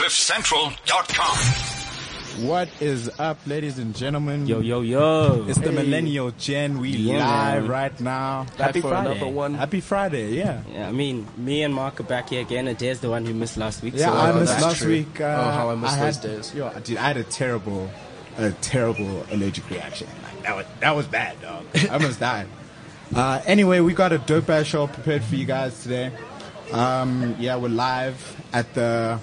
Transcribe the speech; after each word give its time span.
CliffCentral.com. 0.00 1.36
What 2.48 2.70
is 2.80 3.10
up, 3.20 3.36
ladies 3.46 3.78
and 3.78 3.94
gentlemen? 3.94 4.46
Yo, 4.46 4.60
yo, 4.60 4.80
yo. 4.80 5.44
It's 5.46 5.58
the 5.58 5.72
Millennial 5.72 6.30
Gen. 6.38 6.78
We 6.80 6.88
Yeah, 6.88 7.18
live 7.56 7.68
right 7.68 8.00
now. 8.00 8.44
Back 8.56 8.68
Happy 8.68 8.80
Friday. 8.80 9.10
another 9.10 9.28
one. 9.28 9.52
Happy 9.52 9.80
Friday, 9.82 10.30
yeah. 10.30 10.62
Yeah, 10.72 10.88
I 10.88 10.92
mean, 10.92 11.28
me 11.36 11.62
and 11.64 11.74
Mark 11.74 12.00
are 12.00 12.04
back 12.04 12.30
here 12.30 12.40
again. 12.40 12.66
and 12.66 12.78
Adair's 12.78 13.00
the 13.00 13.10
one 13.10 13.26
who 13.26 13.34
missed 13.34 13.58
last 13.58 13.82
week. 13.82 13.92
Yeah, 13.94 14.06
so 14.06 14.12
I 14.16 14.32
missed 14.32 14.58
last 14.62 14.78
true. 14.78 14.88
week. 14.90 15.20
Uh, 15.20 15.24
Oh, 15.24 15.50
how 15.50 15.68
I 15.68 15.74
missed 15.74 15.96
had, 15.96 16.14
those 16.14 16.48
days. 16.48 16.54
Yo, 16.54 16.72
dude, 16.82 16.96
I 16.96 17.02
had 17.08 17.18
a 17.18 17.24
terrible, 17.24 17.90
a 18.38 18.52
terrible 18.52 19.26
allergic 19.30 19.68
reaction. 19.68 20.06
Like, 20.24 20.42
that 20.44 20.56
was 20.56 20.66
that 20.80 20.96
was 20.96 21.06
bad, 21.08 21.42
dog. 21.42 21.66
I 21.74 21.88
almost 21.88 22.20
died. 22.30 22.46
Uh, 23.14 23.42
anyway, 23.44 23.80
we 23.80 23.92
got 23.92 24.12
a 24.12 24.18
dope 24.18 24.48
ass 24.48 24.64
show 24.64 24.86
prepared 24.86 25.22
for 25.22 25.34
you 25.36 25.44
guys 25.44 25.82
today. 25.82 26.10
Um, 26.72 27.36
yeah, 27.38 27.56
we're 27.56 27.68
live 27.68 28.16
at 28.54 28.72
the 28.72 29.20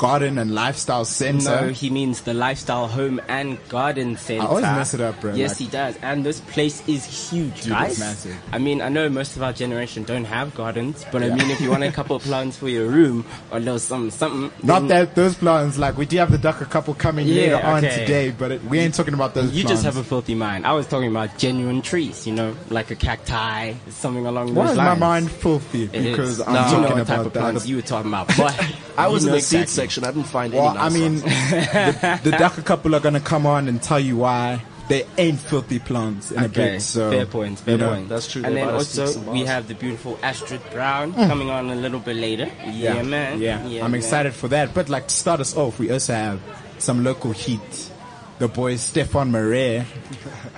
Garden 0.00 0.38
and 0.38 0.54
Lifestyle 0.54 1.04
Center. 1.04 1.60
No, 1.60 1.68
he 1.68 1.90
means 1.90 2.22
the 2.22 2.32
lifestyle 2.32 2.88
home 2.88 3.20
and 3.28 3.58
garden 3.68 4.16
center. 4.16 4.40
I 4.40 4.46
always 4.46 4.62
mess 4.64 4.94
it 4.94 5.02
up, 5.02 5.20
bro. 5.20 5.34
Yes, 5.34 5.50
Like- 5.50 5.58
he 5.58 5.66
does. 5.66 5.94
And 6.00 6.24
this 6.24 6.40
place 6.40 6.82
is 6.88 7.04
huge, 7.30 7.60
Dude, 7.64 7.72
guys. 7.74 7.90
it's 7.90 8.00
massive. 8.00 8.36
I 8.50 8.56
mean, 8.56 8.80
I 8.80 8.88
know 8.88 9.10
most 9.10 9.36
of 9.36 9.42
our 9.42 9.52
generation 9.52 10.04
don't 10.04 10.24
have 10.24 10.54
gardens, 10.54 11.04
but 11.12 11.22
I 11.22 11.28
mean, 11.28 11.50
if 11.50 11.60
you 11.60 11.68
want 11.70 11.82
a 11.82 11.92
couple 12.00 12.16
of 12.16 12.22
plants 12.22 12.56
for 12.56 12.70
your 12.70 12.86
room 12.88 13.26
or 13.50 13.58
a 13.58 13.60
little 13.60 13.78
something, 13.78 14.10
something. 14.10 14.50
Not 14.66 14.88
that 14.88 15.14
those 15.16 15.34
plants, 15.34 15.76
like 15.76 15.98
we 15.98 16.06
do 16.06 16.16
have 16.16 16.30
the 16.32 16.38
Dagga 16.38 16.70
couple 16.70 16.94
coming 16.94 17.26
Yeah, 17.28 17.34
later 17.56 17.66
on 17.66 17.82
today, 17.82 18.30
but 18.30 18.52
it, 18.52 18.64
we 18.64 18.78
ain't 18.78 18.94
talking 18.94 19.12
about 19.12 19.34
those. 19.34 19.52
You 19.52 19.64
plants. 19.64 19.82
just 19.82 19.84
have 19.84 19.98
a 19.98 20.02
filthy 20.08 20.34
mind. 20.34 20.66
I 20.66 20.72
was 20.72 20.86
talking 20.86 21.10
about 21.10 21.36
genuine 21.36 21.82
trees, 21.82 22.26
you 22.26 22.32
know, 22.32 22.56
like 22.70 22.90
a 22.90 22.96
cacti, 22.96 23.74
something 23.90 24.24
along 24.24 24.54
Why 24.54 24.62
those 24.64 24.70
is 24.72 24.76
lines. 24.78 24.98
my 24.98 25.06
mind 25.06 25.30
filthy? 25.30 25.82
Is. 25.84 25.90
Because 25.90 26.40
I'm 26.40 26.54
No, 26.54 26.60
you 26.60 26.64
know 26.64 26.82
talking 26.84 26.98
what 27.00 27.06
type 27.06 27.16
about 27.18 27.26
of 27.26 27.32
plants 27.34 27.62
that. 27.64 27.68
you 27.68 27.76
were 27.76 27.82
talking 27.82 28.10
about. 28.10 28.28
But 28.38 28.74
I 28.96 29.08
was 29.08 29.24
in 29.24 29.28
know 29.30 29.36
the 29.36 29.42
seed 29.42 29.60
exactly. 29.62 29.89
Section. 29.90 30.04
I 30.04 30.12
didn't 30.12 30.28
find 30.28 30.52
Well, 30.54 30.70
any. 30.70 30.78
I 30.78 30.88
mean, 30.88 31.14
the, 31.20 32.20
the 32.22 32.30
Dagga 32.30 32.64
couple 32.64 32.94
are 32.94 33.00
gonna 33.00 33.20
come 33.20 33.46
on 33.46 33.68
and 33.68 33.82
tell 33.82 33.98
you 33.98 34.16
why 34.18 34.62
they 34.88 35.04
ain't 35.18 35.38
filthy 35.38 35.78
plants 35.78 36.30
in 36.30 36.42
a 36.42 36.46
Okay, 36.46 36.72
bit. 36.72 36.82
So 36.82 37.10
fair 37.10 37.26
point, 37.26 37.58
fair 37.58 37.74
you 37.74 37.78
know, 37.78 37.94
point. 37.94 38.08
That's 38.08 38.30
true, 38.30 38.42
And 38.44 38.56
they 38.56 38.60
then 38.60 38.66
might 38.66 38.74
have 38.74 38.86
speak 38.86 39.06
also 39.06 39.32
we 39.32 39.44
have 39.44 39.68
the 39.68 39.74
beautiful 39.74 40.18
Astryd 40.22 40.60
Brown 40.72 41.12
mm. 41.12 41.26
coming 41.26 41.50
on 41.50 41.70
a 41.70 41.74
little 41.74 42.00
bit 42.00 42.16
later. 42.16 42.48
Yeah, 42.66 43.02
man. 43.02 43.40
Yeah, 43.40 43.58
I'm 43.84 43.90
man. 43.90 43.94
excited 43.94 44.32
for 44.32 44.48
that. 44.48 44.74
But 44.74 44.88
like 44.88 45.08
to 45.08 45.14
start 45.14 45.40
us 45.40 45.56
off, 45.56 45.78
we 45.78 45.90
also 45.90 46.14
have 46.14 46.40
some 46.78 47.02
local 47.04 47.32
heat. 47.32 47.89
The 48.40 48.48
boys 48.48 48.80
Stephane 48.80 49.30
Marais. 49.30 49.84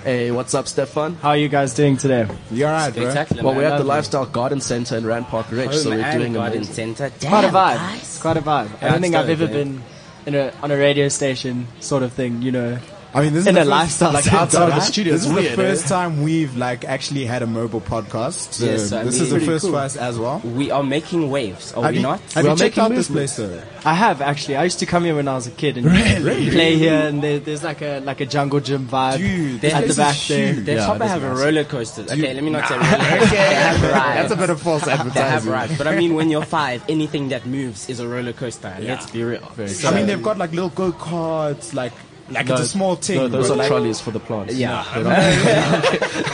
hey, 0.05 0.31
what's 0.31 0.53
up, 0.53 0.69
Stephane? 0.69 1.15
How 1.15 1.29
are 1.31 1.37
you 1.37 1.49
guys 1.49 1.73
doing 1.73 1.97
today? 1.97 2.25
You 2.49 2.65
alright, 2.65 2.93
bro? 2.93 3.03
Spectacular. 3.03 3.43
Well, 3.43 3.53
man. 3.53 3.61
we're 3.61 3.67
at 3.67 3.71
the 3.71 3.75
Lovely. 3.79 3.89
Lifestyle 3.89 4.25
Garden 4.25 4.61
Center 4.61 4.97
in 4.97 5.05
Rand 5.05 5.25
Park 5.27 5.51
Ridge, 5.51 5.65
Home 5.71 5.73
so 5.79 5.89
we're 5.89 5.99
and 6.01 6.17
doing 6.19 6.33
garden 6.33 6.59
amazing. 6.59 6.95
center. 6.95 7.11
Damn, 7.19 7.29
Quite 7.29 7.43
a 7.43 7.47
vibe. 7.49 7.75
guys. 7.75 8.19
Quite 8.21 8.37
a 8.37 8.41
vibe. 8.41 8.47
I 8.47 8.63
That's 8.67 8.93
don't 8.93 9.01
think 9.01 9.15
I've 9.15 9.27
dope, 9.27 9.39
ever 9.41 9.51
eh? 9.51 9.53
been 9.53 9.83
in 10.25 10.35
a 10.35 10.53
on 10.63 10.71
a 10.71 10.77
radio 10.77 11.09
station 11.09 11.67
sort 11.81 12.03
of 12.03 12.13
thing. 12.13 12.41
You 12.41 12.53
know, 12.53 12.79
I 13.15 13.21
mean, 13.21 13.33
this 13.33 13.41
is 13.41 13.47
In 13.47 13.53
the 13.53 13.61
a 13.61 13.63
first- 13.63 13.69
lifestyle 13.69 14.11
like 14.13 14.23
center. 14.23 14.37
outside 14.37 14.61
of 14.63 14.69
the 14.69 14.73
Right? 14.79 14.83
studio. 14.83 15.13
This 15.13 15.25
is 15.27 15.31
weird, 15.31 15.51
the 15.51 15.55
first 15.55 15.85
eh? 15.85 15.89
time 15.89 16.23
we've 16.23 16.57
like 16.57 16.83
actually 16.83 17.25
had 17.25 17.43
a 17.43 17.45
mobile 17.47 17.79
podcast. 17.81 18.53
So 18.53 18.65
Yes, 18.65 18.91
I 18.91 19.03
this 19.03 19.13
mean- 19.15 19.23
is 19.23 19.29
the 19.29 19.39
first 19.41 19.65
cool. 19.65 19.73
for 19.73 19.77
us 19.79 19.95
as 19.95 20.17
well. 20.17 20.41
We 20.43 20.71
are 20.71 20.81
making 20.81 21.29
waves, 21.29 21.73
are 21.73 21.83
Have 21.83 21.91
we 21.91 21.97
you, 21.97 22.03
not? 22.03 22.19
have 22.33 22.43
We 22.43 22.49
you 22.49 22.55
checked 22.55 22.77
making 22.77 22.83
out 22.85 22.89
this 22.95 23.07
place 23.09 23.35
though? 23.35 23.61
I 23.85 23.93
have 23.93 24.21
actually. 24.21 24.55
I 24.55 24.63
used 24.63 24.79
to 24.79 24.87
come 24.87 25.03
here 25.03 25.13
when 25.15 25.27
I 25.27 25.35
was 25.35 25.45
a 25.45 25.51
kid 25.51 25.77
and 25.77 25.85
Really? 25.85 26.49
play 26.49 26.75
here, 26.75 27.01
and 27.07 27.21
there, 27.21 27.37
there's 27.39 27.63
like 27.63 27.81
a 27.83 27.99
like 27.99 28.19
a 28.21 28.25
jungle 28.25 28.59
gym 28.61 28.87
vibe 28.87 29.17
Dude, 29.17 29.63
at 29.65 29.81
the 29.81 29.93
place 29.93 29.97
back 29.97 30.15
is 30.15 30.27
there. 30.29 30.53
huge. 30.53 30.65
The 30.65 30.73
Yeah, 30.73 30.85
top 30.85 30.95
it 30.95 31.03
is 31.03 31.09
have 31.11 31.23
a 31.23 31.27
massive. 31.29 31.45
roller 31.45 31.63
coasters. 31.65 32.11
Okay, 32.11 32.33
let 32.33 32.43
me 32.43 32.49
not 32.49 32.67
say 32.67 32.75
roller 32.75 32.87
coasters. 32.89 33.29
They 33.29 33.37
have 33.37 33.81
rides. 33.83 34.15
That's 34.15 34.31
a 34.33 34.35
bit 34.37 34.49
of 34.49 34.59
false 34.61 34.87
advertising. 34.87 35.13
They 35.13 35.19
have 35.19 35.31
advertising. 35.43 35.51
rides. 35.51 35.77
But 35.77 35.87
I 35.87 35.95
mean, 35.97 36.15
when 36.15 36.31
you're 36.31 36.45
five, 36.45 36.81
anything 36.89 37.29
that 37.29 37.45
moves 37.45 37.89
is 37.89 37.99
a 37.99 38.07
roller 38.07 38.33
coaster. 38.33 38.73
Let's 38.81 39.05
be 39.11 39.23
real. 39.23 39.51
I 39.85 39.91
mean, 39.93 40.07
they've 40.07 40.23
got 40.23 40.37
like 40.39 40.51
little 40.51 40.69
go 40.69 40.91
karts, 40.93 41.75
like 41.75 41.91
like 42.29 42.49
it's 42.49 42.61
a 42.61 42.67
small 42.67 42.95
thing. 42.95 43.17
No, 43.17 43.27
those 43.27 43.49
but 43.49 43.53
are 43.53 43.57
like, 43.57 43.67
trolleys 43.67 43.99
for 43.99 44.11
the 44.11 44.19
plants. 44.19 44.55
Yeah. 44.55 44.83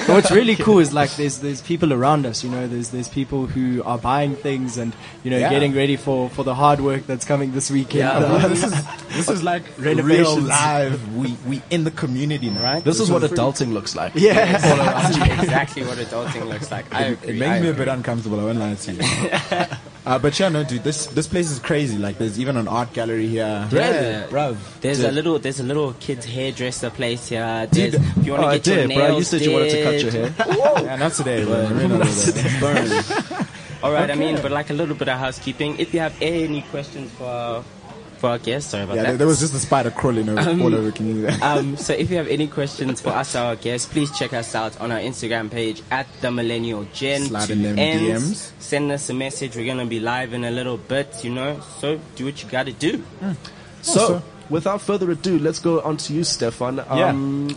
But 0.10 0.16
what's 0.16 0.32
really 0.32 0.56
cool 0.56 0.80
is 0.80 0.94
like 0.94 1.12
there's 1.16 1.40
there's 1.40 1.62
people 1.62 1.94
around 1.94 2.26
us. 2.26 2.44
You 2.44 2.50
know, 2.50 2.68
there's 2.68 2.90
there's 2.90 3.08
people 3.08 3.46
who 3.48 3.84
are 3.84 3.98
buying 3.98 4.36
things 4.36 4.78
and 4.78 4.94
you 5.24 5.32
know 5.32 5.38
Yeah. 5.38 5.50
getting 5.50 5.74
ready 5.76 5.96
for 5.98 6.30
for 6.30 6.44
the 6.44 6.56
hard 6.56 6.80
work 6.82 7.06
that's 7.08 7.26
coming 7.26 7.52
this 7.54 7.70
weekend. 7.72 8.00
Yeah, 8.00 8.48
this 8.48 8.64
is 8.64 8.74
this 9.10 9.30
is 9.30 9.44
like 9.44 9.64
real 9.78 10.40
live. 10.40 11.16
We 11.16 11.36
we 11.48 11.62
in 11.70 11.84
the 11.84 11.92
community 11.92 12.50
now, 12.50 12.64
right? 12.64 12.84
This 12.84 13.00
is 13.00 13.10
what 13.12 13.22
adulting 13.24 13.72
looks 13.74 13.96
like. 13.96 14.14
yeah. 14.16 14.58
That's 14.58 15.18
exactly 15.44 15.84
what 15.84 15.98
adulting 15.98 16.48
looks 16.48 16.72
like. 16.72 16.86
I 16.94 17.08
It 17.10 17.24
agree. 17.24 17.40
makes 17.40 17.52
I 17.52 17.60
me 17.62 17.70
a 17.70 17.74
bit 17.74 17.88
uncomfortable. 17.88 18.40
I 18.40 18.44
won't 18.46 18.60
lie 18.60 18.76
to 18.76 18.94
you. 18.94 19.02
Uh, 20.06 20.18
but 20.20 20.40
yeah, 20.40 20.50
no, 20.50 20.64
dude, 20.64 20.84
this 20.84 21.08
this 21.08 21.28
place 21.28 21.52
is 21.52 21.60
crazy. 21.60 21.98
Like, 21.98 22.18
there's 22.18 22.40
even 22.40 22.58
an 22.58 22.68
art 22.68 22.94
gallery 22.94 23.28
here. 23.28 23.68
Yeah, 23.72 24.28
bro. 24.28 24.58
There's 24.82 25.02
a 25.02 25.12
little, 25.12 25.38
there's 25.40 25.60
a 25.60 25.64
little 25.64 25.94
kids 25.94 26.26
hairdresser 26.26 26.90
place 26.90 27.30
here. 27.30 27.68
There's, 27.72 27.94
Dude, 27.94 28.02
if 28.18 28.26
you 28.26 28.32
want 28.34 28.44
Oh, 28.44 28.48
to 28.48 28.52
I 28.52 28.58
get 28.58 28.68
your 28.68 28.76
did, 28.78 28.88
nails 28.90 29.08
bro. 29.10 29.18
You 29.18 29.24
said 29.24 29.42
you 29.42 29.52
wanted 29.52 29.70
to 29.72 29.84
cut 29.84 30.02
your 30.02 30.12
hair. 30.12 30.84
Yeah, 30.86 30.96
not 30.96 31.12
today, 31.14 31.44
bro. 31.44 31.70
Not 31.70 32.08
today. 32.08 33.46
All 33.84 33.94
right, 33.94 34.12
I 34.12 34.16
mean, 34.16 34.36
but 34.42 34.52
like 34.52 34.70
a 34.72 34.74
little 34.74 34.96
bit 34.96 35.08
of 35.08 35.18
housekeeping. 35.18 35.80
If 35.80 35.94
you 35.94 36.00
have 36.02 36.16
any 36.22 36.64
questions 36.64 37.12
for 37.14 37.64
our, 38.20 38.22
for 38.22 38.30
our 38.30 38.38
guests, 38.40 38.72
sorry 38.72 38.84
about 38.84 38.96
Yeah, 38.96 39.02
that. 39.04 39.08
there, 39.10 39.18
there 39.18 39.28
was 39.28 39.40
just 39.40 39.54
a 39.54 39.60
spider 39.60 39.92
crawling 39.92 40.30
over, 40.30 40.50
all 40.64 40.76
over 40.76 40.92
Canada. 40.92 41.38
um, 41.46 41.78
so 41.86 41.94
if 41.94 42.10
you 42.12 42.18
have 42.18 42.28
any 42.28 42.48
questions 42.48 43.02
for 43.02 43.10
us, 43.10 43.36
our 43.36 43.56
guests, 43.56 43.92
please 43.92 44.12
check 44.18 44.34
us 44.34 44.56
out 44.56 44.80
on 44.82 44.92
our 44.92 45.00
Instagram 45.00 45.50
page 45.50 45.82
at 45.92 46.08
the 46.22 46.32
Millennial 46.32 46.86
Gen. 46.94 47.22
Slide 47.24 47.50
in 47.52 47.64
them 47.64 47.76
DMs. 47.78 48.52
Send 48.60 48.92
us 48.92 49.10
a 49.10 49.14
message. 49.14 49.56
We're 49.56 49.66
gonna 49.66 49.86
be 49.86 50.00
live 50.00 50.34
in 50.34 50.44
a 50.44 50.52
little 50.52 50.78
bit, 50.78 51.24
you 51.24 51.32
know. 51.32 51.60
So 51.80 52.00
do 52.16 52.26
what 52.26 52.44
you 52.44 52.50
gotta 52.50 52.74
do. 52.74 53.04
So, 53.82 54.22
without 54.50 54.82
further 54.82 55.10
ado, 55.12 55.40
let's 55.40 55.60
go 55.60 55.80
on 55.82 55.98
to 55.98 56.14
you, 56.14 56.24
Stephane. 56.24 56.80
Um, 56.88 57.56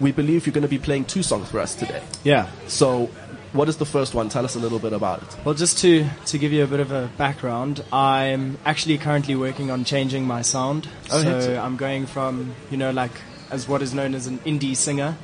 We 0.00 0.12
believe 0.12 0.46
you're 0.46 0.52
going 0.54 0.62
to 0.62 0.68
be 0.68 0.78
playing 0.78 1.06
two 1.06 1.24
songs 1.24 1.50
for 1.50 1.58
us 1.58 1.74
today. 1.74 2.00
yeah. 2.22 2.46
So, 2.68 3.10
what 3.52 3.68
is 3.68 3.76
the 3.78 3.86
first 3.86 4.14
one? 4.14 4.28
Tell 4.28 4.44
us 4.44 4.54
a 4.54 4.58
little 4.58 4.78
bit 4.78 4.92
about 4.92 5.22
it. 5.22 5.36
Well, 5.44 5.54
just 5.54 5.78
to, 5.78 6.06
to 6.26 6.38
give 6.38 6.52
you 6.52 6.64
a 6.64 6.66
bit 6.66 6.80
of 6.80 6.92
a 6.92 7.10
background, 7.16 7.82
I'm 7.92 8.58
actually 8.64 8.98
currently 8.98 9.34
working 9.34 9.70
on 9.70 9.84
changing 9.84 10.26
my 10.26 10.42
sound. 10.42 10.88
Oh, 11.10 11.22
so. 11.22 11.60
I'm 11.60 11.76
going 11.76 12.06
from, 12.06 12.54
you 12.70 12.76
know, 12.76 12.90
like 12.90 13.12
as 13.50 13.66
what 13.68 13.82
is 13.82 13.94
known 13.94 14.14
as 14.14 14.26
an 14.26 14.38
indie 14.40 14.76
singer, 14.76 15.16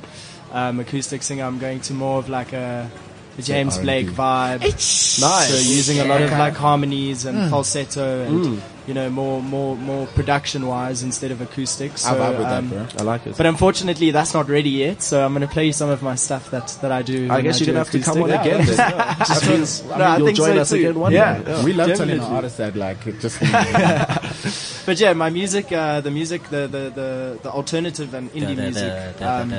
um, 0.51 0.79
acoustic 0.79 1.21
singer. 1.23 1.43
I'm 1.43 1.59
going 1.59 1.79
to 1.81 1.93
more 1.93 2.17
of 2.19 2.29
like 2.29 2.53
a, 2.53 2.89
a 3.37 3.41
James 3.41 3.75
R&B. 3.75 3.83
Blake 3.85 4.07
vibe. 4.07 4.61
Nice. 4.61 5.21
So 5.49 5.55
using 5.57 5.99
a 5.99 6.05
lot 6.05 6.21
of 6.21 6.31
like 6.31 6.55
harmonies 6.55 7.25
and 7.25 7.49
falsetto 7.49 8.21
and 8.21 8.45
Mm. 8.45 8.61
You 8.87 8.93
know 8.93 9.09
more 9.09 9.41
more 9.41 9.75
more 9.75 10.05
production 10.07 10.67
wise 10.67 11.01
instead 11.03 11.31
of 11.31 11.41
acoustic. 11.41 11.97
So, 11.97 12.09
I 12.09 12.13
vibe 12.13 12.37
with 12.37 12.47
um, 12.47 12.69
that, 12.69 12.89
bro. 12.93 12.99
I 12.99 13.03
like 13.03 13.27
it. 13.27 13.35
But 13.37 13.45
unfortunately, 13.47 14.11
that's 14.11 14.33
not 14.33 14.47
ready 14.47 14.69
yet. 14.69 15.01
So 15.01 15.25
I'm 15.25 15.33
going 15.33 15.41
to 15.47 15.51
play 15.51 15.65
you 15.65 15.73
some 15.73 15.89
of 15.89 16.01
my 16.03 16.15
stuff 16.15 16.51
that 16.51 16.67
that 16.81 16.91
I 16.91 17.01
do. 17.01 17.27
I 17.29 17.35
when 17.35 17.43
guess 17.45 17.59
you're 17.59 17.65
do 17.65 17.73
going 17.73 17.85
to 17.85 17.91
have 17.91 18.03
to 18.05 18.11
come 18.11 18.23
on 18.23 18.29
acoustic. 18.31 18.75
again. 18.77 18.97
Then. 18.97 19.15
Just 19.27 19.49
means 19.49 19.83
No, 19.85 19.93
I 19.95 20.17
you'll 20.17 20.25
think 20.27 20.37
join 20.37 20.55
so 20.55 20.61
us 20.61 20.69
too. 20.69 20.75
again 20.75 20.99
one 20.99 21.11
Yeah. 21.13 21.39
day. 21.41 21.63
we 21.63 21.73
love 21.73 21.87
telling 21.87 22.07
definitely. 22.17 22.25
our 22.27 22.35
artists 22.35 22.57
that, 22.57 22.75
like, 22.75 23.07
it 23.07 23.19
just 23.19 23.39
But 24.85 24.99
yeah, 24.99 25.13
my 25.13 25.29
music, 25.31 25.71
uh, 25.71 26.01
the 26.01 26.11
music, 26.11 26.43
the, 26.49 26.67
the, 26.67 26.89
the, 26.93 27.39
the 27.43 27.51
alternative 27.51 28.13
and 28.13 28.31
indie 28.33 28.55
music 28.55 29.21
um, 29.21 29.51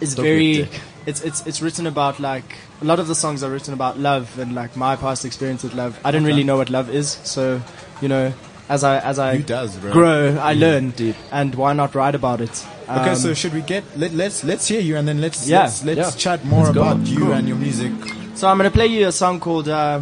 is 0.00 0.14
Don't 0.14 0.24
very. 0.24 0.66
Dick. 1.04 1.08
It's 1.08 1.20
it's 1.22 1.46
it's 1.46 1.62
written 1.62 1.86
about 1.86 2.20
like 2.20 2.56
a 2.80 2.84
lot 2.84 2.98
of 3.00 3.08
the 3.08 3.14
songs 3.14 3.42
are 3.42 3.50
written 3.50 3.74
about 3.74 3.98
love 3.98 4.38
and 4.38 4.54
like 4.54 4.76
my 4.76 4.96
past 4.96 5.24
experience 5.24 5.62
with 5.62 5.74
love. 5.74 5.98
I 6.04 6.10
didn't 6.10 6.26
really 6.26 6.44
know 6.44 6.56
what 6.56 6.70
love 6.70 6.88
is, 6.90 7.10
so 7.24 7.60
you 8.00 8.08
know, 8.08 8.32
as 8.68 8.84
I 8.84 8.98
as 8.98 9.18
I 9.18 9.38
does, 9.38 9.76
grow, 9.78 10.36
I 10.40 10.54
learn. 10.54 10.90
Deep. 10.90 11.16
And 11.32 11.54
why 11.54 11.72
not 11.72 11.94
write 11.94 12.14
about 12.14 12.40
it? 12.40 12.66
Okay, 12.88 13.10
Um, 13.10 13.16
so 13.16 13.34
should 13.34 13.54
we 13.54 13.60
get 13.62 13.84
let, 13.96 14.12
let's 14.14 14.42
let's 14.44 14.66
hear 14.68 14.80
you 14.80 14.96
and 14.96 15.06
then 15.06 15.20
let's 15.20 15.46
Yeah, 15.48 15.62
let's, 15.62 15.84
let's 15.84 15.98
yeah. 15.98 16.10
chat 16.10 16.44
more 16.44 16.64
Let's 16.64 16.76
about 16.76 17.06
you 17.06 17.18
Cool. 17.18 17.32
and 17.32 17.46
your 17.48 17.56
music. 17.56 17.92
So 18.34 18.48
I'm 18.48 18.56
gonna 18.56 18.70
play 18.70 18.86
you 18.86 19.06
a 19.06 19.12
song 19.12 19.38
called 19.40 19.68
uh, 19.68 20.00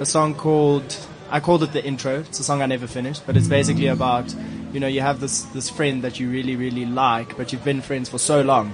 a 0.00 0.06
song 0.06 0.34
called 0.34 0.96
I 1.30 1.40
called 1.40 1.62
it 1.64 1.72
the 1.72 1.84
intro. 1.84 2.20
It's 2.20 2.38
a 2.40 2.44
song 2.44 2.62
I 2.62 2.66
never 2.66 2.86
finished, 2.86 3.22
but 3.26 3.36
it's 3.36 3.48
basically 3.48 3.88
about 3.88 4.32
you 4.72 4.80
know 4.80 4.86
you 4.86 5.00
have 5.00 5.20
this 5.20 5.42
this 5.54 5.68
friend 5.70 6.02
that 6.02 6.18
you 6.20 6.28
really 6.30 6.56
really 6.56 6.84
like, 6.86 7.36
but 7.36 7.52
you've 7.52 7.64
been 7.64 7.80
friends 7.80 8.08
for 8.08 8.18
so 8.18 8.42
long, 8.42 8.66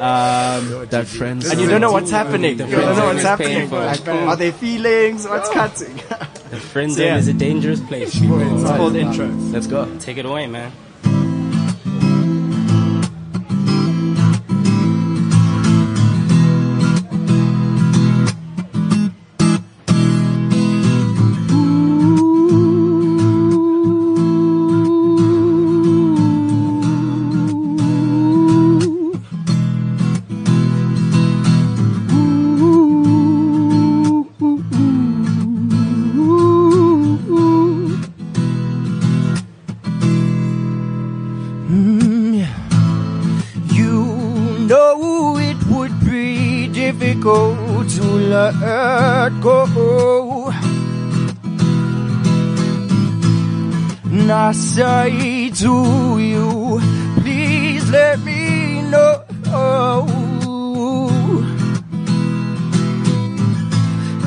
um, 0.00 0.86
That 0.90 1.06
friends. 1.06 1.50
and 1.50 1.60
you 1.60 1.68
don't 1.68 1.80
know 1.80 1.92
what's 1.92 2.10
happening. 2.10 2.58
You 2.58 2.66
don't 2.66 2.96
know 2.96 3.06
what's 3.06 3.22
happening. 3.22 3.68
painful. 3.68 3.78
Like, 3.78 4.06
are 4.08 4.36
there 4.36 4.52
feelings? 4.52 5.26
What's 5.26 5.50
cutting? 5.50 5.96
The 6.50 6.60
friend 6.60 6.90
So, 6.92 6.98
zone 6.98 7.06
yeah. 7.06 7.16
is 7.18 7.28
a 7.28 7.32
dangerous 7.32 7.80
place. 7.80 8.12
It's 8.14 8.70
called 8.70 8.94
intro. 8.96 9.26
Let's 9.26 9.66
go. 9.66 9.88
Take 9.98 10.18
it 10.18 10.24
away, 10.26 10.46
man. 10.46 10.70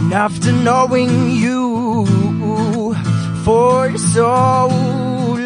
And 0.07 0.15
after 0.15 0.53
knowing 0.53 1.31
you 1.31 2.05
for 3.43 3.97
so 3.97 4.67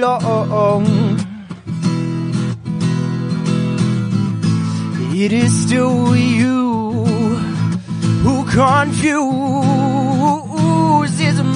long, 0.05 0.85
it 5.15 5.31
is 5.31 5.51
still 5.65 6.15
you 6.15 6.83
who 8.21 8.45
confuses 8.51 9.01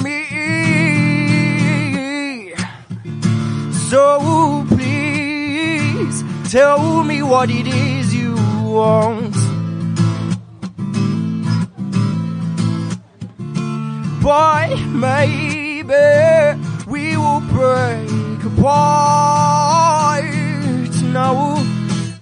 me. 0.02 0.24
So 3.88 4.66
please 4.66 6.24
tell 6.50 7.04
me 7.04 7.22
what 7.22 7.50
it 7.50 7.68
is 7.68 8.12
you 8.12 8.34
want. 8.64 9.25
Boy, 14.26 14.74
maybe 14.88 15.94
we 16.88 17.16
will 17.16 17.40
break 17.42 18.42
apart 18.44 20.24
now, 21.12 21.36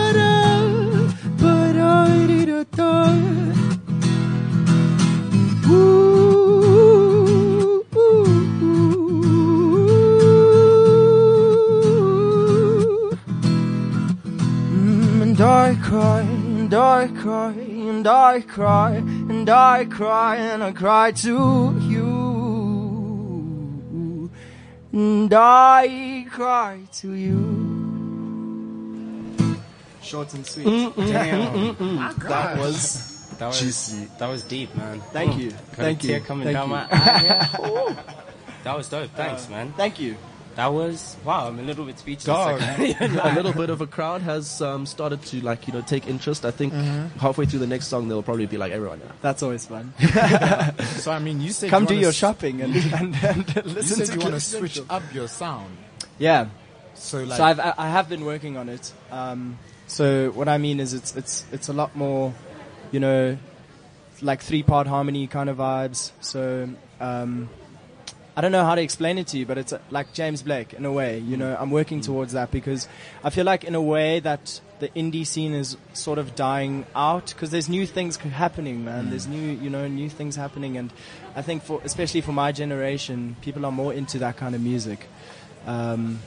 I 16.80 17.08
cry, 17.08 17.52
and 17.52 18.06
I 18.06 18.40
cry, 18.40 18.94
and 18.96 19.48
I 19.48 19.84
cry, 19.84 20.36
and 20.36 20.62
I 20.62 20.72
cry 20.72 21.12
to 21.12 21.78
you. 21.88 22.30
And 24.92 25.32
I 25.32 26.26
cry 26.30 26.80
to 27.00 27.12
you. 27.12 27.70
Short 30.02 30.34
and 30.34 30.44
sweet. 30.46 30.64
Damn. 30.96 31.76
That 32.18 32.58
was 32.58 33.28
That 33.38 33.46
was 33.48 33.60
Juicy. 33.60 34.08
That 34.18 34.28
was 34.28 34.42
deep, 34.42 34.74
man. 34.74 35.00
Thank 35.12 35.38
you. 35.38 35.50
Got 35.50 35.60
Thank 35.76 36.04
a 36.04 36.06
you. 36.06 36.20
coming 36.20 36.44
Thank 36.44 36.56
down 36.56 36.68
you. 36.68 36.74
my 36.74 36.88
eye. 36.90 37.96
That 38.64 38.76
was 38.76 38.88
dope. 38.90 39.10
Thanks, 39.16 39.46
uh, 39.46 39.52
man. 39.52 39.72
Thank 39.74 39.98
you. 39.98 40.16
That 40.60 40.74
was 40.74 41.16
wow. 41.24 41.46
I'm 41.48 41.58
a 41.58 41.62
little 41.62 41.86
bit 41.86 41.98
speechless. 41.98 42.26
Dog. 42.26 42.60
I 42.60 42.64
can't 42.76 42.82
even 43.02 43.18
a 43.30 43.32
little 43.34 43.54
bit 43.54 43.70
of 43.70 43.80
a 43.80 43.86
crowd 43.86 44.20
has 44.20 44.60
um, 44.60 44.84
started 44.84 45.22
to 45.22 45.40
like 45.40 45.66
you 45.66 45.72
know 45.72 45.80
take 45.80 46.06
interest. 46.06 46.44
I 46.44 46.50
think 46.50 46.74
halfway 47.18 47.46
through 47.46 47.60
the 47.60 47.66
next 47.66 47.86
song 47.86 48.08
they'll 48.08 48.22
probably 48.22 48.44
be 48.44 48.58
like 48.58 48.70
everyone 48.70 48.98
now. 48.98 49.12
That's 49.22 49.42
always 49.42 49.64
fun. 49.64 49.94
So 51.00 51.12
I 51.12 51.18
mean, 51.18 51.40
you 51.40 51.52
said 51.52 51.70
Come 51.70 51.84
you 51.84 51.88
do 51.88 51.94
your 51.94 52.10
s- 52.10 52.14
shopping 52.14 52.60
and, 52.60 52.74
and, 52.92 53.16
and 53.24 53.56
You 53.74 53.82
said 53.82 54.06
to 54.08 54.12
you 54.12 54.20
want 54.20 54.34
to 54.34 54.40
switch 54.40 54.74
Central. 54.74 54.96
up 54.96 55.02
your 55.14 55.28
sound. 55.28 55.78
Yeah. 56.18 56.48
So 56.92 57.24
like, 57.24 57.38
so 57.38 57.44
I've, 57.44 57.58
I 57.60 57.72
I 57.78 57.88
have 57.88 58.10
been 58.10 58.26
working 58.26 58.58
on 58.58 58.68
it. 58.68 58.92
Um, 59.10 59.58
so 59.86 60.30
what 60.32 60.46
I 60.50 60.58
mean 60.58 60.78
is 60.78 60.92
it's 60.92 61.16
it's 61.16 61.46
it's 61.52 61.68
a 61.70 61.72
lot 61.72 61.96
more, 61.96 62.34
you 62.92 63.00
know, 63.00 63.38
like 64.20 64.42
three 64.42 64.62
part 64.62 64.86
harmony 64.86 65.26
kind 65.26 65.48
of 65.48 65.56
vibes. 65.56 66.12
So 66.20 66.68
um, 67.00 67.48
I 68.40 68.42
don't 68.42 68.52
know 68.52 68.64
how 68.64 68.74
to 68.74 68.80
explain 68.80 69.18
it 69.18 69.26
to 69.26 69.38
you, 69.38 69.44
but 69.44 69.58
it's 69.58 69.74
uh, 69.74 69.80
like 69.90 70.14
James 70.14 70.40
Blake 70.42 70.72
in 70.72 70.86
a 70.86 70.90
way. 70.90 71.18
You 71.18 71.36
know, 71.36 71.54
I'm 71.60 71.70
working 71.70 72.00
towards 72.00 72.32
that 72.32 72.50
because 72.50 72.88
I 73.22 73.28
feel 73.28 73.44
like 73.44 73.64
in 73.64 73.74
a 73.74 73.82
way 73.82 74.18
that 74.20 74.62
the 74.78 74.88
indie 74.96 75.26
scene 75.26 75.52
is 75.52 75.76
sort 75.92 76.18
of 76.18 76.36
dying 76.36 76.86
out 76.94 77.26
because 77.26 77.50
there's 77.50 77.68
new 77.68 77.84
things 77.84 78.16
happening, 78.16 78.82
man. 78.82 79.10
There's 79.10 79.26
new, 79.26 79.50
you 79.50 79.68
know, 79.68 79.86
new 79.88 80.08
things 80.08 80.36
happening, 80.36 80.78
and 80.78 80.90
I 81.36 81.42
think 81.42 81.64
for 81.64 81.82
especially 81.84 82.22
for 82.22 82.32
my 82.32 82.50
generation, 82.50 83.36
people 83.42 83.66
are 83.66 83.72
more 83.72 83.92
into 83.92 84.18
that 84.20 84.38
kind 84.38 84.54
of 84.54 84.62
music. 84.62 85.06
Um, 85.66 86.20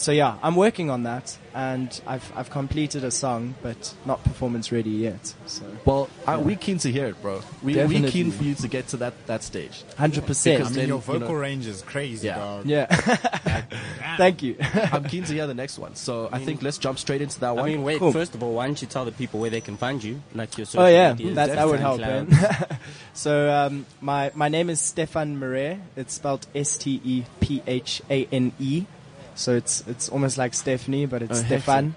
so 0.00 0.12
yeah, 0.12 0.38
I'm 0.42 0.56
working 0.56 0.88
on 0.90 1.02
that, 1.04 1.36
and 1.54 1.88
I've 2.06 2.32
I've 2.34 2.50
completed 2.50 3.04
a 3.04 3.10
song, 3.10 3.54
but 3.62 3.94
not 4.06 4.24
performance 4.24 4.72
ready 4.72 4.90
yet. 4.90 5.34
So 5.46 5.64
Well, 5.84 6.08
I, 6.26 6.38
we 6.38 6.56
keen 6.56 6.78
to 6.78 6.90
hear 6.90 7.06
it, 7.06 7.20
bro. 7.22 7.42
We 7.62 7.72
we 7.72 7.74
Definitely. 7.74 8.10
keen 8.10 8.30
for 8.30 8.44
you 8.44 8.54
to 8.54 8.68
get 8.68 8.88
to 8.88 8.96
that 8.98 9.14
that 9.26 9.42
stage. 9.42 9.84
Hundred 9.96 10.26
percent. 10.26 10.58
Because 10.58 10.70
mean, 10.72 10.78
then, 10.80 10.88
your 10.88 11.02
you 11.06 11.12
know- 11.12 11.18
vocal 11.26 11.36
range 11.36 11.66
is 11.66 11.82
crazy, 11.82 12.26
Yeah. 12.28 12.38
dog. 12.38 12.66
Yeah. 12.66 12.86
Thank 14.16 14.42
you. 14.42 14.56
I'm 14.92 15.04
keen 15.04 15.24
to 15.24 15.32
hear 15.32 15.46
the 15.46 15.54
next 15.54 15.78
one. 15.78 15.94
So 15.94 16.28
I 16.32 16.38
think 16.38 16.62
let's 16.62 16.78
jump 16.78 16.98
straight 16.98 17.22
into 17.22 17.38
that 17.40 17.48
I 17.50 17.52
one. 17.52 17.64
mean, 17.66 17.82
wait. 17.82 17.98
Cool. 17.98 18.12
First 18.12 18.34
of 18.34 18.42
all, 18.42 18.54
why 18.54 18.66
don't 18.66 18.80
you 18.80 18.88
tell 18.88 19.04
the 19.04 19.12
people 19.12 19.40
where 19.40 19.50
they 19.50 19.60
can 19.60 19.76
find 19.76 20.02
you, 20.02 20.22
like 20.34 20.56
your 20.58 20.66
social 20.66 20.82
Oh 20.86 20.88
yeah, 20.88 21.12
media, 21.12 21.34
that 21.34 21.50
that 21.54 21.66
would 21.66 21.80
help. 21.80 22.00
Man. 22.00 22.28
so 23.14 23.50
um, 23.50 23.86
my 24.00 24.30
my 24.34 24.48
name 24.48 24.70
is 24.70 24.80
Stephane 24.80 25.38
Marais. 25.38 25.78
It's 25.96 26.14
spelled 26.14 26.46
S 26.54 26.76
T 26.78 27.00
E 27.04 27.24
P 27.40 27.62
H 27.66 28.02
A 28.10 28.26
N 28.32 28.52
E. 28.58 28.86
So 29.34 29.54
it's 29.54 29.82
it's 29.86 30.08
almost 30.08 30.36
like 30.38 30.54
Stephanie, 30.54 31.06
but 31.06 31.22
it's 31.22 31.40
Oh. 31.40 31.44
Stefan. 31.44 31.94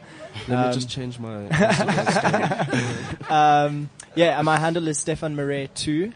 Let 0.47 0.50
me 0.50 0.56
um, 0.56 0.74
just 0.74 0.89
change 0.89 1.19
my. 1.19 1.45
Um, 3.30 3.89
yeah, 4.15 4.41
my 4.41 4.57
handle 4.57 4.88
is 4.88 5.00
Stephane 5.00 5.35
Marais 5.35 5.69
too. 5.74 6.12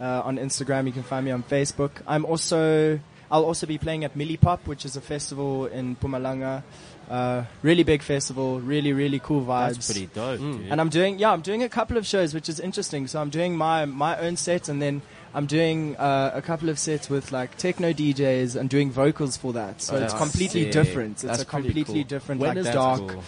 Uh, 0.00 0.22
on 0.24 0.38
Instagram, 0.38 0.86
you 0.86 0.92
can 0.92 1.02
find 1.02 1.24
me 1.24 1.30
on 1.32 1.42
Facebook. 1.42 1.90
I'm 2.06 2.24
also 2.24 3.00
I'll 3.30 3.44
also 3.44 3.66
be 3.66 3.78
playing 3.78 4.04
at 4.04 4.16
Mieliepop, 4.16 4.60
which 4.66 4.84
is 4.84 4.96
a 4.96 5.00
festival 5.00 5.66
in 5.66 5.96
Mpumalanga. 5.96 6.62
Uh, 7.10 7.44
really 7.62 7.82
big 7.84 8.02
festival, 8.02 8.60
really 8.60 8.92
really 8.92 9.18
cool 9.18 9.42
vibes. 9.42 9.74
That's 9.74 9.86
pretty 9.92 10.06
dope, 10.14 10.40
Mm. 10.40 10.58
dude. 10.58 10.70
And 10.72 10.80
I'm 10.80 10.88
doing, 10.90 11.18
yeah, 11.18 11.30
I'm 11.32 11.40
doing 11.40 11.62
a 11.62 11.68
couple 11.68 11.96
of 11.96 12.06
shows, 12.06 12.34
which 12.34 12.48
is 12.48 12.60
interesting. 12.60 13.06
So 13.06 13.20
I'm 13.20 13.30
doing 13.30 13.56
my 13.56 13.86
my 13.86 14.18
own 14.18 14.36
set, 14.36 14.68
and 14.68 14.80
then 14.80 15.00
I'm 15.34 15.46
doing 15.46 15.96
uh, 15.96 16.32
a 16.34 16.42
couple 16.42 16.68
of 16.68 16.78
sets 16.78 17.08
with 17.10 17.32
like 17.32 17.56
techno 17.58 17.92
DJs 17.92 18.56
and 18.56 18.68
doing 18.70 18.90
vocals 18.90 19.36
for 19.36 19.52
that. 19.52 19.80
So 19.82 19.96
Oh, 19.96 20.02
it's 20.02 20.14
completely 20.14 20.64
sick. 20.64 20.72
different. 20.72 21.12
It's 21.12 21.22
That's 21.22 21.42
a 21.42 21.44
completely 21.44 21.84
cool. 21.84 22.04
different, 22.04 22.40
When 22.40 22.48
like 22.56 22.58
is 22.58 22.66
dark. 22.72 23.00
Cool. 23.06 23.22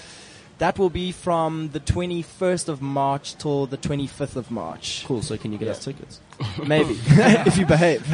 That 0.58 0.78
will 0.78 0.90
be 0.90 1.10
from 1.10 1.70
the 1.72 1.80
21st 1.80 2.68
of 2.68 2.82
March 2.82 3.34
till 3.36 3.64
the 3.66 3.78
25th 3.78 4.36
of 4.36 4.50
March, 4.50 5.04
cool. 5.06 5.22
So 5.22 5.38
can 5.38 5.52
you 5.52 5.58
get 5.58 5.66
Yeah. 5.66 5.70
us 5.72 5.84
tickets? 5.84 6.20
maybe 6.66 6.98
if 7.06 7.56
you 7.56 7.64
behave. 7.64 8.04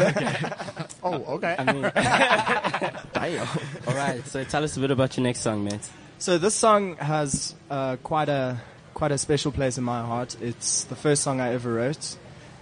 Oh, 1.03 1.15
okay. 1.37 1.57
I 1.59 1.73
mean, 1.73 1.83
Damn. 3.13 3.49
all 3.89 3.95
right. 3.95 4.25
So 4.27 4.45
tell 4.45 4.63
us 4.65 4.77
a 4.77 4.81
bit 4.81 4.91
about 4.91 5.17
your 5.17 5.25
next 5.25 5.41
song, 5.41 5.65
mate. 5.65 5.89
So 6.19 6.39
this 6.39 6.55
song 6.55 6.97
has 6.97 7.55
uh, 7.71 7.97
quite 8.03 8.29
a 8.29 8.59
quite 8.95 9.13
a 9.13 9.19
special 9.19 9.53
place 9.53 9.77
in 9.79 9.85
my 9.85 10.03
heart. 10.03 10.37
It's 10.41 10.85
the 10.85 10.97
first 10.97 11.23
song 11.23 11.41
I 11.41 11.53
ever 11.53 11.73
wrote. 11.75 12.17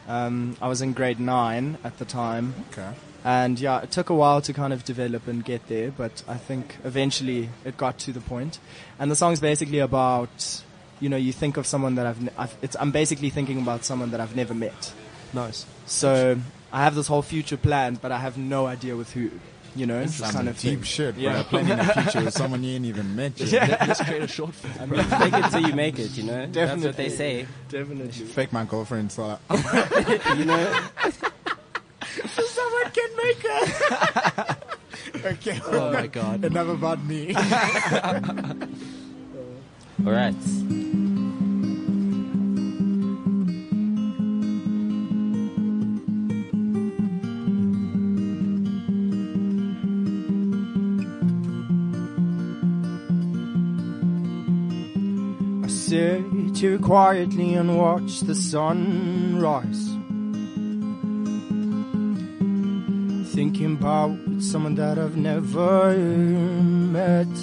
Um, 0.08 0.56
I 0.60 0.68
was 0.68 0.82
in 0.82 0.92
grade 0.92 1.18
nine 1.20 1.78
at 1.82 1.98
the 1.98 2.04
time, 2.04 2.54
Okay. 2.72 2.90
and 3.24 3.58
yeah, 3.58 3.80
it 3.80 3.90
took 3.90 4.10
a 4.10 4.14
while 4.14 4.40
to 4.42 4.52
kind 4.52 4.72
of 4.72 4.84
develop 4.84 5.26
and 5.26 5.42
get 5.44 5.66
there, 5.68 5.90
but 5.90 6.22
I 6.28 6.36
think 6.36 6.76
eventually 6.84 7.48
it 7.64 7.76
got 7.76 7.98
to 8.00 8.12
the 8.12 8.20
point. 8.20 8.58
And 8.98 9.10
the 9.10 9.16
song's 9.16 9.40
basically 9.40 9.78
about, 9.78 10.62
you 11.00 11.08
know, 11.08 11.16
you 11.16 11.32
think 11.32 11.56
of 11.56 11.66
someone 11.66 11.94
that 11.94 12.06
I've, 12.06 12.20
ne- 12.22 12.32
I've 12.36 12.54
it's, 12.60 12.76
I'm 12.78 12.90
basically 12.90 13.30
thinking 13.30 13.58
about 13.58 13.84
someone 13.84 14.10
that 14.10 14.20
I've 14.20 14.36
never 14.36 14.52
met. 14.54 14.92
Nice. 15.32 15.64
So 15.86 16.38
I 16.72 16.82
have 16.84 16.94
this 16.94 17.06
whole 17.06 17.22
future 17.22 17.56
planned, 17.56 18.00
but 18.02 18.12
I 18.12 18.18
have 18.18 18.36
no 18.36 18.66
idea 18.66 18.96
with 18.96 19.12
who. 19.14 19.30
You 19.76 19.86
know, 19.86 20.00
it's 20.00 20.14
Some 20.14 20.30
kind 20.32 20.48
of 20.48 20.56
deep 20.58 20.74
thing. 20.78 20.82
shit, 20.84 21.16
Yeah. 21.16 21.32
bro. 21.32 21.42
Planning 21.44 21.78
a 21.80 21.84
future 22.02 22.24
with 22.24 22.34
someone 22.34 22.62
you 22.62 22.76
ain't 22.76 22.84
even 22.86 23.16
met 23.16 23.38
yet. 23.40 23.68
Let, 23.70 23.88
us 23.90 24.00
create 24.04 24.22
a 24.22 24.28
short 24.28 24.54
film. 24.54 24.74
I 24.80 24.86
mean, 24.86 25.02
fake 25.04 25.34
it 25.34 25.50
till 25.50 25.66
you 25.68 25.74
make 25.74 25.98
it. 25.98 26.16
You 26.16 26.22
know, 26.24 26.46
definitely. 26.46 26.64
that's 26.82 26.84
what 26.84 26.96
they 26.96 27.08
say. 27.08 27.46
Definitely. 27.68 28.08
Fake 28.12 28.52
my 28.52 28.64
girlfriend, 28.64 29.10
so 29.10 29.36
You 29.50 30.44
know, 30.44 30.80
so 32.26 32.42
someone 32.44 32.90
can 32.92 33.16
make 33.16 33.42
her. 33.42 34.56
okay. 35.30 35.60
Oh 35.66 35.92
my 35.92 36.06
god. 36.06 36.44
Enough 36.44 36.68
about 36.68 37.04
me. 37.04 37.34
all 40.06 40.12
right. 40.12 40.34
Here 56.64 56.78
quietly 56.78 57.52
and 57.56 57.76
watch 57.76 58.20
the 58.20 58.34
sun 58.34 59.38
rise. 59.38 59.84
Thinking 63.34 63.72
about 63.76 64.16
someone 64.38 64.74
that 64.76 64.98
I've 64.98 65.18
never 65.18 65.94
met. 65.94 67.34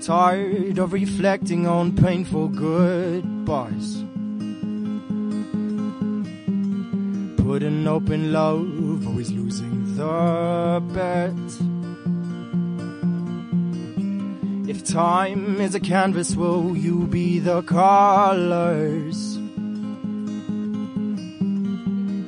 Tired 0.00 0.78
of 0.78 0.92
reflecting 0.92 1.68
on 1.68 1.94
painful 1.94 2.48
goodbyes. 2.48 4.02
Putting 7.44 7.86
up 7.86 8.10
in 8.10 8.32
love, 8.32 9.06
always 9.06 9.30
losing 9.30 9.94
the 9.94 10.82
bet. 10.92 11.75
If 14.76 14.84
time 14.84 15.58
is 15.58 15.74
a 15.74 15.80
canvas, 15.80 16.36
will 16.36 16.76
you 16.76 17.06
be 17.06 17.38
the 17.38 17.62
colors? 17.62 19.38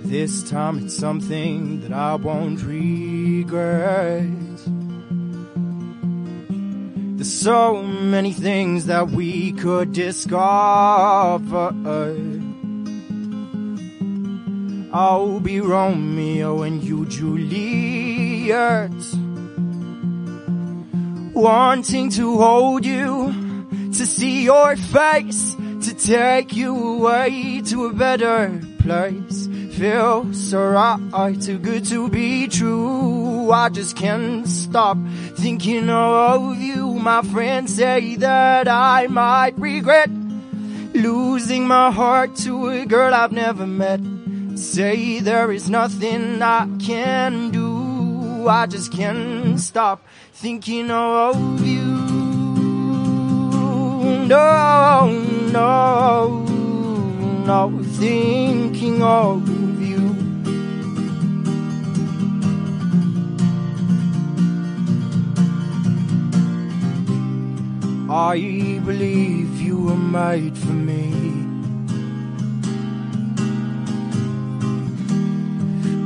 This 0.09 0.49
time 0.49 0.79
it's 0.79 0.97
something 0.97 1.83
that 1.83 1.93
I 1.93 2.15
won't 2.15 2.63
regret. 2.63 4.31
There's 7.19 7.31
so 7.31 7.83
many 7.83 8.33
things 8.33 8.87
that 8.87 9.11
we 9.11 9.53
could 9.53 9.93
discover. 9.93 11.75
I'll 14.91 15.41
be 15.41 15.61
Romeo 15.61 16.63
and 16.63 16.83
you 16.83 17.05
Juliet. 17.05 18.91
Wanting 21.39 22.11
to 22.19 22.37
hold 22.37 22.85
you, 22.85 23.33
to 23.93 24.05
see 24.05 24.43
your 24.43 24.75
face, 24.75 25.55
to 25.55 25.95
take 25.95 26.57
you 26.57 26.77
away 26.95 27.63
to 27.67 27.87
a 27.87 27.93
better 27.93 28.61
place. 28.81 29.47
Feels 29.77 30.51
so 30.51 30.67
right, 30.67 31.41
too 31.41 31.61
good 31.61 31.85
to 31.85 32.09
be 32.09 32.49
true. 32.49 33.53
I 33.53 33.69
just 33.69 33.95
can't 33.97 34.49
stop 34.49 34.99
thinking 35.37 35.89
of 35.89 36.59
you. 36.59 36.95
My 36.95 37.23
friends 37.23 37.77
say 37.77 38.17
that 38.17 38.67
I 38.67 39.07
might 39.07 39.57
regret 39.57 40.11
losing 40.93 41.69
my 41.69 41.93
heart 41.93 42.35
to 42.39 42.67
a 42.67 42.85
girl 42.85 43.15
I've 43.15 43.31
never 43.31 43.65
met. 43.65 44.01
Say 44.57 45.21
there 45.21 45.53
is 45.53 45.71
nothing 45.71 46.43
I 46.43 46.67
can 46.81 47.51
do. 47.53 47.68
I 48.49 48.65
just 48.67 48.91
can't 48.93 49.61
stop 49.61 50.07
thinking 50.33 50.91
of 50.91 51.37
you. 51.67 51.85
No, 54.27 55.11
no, 55.53 56.45
no, 57.45 57.83
thinking 57.85 59.03
of 59.03 59.47
you. 59.83 60.15
I 68.11 68.81
believe 68.83 69.61
you 69.61 69.79
were 69.79 69.95
made 69.95 70.57
for 70.57 70.73
me. 70.73 71.13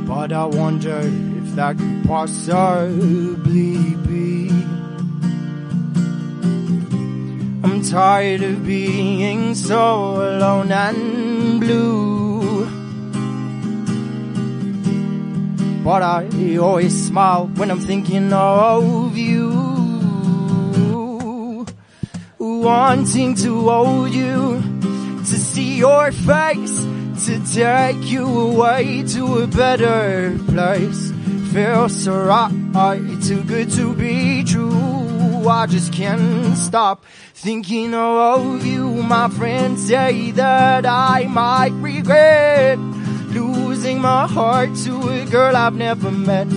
But 0.05 0.33
I 0.33 0.45
wonder 0.45 1.32
that 1.55 1.77
could 1.77 2.07
possibly 2.07 3.95
be. 4.07 4.49
I'm 7.63 7.81
tired 7.83 8.41
of 8.43 8.65
being 8.65 9.55
so 9.55 10.15
alone 10.15 10.71
and 10.71 11.59
blue. 11.59 12.65
But 15.83 16.01
I 16.01 16.57
always 16.57 17.07
smile 17.07 17.47
when 17.55 17.69
I'm 17.69 17.79
thinking 17.79 18.33
of 18.33 19.17
you. 19.17 19.73
Wanting 22.39 23.35
to 23.35 23.61
hold 23.69 24.11
you, 24.11 24.61
to 25.19 25.25
see 25.25 25.77
your 25.77 26.11
face, 26.11 26.85
to 27.25 27.39
take 27.53 28.03
you 28.09 28.25
away 28.25 29.03
to 29.03 29.43
a 29.43 29.47
better 29.47 30.37
place. 30.47 31.12
Feels 31.53 32.03
so 32.03 32.25
right, 32.25 32.49
too 33.21 33.43
good 33.43 33.69
to 33.73 33.93
be 33.93 34.43
true. 34.43 35.47
I 35.47 35.67
just 35.67 35.93
can't 35.93 36.57
stop 36.57 37.05
thinking 37.35 37.93
of 37.93 38.65
you. 38.65 38.87
My 39.03 39.29
friends 39.29 39.85
say 39.87 40.31
that 40.31 40.87
I 40.87 41.27
might 41.27 41.73
regret 41.73 42.79
losing 43.33 44.01
my 44.01 44.25
heart 44.25 44.75
to 44.85 45.09
a 45.09 45.25
girl 45.25 45.55
I've 45.55 45.75
never 45.75 46.09
met. 46.09 46.47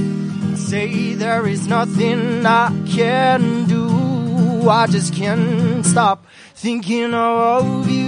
Say 0.56 1.12
there 1.12 1.46
is 1.46 1.68
nothing 1.68 2.46
I 2.46 2.70
can 2.88 3.66
do. 3.66 4.66
I 4.66 4.86
just 4.86 5.12
can't 5.14 5.84
stop 5.84 6.24
thinking 6.54 7.12
of 7.12 7.90
you. 7.90 8.06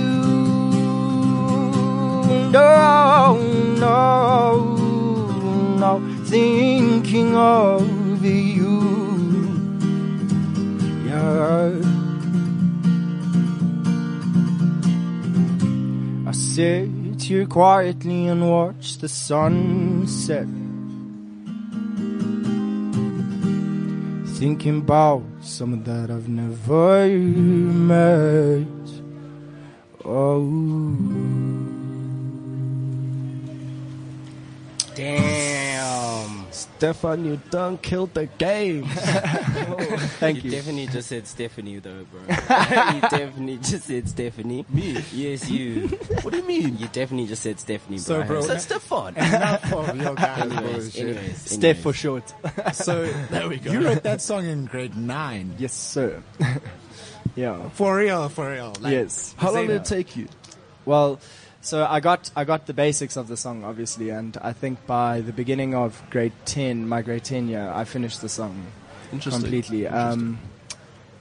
No, 2.51 3.37
no, 3.79 4.77
no, 5.79 6.18
thinking 6.29 7.35
of 7.35 8.23
you. 8.23 8.81
Yeah. 11.07 11.73
I 16.27 16.33
sit 16.33 17.23
here 17.23 17.47
quietly 17.47 18.27
and 18.27 18.51
watch 18.51 18.99
the 18.99 19.09
sunset. 19.09 20.47
Thinking 24.39 24.79
about 24.79 25.23
someone 25.41 25.83
that 25.85 26.11
I've 26.11 26.29
never 26.29 27.09
met. 27.89 28.67
Oh. 30.05 30.45
Damn. 34.95 35.68
Stephane, 36.79 37.25
you 37.25 37.41
done 37.51 37.77
killed 37.79 38.15
the 38.15 38.27
game. 38.27 38.85
Thank 40.21 40.37
you 40.37 40.43
you. 40.45 40.51
definitely 40.53 40.87
just 40.87 41.09
said 41.09 41.27
Stephanie 41.27 41.81
though, 41.81 42.05
bro. 42.05 42.21
you 42.29 43.01
definitely 43.01 43.57
just 43.59 43.85
said 43.87 44.09
Stephanie. 44.09 44.65
Me? 44.69 44.97
Yes, 45.13 45.51
you. 45.51 45.89
what 46.23 46.31
do 46.31 46.37
you 46.37 46.45
mean? 46.47 46.79
You 46.79 46.87
definitely 46.87 47.27
just 47.27 47.43
said 47.43 47.59
Stephanie, 47.59 47.99
So, 47.99 48.19
bro. 48.19 48.27
bro, 48.27 48.41
Said 48.43 48.61
Stefan. 48.61 49.17
enough 49.17 49.73
of 49.73 49.97
your 50.01 50.15
guys' 50.15 50.41
anyways, 50.53 50.73
bullshit. 50.95 51.17
anyways, 51.17 51.51
Steph 51.51 51.79
for 51.81 51.93
short. 51.93 52.33
So 52.73 53.07
There 53.31 53.49
we 53.49 53.57
go. 53.57 53.73
You 53.73 53.85
wrote 53.85 54.05
that 54.05 54.23
song 54.23 54.47
in 54.47 54.67
grade 54.67 54.97
nine. 54.97 55.57
yes, 55.59 55.73
sir. 55.73 56.23
yeah. 57.35 57.69
For 57.71 57.97
real, 57.97 58.29
for 58.29 58.51
real. 58.53 58.73
Like, 58.81 58.93
Yes. 58.93 59.35
How 59.37 59.53
long 59.53 59.67
did 59.67 59.77
it 59.81 59.85
take 59.85 60.15
you? 60.17 60.29
Well, 60.85 61.19
so 61.61 61.85
I 61.89 62.01
got 62.01 62.31
I 62.37 62.45
got 62.45 62.67
the 62.67 62.75
basics 62.75 63.17
of 63.17 63.29
the 63.29 63.37
song 63.37 63.65
obviously, 63.65 64.11
and 64.11 64.37
I 64.41 64.53
think 64.53 64.87
by 64.87 65.21
the 65.21 65.33
beginning 65.33 65.75
of 65.75 66.01
grade 66.11 66.33
ten, 66.45 66.89
my 66.89 67.03
grade 67.03 67.25
ten 67.25 67.49
year, 67.49 67.71
I 67.75 67.85
finished 67.85 68.21
the 68.23 68.29
song 68.29 68.67
Interesting. 69.13 69.43
completely. 69.43 69.87
Um, 69.87 70.39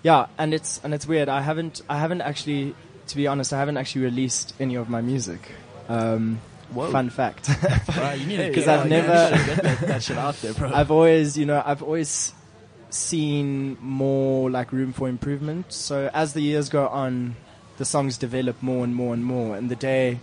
yeah, 0.03 0.27
and 0.37 0.53
it's 0.53 0.79
and 0.83 0.93
it's 0.93 1.07
weird. 1.07 1.27
I 1.29 1.41
haven't 1.41 1.81
I 1.89 1.97
haven't 1.99 2.21
actually, 2.21 2.75
to 3.07 3.15
be 3.15 3.27
honest, 3.27 3.51
I 3.53 3.57
haven't 3.59 3.77
actually 3.77 4.03
released 4.05 4.53
any 4.59 4.75
of 4.75 4.89
my 4.89 5.01
music. 5.01 5.39
Um, 5.89 6.39
Whoa. 6.71 6.91
fun 6.91 7.09
fact. 7.09 7.49
Right, 7.97 8.19
you 8.19 8.27
need 8.27 8.37
to 8.37 8.43
Hey, 8.43 8.49
get 8.53 8.55
Because 8.55 8.67
I've 8.67 8.89
never- 8.89 9.07
that, 9.07 9.79
that 9.87 10.03
shit 10.03 10.17
out 10.17 10.35
there, 10.41 10.53
bro. 10.53 10.69
I've 10.73 10.91
always, 10.91 11.37
you 11.37 11.45
know, 11.45 11.63
I've 11.65 11.81
always 11.81 12.33
seen 12.89 13.77
more 13.81 14.49
like 14.49 14.71
room 14.71 14.93
for 14.93 15.07
improvement. 15.09 15.71
So 15.71 16.09
as 16.13 16.33
the 16.33 16.41
years 16.41 16.69
go 16.69 16.87
on, 16.87 17.35
the 17.77 17.85
songs 17.85 18.17
develop 18.17 18.61
more 18.61 18.83
and 18.83 18.93
more 18.95 19.13
and 19.13 19.23
more. 19.23 19.55
And 19.55 19.69
the 19.69 19.75
day 19.75 20.19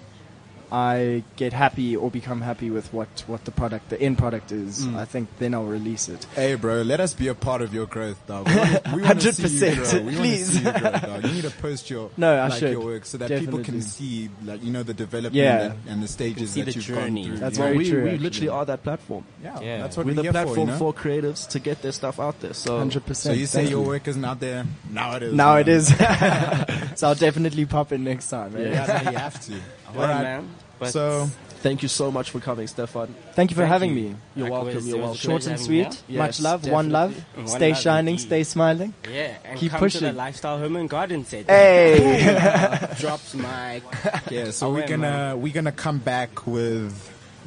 I 0.74 1.22
get 1.36 1.52
happy 1.52 1.94
or 1.96 2.10
become 2.10 2.40
happy 2.40 2.68
with 2.68 2.92
what, 2.92 3.22
what 3.28 3.44
the 3.44 3.52
product, 3.52 3.90
the 3.90 4.00
end 4.00 4.18
product 4.18 4.50
is, 4.50 4.84
Mm. 4.84 4.96
I 4.96 5.04
think 5.04 5.28
then 5.38 5.54
I'll 5.54 5.62
release 5.64 6.08
it. 6.08 6.26
Hey, 6.34 6.56
bro, 6.56 6.82
let 6.82 6.98
us 6.98 7.14
be 7.14 7.28
a 7.28 7.34
part 7.34 7.62
of 7.62 7.72
your 7.72 7.86
growth, 7.86 8.18
dog. 8.26 8.48
We 8.48 8.96
we 8.96 9.02
wanna 9.02 9.20
see 9.20 9.42
you 9.42 9.72
100%, 9.76 9.92
grow. 9.92 10.02
We 10.02 10.16
please. 10.16 10.46
see 10.48 10.58
you 10.64 10.72
grow, 10.72 10.90
dog. 10.90 11.24
You 11.26 11.32
need 11.32 11.44
to 11.44 11.50
post 11.62 11.90
your 11.90 12.10
No, 12.16 12.34
I 12.34 12.48
like 12.48 12.58
should. 12.58 12.72
your 12.72 12.84
work 12.84 13.04
so 13.06 13.18
that 13.18 13.30
people 13.38 13.60
can 13.60 13.80
see, 13.82 14.30
like 14.44 14.64
you 14.64 14.72
know, 14.72 14.82
the 14.82 14.94
development 14.94 15.36
Yeah. 15.36 15.62
and, 15.70 15.78
and 15.88 16.02
the 16.02 16.08
stages 16.08 16.50
see 16.50 16.62
that 16.62 16.70
the 16.70 16.74
you've 16.74 16.84
journey. 16.86 17.22
gone 17.22 17.30
through. 17.30 17.38
That's 17.38 17.58
yeah. 17.58 17.64
very 17.66 17.76
we, 17.78 17.90
true, 17.90 18.02
we 18.02 18.08
actually. 18.10 18.24
literally 18.24 18.48
are 18.48 18.64
that 18.66 18.82
platform. 18.82 19.24
Yeah, 19.44 19.60
Yeah. 19.60 19.78
that's 19.82 19.96
what 19.96 20.06
We're 20.06 20.10
we're, 20.10 20.16
the 20.16 20.22
here 20.22 20.32
platform 20.32 20.54
for, 20.56 20.60
you 20.60 20.66
know? 20.66 20.78
for 20.78 20.92
creatives 20.92 21.48
to 21.50 21.58
get 21.60 21.82
their 21.82 21.92
stuff 21.92 22.18
out 22.18 22.40
there. 22.40 22.52
So 22.54 22.80
100%. 22.84 23.14
So 23.14 23.30
you 23.32 23.46
say 23.46 23.58
Thank 23.60 23.70
your 23.70 23.82
work 23.86 24.08
isn't 24.08 24.24
out 24.24 24.40
there? 24.40 24.66
Now 24.90 25.14
it 25.16 25.22
is. 25.22 25.34
Now 25.34 25.52
man. 25.54 25.60
it 25.60 25.68
is. 25.68 25.86
so 26.98 27.06
I'll 27.08 27.14
definitely 27.14 27.64
pop 27.66 27.92
in 27.92 28.02
next 28.02 28.28
time. 28.28 28.52
Right? 28.54 28.66
Yeah, 28.66 29.02
no, 29.04 29.10
you 29.12 29.16
have 29.18 29.38
to. 29.46 29.54
Alright. 29.94 30.22
man. 30.22 30.48
But 30.78 30.90
So 30.90 31.28
thank 31.60 31.82
you 31.82 31.88
so 31.88 32.10
much 32.10 32.30
for 32.30 32.40
coming, 32.40 32.66
Stephane. 32.66 33.14
Thank 33.34 33.50
you 33.50 33.54
for 33.54 33.62
Thank 33.62 33.72
having 33.72 33.90
you. 33.90 33.94
me. 34.10 34.16
You're 34.36 34.50
Like 34.50 34.64
welcome. 34.64 34.86
You're 34.86 34.98
welcome. 34.98 35.16
Short 35.16 35.46
and 35.46 35.58
sweet. 35.60 36.02
you 36.08 36.18
Much 36.18 36.38
Yes, 36.38 36.40
love. 36.42 36.66
One 36.68 36.90
love. 36.90 37.14
One 37.36 37.46
Stay 37.48 37.70
love 37.72 37.78
shining. 37.80 38.14
indeed. 38.14 38.26
Stay 38.26 38.44
smiling. 38.44 38.92
yeah, 39.10 39.34
and 39.44 39.58
Keep 39.58 39.70
come 39.72 39.80
to 39.88 39.98
the 39.98 40.00
pushing. 40.00 40.16
lifestyle 40.16 40.58
home 40.58 40.76
and 40.76 40.90
garden 40.90 41.24
set. 41.24 41.46
Hey. 41.48 42.88
drops 42.98 43.34
mic. 43.34 43.82
yeah, 44.30 44.50
so 44.50 44.72
we're 44.72 44.86
gonna 44.86 44.98
man. 45.34 45.40
we're 45.40 45.52
gonna 45.52 45.72
come 45.72 45.98
back 45.98 46.46
with 46.46 46.92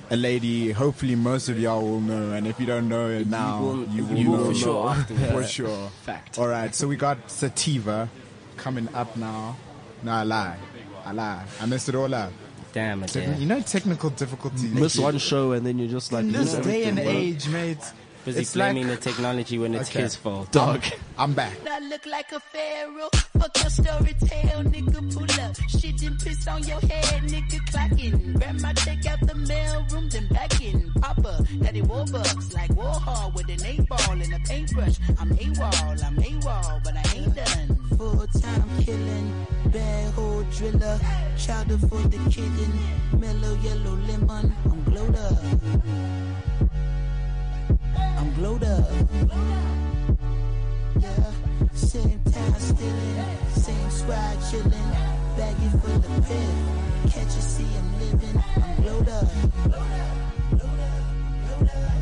a 0.10 0.16
lady. 0.16 0.72
Hopefully, 0.72 1.16
most 1.16 1.50
of 1.50 1.60
y'all 1.60 1.82
will 1.84 2.00
know, 2.02 2.32
and 2.32 2.48
if 2.48 2.60
you 2.60 2.66
don't 2.66 2.88
know 2.88 3.10
it 3.10 3.28
now, 3.28 3.62
will- 3.62 3.86
you 3.90 4.06
will 4.06 4.18
you 4.18 4.32
will 4.32 4.38
know 4.38 4.46
for 4.46 4.56
sure 4.56 4.90
afterwards. 4.90 5.32
for 5.34 5.44
sure. 5.44 5.90
Fact. 6.04 6.40
All 6.40 6.48
right, 6.48 6.74
so 6.74 6.88
we 6.88 6.96
got 6.96 7.30
Sativa 7.30 8.10
coming 8.56 8.88
up 8.96 9.16
now. 9.18 9.58
No, 10.04 10.12
I 10.12 10.24
lie. 10.24 10.58
I 11.06 11.12
lie. 11.12 11.44
I 11.62 11.66
messed 11.66 11.90
it 11.90 11.96
all 11.96 12.14
up. 12.14 12.32
Damn 12.74 13.04
it, 13.04 13.16
yeah. 13.16 13.38
You 13.38 13.46
know, 13.46 13.62
technical 13.62 14.10
difficulties. 14.12 14.72
Miss 14.72 14.98
one 14.98 15.18
show 15.18 15.54
and 15.54 15.66
then 15.66 15.80
you're 15.80 15.90
just 15.90 16.12
like 16.12 16.26
In 16.26 16.32
this 16.32 16.56
lose 16.56 16.66
day 16.66 16.84
and 16.86 17.00
everything, 17.00 17.24
age, 17.24 17.48
mate. 17.50 17.78
Busy 18.28 18.42
it's 18.42 18.56
like 18.58 18.74
blaming 18.74 18.90
the 18.90 18.98
technology 18.98 19.58
when 19.58 19.74
it's 19.74 19.90
Okay. 19.90 20.02
his 20.02 20.16
fault. 20.16 20.52
Dog. 20.60 20.84
I'm 21.18 21.34
back. 21.34 21.54
I 21.66 21.80
look 21.80 22.06
like 22.06 22.30
a 22.34 22.40
pharaoh. 22.42 23.10
Fuck 23.40 23.56
your 23.62 23.70
story 23.70 24.14
tale, 24.20 24.64
nigga. 24.66 25.00
Pull 25.14 25.42
up. 25.46 25.56
Shit 25.70 26.02
and 26.04 26.20
piss 26.20 26.46
on 26.46 26.62
your 26.68 26.82
head, 26.82 27.24
nigga. 27.24 27.60
Clocking. 27.72 28.34
Grab 28.38 28.60
my 28.60 28.74
check 28.74 29.06
out 29.06 29.22
the 29.26 29.34
mail 29.34 29.86
room, 29.94 30.10
then 30.10 30.28
back 30.28 30.60
in. 30.62 30.92
Papa, 31.02 31.46
daddy 31.62 31.82
Warbucks, 31.82 32.54
like 32.54 32.70
Warhol 32.72 33.34
with 33.34 33.48
an 33.48 33.66
eight 33.66 33.88
ball 33.88 34.12
and 34.12 34.34
a 34.34 34.40
paintbrush. 34.40 34.98
I'm 35.20 35.30
AWOL, 35.30 36.04
I'm 36.04 36.18
AWOL, 36.18 36.84
but 36.84 36.96
I 36.98 37.04
ain't 37.16 37.34
done. 37.34 37.78
Full 37.98 38.28
time 38.42 38.70
killing, 38.84 39.48
bad 39.68 40.14
hole 40.16 40.44
driller. 40.52 41.00
Chowder 41.38 41.78
for 41.78 42.02
the 42.12 42.18
kidding. 42.30 42.74
Mellow 43.22 43.56
yellow 43.64 43.96
lemon, 44.10 44.54
I'm 44.66 44.84
glowed 44.84 45.16
up. 45.16 46.37
I'm 48.18 48.34
glowed 48.34 48.64
up. 48.64 48.86
Yeah, 51.00 51.32
same 51.74 52.20
time 52.24 52.54
stealing, 52.60 53.26
same 53.54 53.90
swag 53.92 54.38
chilling, 54.50 54.92
baggy 55.38 55.70
full 55.78 55.96
of 55.96 56.28
pith. 56.28 57.14
Can't 57.14 57.32
you 57.36 57.42
see 57.42 57.68
I'm 57.78 58.00
living? 58.00 58.44
I'm 58.58 58.76
glowed 58.84 59.10
up. 59.10 59.28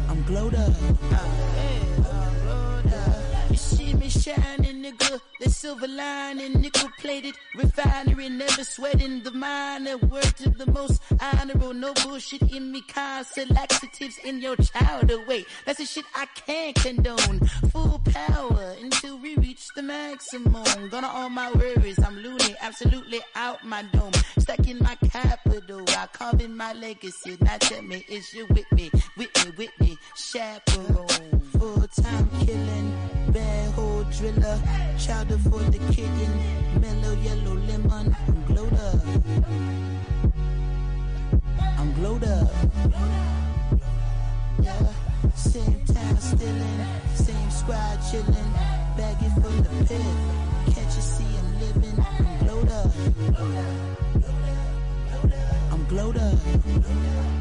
I'm 0.09 0.23
glowed 0.23 0.55
up. 0.55 0.73
Uh, 1.11 2.81
yeah. 2.85 3.49
You 3.49 3.57
see 3.57 3.93
me 3.93 4.09
shining, 4.09 4.74
nigga. 4.85 5.19
The 5.39 5.49
silver 5.49 5.87
lining, 5.87 6.61
nickel 6.61 6.89
plated 6.99 7.35
refinery, 7.55 8.29
never 8.29 8.63
sweating 8.63 9.23
the 9.23 9.31
minor. 9.31 9.97
Word 9.97 10.23
to 10.37 10.49
the 10.49 10.71
most 10.71 11.01
honorable, 11.19 11.73
no 11.73 11.93
bullshit 11.93 12.43
in 12.53 12.71
me. 12.71 12.81
Constant 12.81 13.51
laxatives 13.51 14.17
in 14.23 14.41
your 14.41 14.55
child 14.55 15.11
Wait, 15.27 15.47
that's 15.65 15.79
the 15.79 15.85
shit 15.85 16.05
I 16.13 16.25
can't 16.35 16.75
condone. 16.75 17.39
Full 17.71 18.01
power 18.05 18.75
until 18.81 19.17
we 19.17 19.35
reach 19.37 19.67
the 19.75 19.81
maximum. 19.81 20.89
Gonna 20.89 21.07
all 21.07 21.29
my 21.29 21.51
worries, 21.53 21.99
I'm 21.99 22.17
loony, 22.17 22.55
absolutely 22.61 23.21
out 23.35 23.63
my 23.65 23.83
dome. 23.93 24.13
Stuck 24.37 24.67
in 24.67 24.79
my 24.79 24.95
capital, 25.09 25.83
I 25.89 26.07
carve 26.13 26.41
in 26.41 26.55
my 26.55 26.73
legacy. 26.73 27.37
Now 27.41 27.57
tell 27.57 27.81
me, 27.81 28.05
is 28.09 28.33
you 28.33 28.45
with 28.49 28.71
me? 28.71 28.91
With 29.17 29.45
me, 29.45 29.51
with 29.57 29.79
me, 29.79 29.97
chaperone. 30.15 31.41
Full 31.57 31.87
time 31.87 32.29
killing, 32.45 33.24
bad 33.35 33.73
hole 33.73 34.05
driller. 34.15 34.57
Chowder 34.97 35.37
for 35.37 35.59
the 35.73 35.79
kidding, 35.93 36.35
mellow 36.79 37.13
yellow 37.27 37.55
lemon. 37.67 38.15
I'm 38.27 38.39
glowed 38.47 38.73
up. 38.87 38.99
I'm 41.79 41.93
glowed 41.97 42.23
up. 42.23 42.49
Yeah, 44.63 44.87
same 45.35 45.81
time 45.85 46.17
stealing, 46.17 46.79
same 47.13 47.51
squad 47.51 47.97
chilling, 48.09 48.51
baggy 48.97 49.29
full 49.41 49.59
of 49.59 49.87
pith. 49.87 50.19
Can't 50.73 50.91
you 50.95 51.03
see 51.13 51.31
I'm 51.39 51.49
living? 51.59 51.97
I'm 52.17 52.37
glowed 52.43 52.71
up. 52.71 52.91
I'm 55.73 55.83
glowed 55.87 56.17
up. 56.17 57.34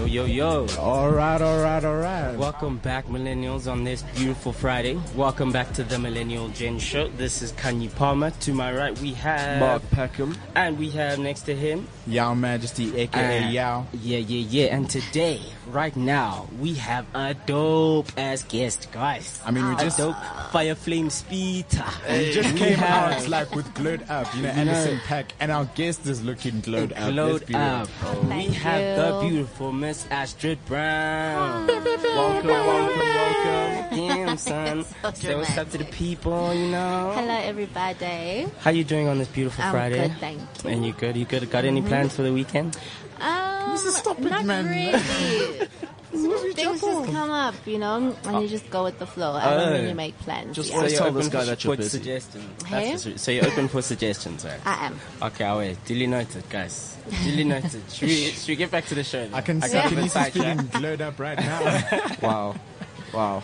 Yo, 0.00 0.06
yo, 0.06 0.24
yo. 0.24 0.66
All 0.78 1.10
right, 1.10 1.42
all 1.42 1.62
right, 1.62 1.84
all 1.84 1.96
right. 1.96 2.34
Welcome 2.34 2.78
back, 2.78 3.04
millennials, 3.08 3.70
on 3.70 3.84
this 3.84 4.00
beautiful 4.16 4.50
Friday. 4.50 4.98
Welcome 5.14 5.52
back 5.52 5.74
to 5.74 5.84
the 5.84 5.98
Millennial 5.98 6.48
Gen 6.48 6.78
Show. 6.78 7.08
This 7.08 7.42
is 7.42 7.52
Kanye 7.52 7.94
Palmer. 7.94 8.30
To 8.30 8.54
my 8.54 8.72
right, 8.72 8.98
we 9.00 9.12
have 9.12 9.60
Mark 9.60 9.82
Peckham. 9.90 10.38
and 10.54 10.78
we 10.78 10.88
have 10.92 11.18
next 11.18 11.42
to 11.42 11.54
him, 11.54 11.86
Yao 12.06 12.32
Majesty, 12.32 12.96
aka 12.98 13.44
uh, 13.44 13.48
Yao. 13.50 13.86
Yeah, 13.92 14.18
yeah, 14.18 14.46
yeah. 14.48 14.74
And 14.74 14.88
today, 14.88 15.42
right 15.70 15.94
now, 15.96 16.48
we 16.60 16.74
have 16.74 17.06
a 17.14 17.34
dope 17.46 18.10
ass 18.16 18.42
guest, 18.44 18.88
guys. 18.92 19.40
I 19.44 19.50
mean, 19.50 19.66
we 19.66 19.74
a 19.74 19.78
just 19.78 19.98
dope 19.98 20.16
fire 20.50 20.74
flame 20.74 21.10
speeder. 21.10 21.84
we 22.08 22.32
just 22.32 22.52
We 22.52 22.58
came 22.58 22.78
have- 22.78 23.22
out 23.22 23.28
like 23.28 23.54
with 23.54 23.72
glowed 23.74 24.04
up, 24.10 24.34
you 24.34 24.42
know, 24.42 24.48
Anderson 24.60 24.98
Paak, 25.06 25.26
and 25.40 25.50
our 25.52 25.64
guest 25.74 26.06
is 26.06 26.22
looking 26.24 26.60
glowed 26.60 26.92
up. 26.92 27.12
Glowed 27.12 27.32
let's 27.32 27.44
be 27.44 27.54
real. 27.54 27.62
up. 27.62 27.88
we 28.22 28.28
Thank 28.28 28.52
have 28.54 28.96
the 28.96 29.28
beautiful 29.28 29.72
Miss 29.72 30.04
Astryd 30.10 30.58
Brown. 30.66 31.66
Welcome, 31.66 32.48
welcome, 32.48 32.98
welcome. 32.98 33.96
Damn, 33.96 34.36
son. 34.50 34.84
So 35.02 35.10
Say 35.14 35.34
what's 35.34 35.56
up 35.58 35.70
to 35.70 35.78
the 35.78 35.84
people, 35.84 36.52
you 36.54 36.68
know. 36.68 37.12
Hello, 37.14 37.34
everybody. 37.42 38.46
How 38.60 38.70
you 38.70 38.84
doing 38.84 39.08
on 39.08 39.18
this 39.18 39.28
beautiful 39.28 39.62
I'm 39.64 39.70
Friday? 39.72 40.08
good, 40.08 40.18
thank 40.18 40.40
you. 40.64 40.70
And 40.70 40.84
you 40.86 40.92
good? 40.92 41.16
You 41.16 41.24
good? 41.24 41.48
Got 41.50 41.64
any 41.64 41.82
plans 41.82 42.14
for 42.14 42.22
the 42.22 42.32
weekend? 42.32 42.76
Um, 43.20 43.49
stop 43.76 44.18
it, 44.18 44.24
not 44.24 44.44
man. 44.44 44.66
really. 44.66 45.66
Things 46.10 46.80
just 46.80 47.06
come 47.12 47.30
up, 47.30 47.54
you 47.66 47.78
know, 47.78 48.14
and 48.24 48.42
you 48.42 48.48
just 48.48 48.68
go 48.68 48.82
with 48.84 48.98
the 48.98 49.06
flow. 49.06 49.32
I 49.32 49.44
don't 49.54 49.68
Oh. 49.68 49.72
really 49.72 49.94
make 49.94 50.18
plans. 50.18 50.56
Just 50.56 50.70
yeah. 50.70 50.78
Let's 50.80 50.92
you're 50.92 50.98
tell 50.98 51.08
open 51.08 51.18
this 51.20 51.28
guy 51.28 51.40
for- 51.40 51.46
that 51.46 51.64
you're 51.64 51.72
for 51.74 51.76
busy. 51.76 51.88
suggestions. 51.98 52.62
Hey? 52.66 52.90
That's 52.90 53.04
the- 53.04 53.18
so 53.18 53.30
you're 53.30 53.46
open 53.46 53.68
for 53.68 53.80
suggestions, 53.80 54.44
right? 54.44 54.60
I 54.66 54.86
am. 54.86 55.00
Okay, 55.22 55.44
I'll 55.44 55.58
wait. 55.58 55.82
Duly 55.84 56.06
noted, 56.08 56.42
guys. 56.50 56.96
Duly 57.22 57.44
noted. 57.44 57.82
Should 57.92 58.08
we, 58.08 58.14
should 58.32 58.48
we 58.48 58.56
get 58.56 58.70
back 58.72 58.86
to 58.86 58.94
the 58.96 59.04
show? 59.04 59.20
then? 59.24 59.34
I 59.34 59.40
can 59.40 59.62
see 59.62 59.72
got 59.72 59.86
a 59.86 59.88
bit 59.94 59.98
Kenisi's 60.10 60.32
feeling 60.32 60.58
sidetracked. 60.58 60.72
glowed 60.72 61.00
up 61.00 61.18
right 61.20 61.38
now. 61.38 62.16
Wow. 62.22 62.56
Wow. 63.14 63.42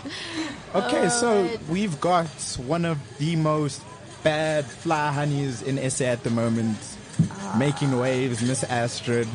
okay, 0.74 1.06
oh, 1.06 1.08
so 1.08 1.48
we've 1.70 2.00
got 2.00 2.26
one 2.66 2.84
of 2.84 2.98
the 3.18 3.34
most 3.36 3.80
bad 4.22 4.64
fly 4.64 5.10
honeys 5.12 5.62
in 5.62 5.88
SA 5.90 6.04
at 6.06 6.24
the 6.24 6.30
moment, 6.30 6.78
ah. 7.30 7.56
making 7.58 7.98
waves, 7.98 8.42
Miss 8.42 8.62
Astryd. 8.64 9.26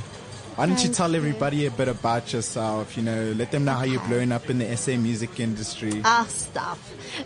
Why 0.61 0.67
don't 0.67 0.83
you 0.83 0.93
tell 0.93 1.15
everybody 1.15 1.65
a 1.65 1.71
bit 1.71 1.87
about 1.87 2.33
yourself? 2.33 2.95
You 2.95 3.01
know, 3.01 3.33
let 3.35 3.49
them 3.49 3.65
know 3.65 3.73
how 3.73 3.83
you're 3.83 4.07
blowing 4.07 4.31
up 4.31 4.47
in 4.47 4.59
the 4.59 4.77
SA 4.77 4.91
music 4.91 5.39
industry. 5.39 6.03
Ah, 6.05 6.27
stop. 6.29 6.77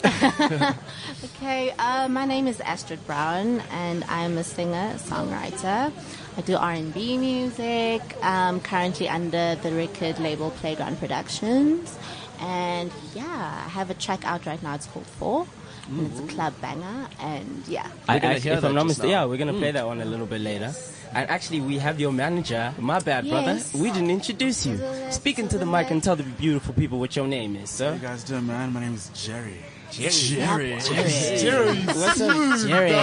okay, 1.26 1.72
uh, 1.78 2.08
my 2.08 2.24
name 2.24 2.48
is 2.48 2.62
Astryd 2.62 3.06
Brown, 3.06 3.60
and 3.72 4.06
I'm 4.06 4.38
a 4.38 4.44
singer, 4.46 4.94
songwriter. 4.96 5.92
I 6.38 6.42
do 6.46 6.56
R&B 6.56 7.18
music. 7.18 8.02
Um, 8.24 8.62
currently 8.62 9.10
under 9.10 9.56
the 9.56 9.74
record 9.74 10.18
label 10.20 10.52
Playground 10.52 10.98
Productions, 11.00 12.00
and 12.40 12.90
yeah, 13.14 13.64
I 13.66 13.68
have 13.68 13.90
a 13.90 13.96
track 13.96 14.26
out 14.26 14.46
right 14.46 14.64
now. 14.64 14.76
It's 14.76 14.86
called 14.86 15.08
Four, 15.08 15.46
and 15.90 16.08
it's 16.10 16.22
a 16.22 16.34
club 16.34 16.54
banger. 16.62 17.08
And 17.20 17.64
yeah, 17.68 17.92
I 18.08 18.18
We're 18.18 18.32
actually, 18.32 18.52
if 18.52 18.64
I'm 18.64 18.76
not 18.76 18.86
mistaken, 18.88 19.10
yeah, 19.10 19.26
we're 19.26 19.36
gonna 19.36 19.52
play 19.52 19.72
that 19.72 19.86
one 19.86 20.00
a 20.00 20.06
little 20.06 20.26
bit 20.26 20.40
later. 20.40 20.74
And 21.16 21.30
actually, 21.30 21.62
we 21.62 21.78
have 21.78 21.98
your 21.98 22.12
manager. 22.12 22.74
My 22.78 23.00
bad, 23.00 23.28
brother. 23.30 23.62
We 23.74 23.90
didn't 23.90 24.10
introduce 24.12 24.66
you. 24.66 24.78
Speak 25.12 25.40
into 25.40 25.58
the 25.58 25.66
mic 25.66 25.90
and 25.90 26.04
tell 26.04 26.18
the 26.18 26.24
beautiful 26.24 26.74
people 26.74 27.00
what 27.00 27.16
your 27.16 27.26
name 27.26 27.56
is, 27.56 27.70
sir. 27.70 27.88
How 27.92 27.94
you 27.96 28.00
guys 28.02 28.24
doing, 28.26 28.46
man? 28.48 28.74
My 28.74 28.82
name 28.82 28.96
is 28.96 29.10
Jerry. 29.14 29.56
Jerry. 29.92 30.78
Jerry. 30.82 31.76
What's 31.86 32.20
up, 32.20 32.60
Jerry? 32.68 32.94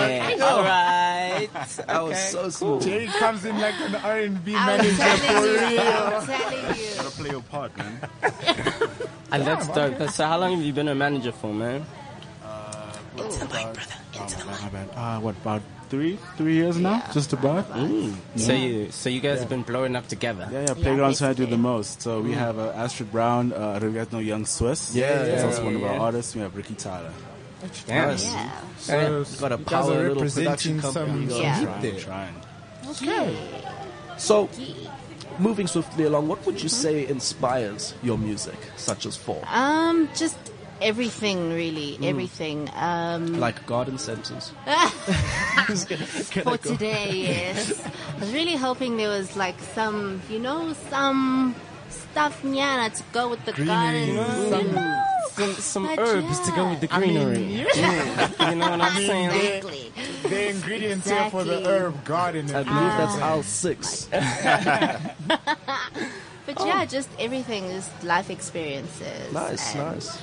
All 0.43 0.63
right. 0.63 1.49
That 1.87 2.05
was 2.05 2.19
so 2.31 2.51
smooth. 2.51 2.83
Jerry 2.83 3.07
comes 3.07 3.47
in 3.47 3.59
like 3.59 3.75
an 3.81 3.95
R&B 3.95 4.55
I'm 4.55 4.67
manager. 4.67 4.97
telling 4.97 5.73
you, 5.73 5.81
I'm 5.81 6.27
telling 6.27 6.79
you. 6.79 6.95
Gotta 6.97 7.11
play 7.11 7.31
your 7.31 7.43
part, 7.43 7.77
man. 7.79 8.01
And 9.33 9.47
that's 9.47 9.67
dope. 9.69 10.11
So, 10.11 10.27
how 10.27 10.39
long 10.39 10.55
have 10.55 10.63
you 10.63 10.75
been 10.75 10.89
a 10.89 10.95
manager 10.95 11.33
for, 11.33 11.55
man? 11.55 11.87
Into 13.17 13.39
the 13.39 13.45
mic, 13.47 13.73
brother. 13.73 13.97
Into 14.21 14.37
the 14.37 14.45
Oh, 14.45 14.59
my 14.63 14.69
bad. 14.69 14.89
Uh, 14.95 15.21
what, 15.21 15.35
about 15.41 15.63
three, 15.93 16.19
three 16.39 16.55
years 16.55 16.79
now? 16.79 17.05
Just 17.13 17.35
about? 17.35 17.67
So 18.37 18.55
you, 18.55 18.91
so 18.91 19.11
you 19.11 19.21
guys 19.21 19.41
have 19.41 19.51
been 19.51 19.61
blowing 19.63 19.95
up 19.95 20.09
together. 20.09 20.49
Yeah, 20.51 20.61
yeah, 20.69 20.75
Playground's 20.75 21.19
who 21.21 21.27
I 21.27 21.35
do 21.35 21.45
the 21.45 21.59
most. 21.59 22.01
So 22.01 22.23
we 22.23 22.33
have 22.33 22.59
uh, 22.59 22.73
Astrid 22.75 23.13
Brown, 23.13 23.53
uh, 23.53 23.79
do 23.79 23.89
you 23.89 23.93
guys 23.93 24.11
know 24.11 24.19
Young 24.19 24.47
Swiss? 24.47 24.97
Yeah, 24.97 25.19
That's 25.19 25.43
yeah, 25.43 25.47
also 25.47 25.65
one 25.67 25.75
of 25.75 25.83
yeah. 25.83 25.89
our 25.89 25.99
artists. 25.99 26.35
We 26.35 26.41
have 26.41 26.57
Ricky 26.57 26.77
Tyler. 26.77 27.13
Damn. 27.87 28.17
Yeah. 28.17 28.51
So 28.79 29.25
Got 29.39 29.53
a 29.53 29.59
power 29.59 29.85
little 29.85 30.15
representing 30.15 30.81
production 30.81 30.81
company 30.81 31.29
some. 31.29 31.41
Yeah. 31.43 31.63
Trying, 31.63 31.83
there. 31.83 32.01
trying. 32.01 32.35
Okay. 32.89 33.37
So, 34.17 34.49
moving 35.39 35.67
swiftly 35.67 36.05
along, 36.05 36.27
what 36.27 36.45
would 36.47 36.63
you 36.63 36.71
say 36.71 37.07
inspires 37.07 37.93
your 38.03 38.17
music, 38.17 38.57
such 38.77 39.05
as 39.05 39.17
Four? 39.17 39.43
Um, 39.47 40.09
just 40.17 40.39
everything, 40.83 41.53
really, 41.55 41.99
everything. 42.03 42.69
Um, 42.75 43.39
Like 43.41 43.65
garden 43.67 43.99
centers. 43.99 44.53
for 46.43 46.59
today, 46.59 47.11
yes. 47.13 47.81
I 48.17 48.21
was 48.21 48.33
really 48.33 48.57
hoping 48.57 48.97
there 48.97 49.09
was 49.09 49.37
like 49.37 49.59
some, 49.75 50.21
you 50.29 50.39
know, 50.39 50.75
some 50.91 51.55
stuff 51.89 52.43
nyana 52.43 52.93
to 52.97 53.03
go 53.13 53.29
with 53.29 53.45
the 53.45 53.53
Greenery, 53.53 54.15
garden. 54.17 54.51
some- 54.51 54.99
Some, 55.33 55.55
some 55.55 55.87
But 55.87 55.99
herbs 55.99 56.41
to 56.41 56.51
go 56.53 56.69
with 56.69 56.81
the 56.83 56.93
I 56.93 56.99
mean, 57.01 57.15
greenery. 57.15 57.65
Yeah, 57.75 58.51
you 58.51 58.57
know 58.57 58.69
what 58.71 58.83
I'm 58.83 59.01
saying? 59.01 59.31
Exactly. 59.33 59.93
The 60.29 60.49
ingredients 60.51 61.09
here 61.09 61.31
for 61.31 61.43
the 61.43 61.65
herb 61.67 62.05
garden. 62.05 62.51
I 62.55 62.63
believe 62.65 62.95
that's 63.01 63.17
aisle 63.17 63.43
six. 63.43 64.09
But 66.45 66.59
yeah, 66.67 66.85
just 66.85 67.09
everything 67.19 67.65
is 67.65 67.89
life 68.03 68.29
experiences. 68.29 69.33
Nice, 69.33 69.75
nice. 69.75 70.19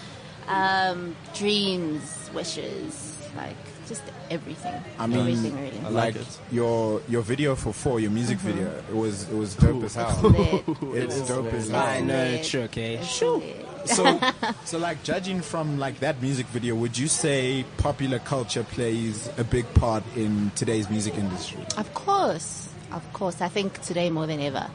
Um, 0.50 1.16
dreams, 1.36 2.30
wishes, 2.34 3.16
like 3.38 3.56
just 3.88 4.02
everything. 4.32 4.74
I 4.98 5.06
mean, 5.08 5.20
everything 5.20 5.56
really. 5.56 5.80
I 5.80 5.90
like 5.90 6.16
like 6.16 6.16
it. 6.16 6.40
your 6.52 7.02
your 7.08 7.22
video 7.22 7.56
for 7.56 7.72
four, 7.74 8.00
your 8.00 8.12
music 8.12 8.40
Mm-hmm. 8.40 8.48
video, 8.58 8.84
it 8.90 8.96
was 8.96 9.30
it 9.30 9.36
was 9.36 9.56
dope 9.56 9.84
as 9.84 9.96
hell. 9.96 10.20
Lit. 10.24 10.64
It's 11.04 11.28
dope 11.28 11.54
as 11.54 11.72
I 11.72 11.94
hell. 11.98 12.06
know, 12.06 12.14
Lit. 12.24 12.46
true, 12.46 12.62
okay. 12.62 12.96
It's 12.96 13.22
lit. 13.22 13.66
So, 13.86 14.20
so 14.66 14.78
like 14.80 15.04
judging 15.04 15.42
from 15.42 15.78
like 15.80 16.00
that 16.00 16.22
music 16.22 16.48
video, 16.48 16.76
would 16.76 16.98
you 16.98 17.08
say 17.08 17.64
popular 17.78 18.20
culture 18.20 18.64
plays 18.64 19.30
a 19.38 19.44
big 19.44 19.72
part 19.76 20.04
in 20.16 20.52
today's 20.56 20.90
music 20.90 21.16
industry? 21.16 21.64
Of 21.78 21.94
course, 21.94 22.70
of 22.92 23.04
course. 23.14 23.40
I 23.42 23.48
think 23.50 23.82
today 23.82 24.10
more 24.10 24.26
than 24.28 24.40
ever, 24.42 24.68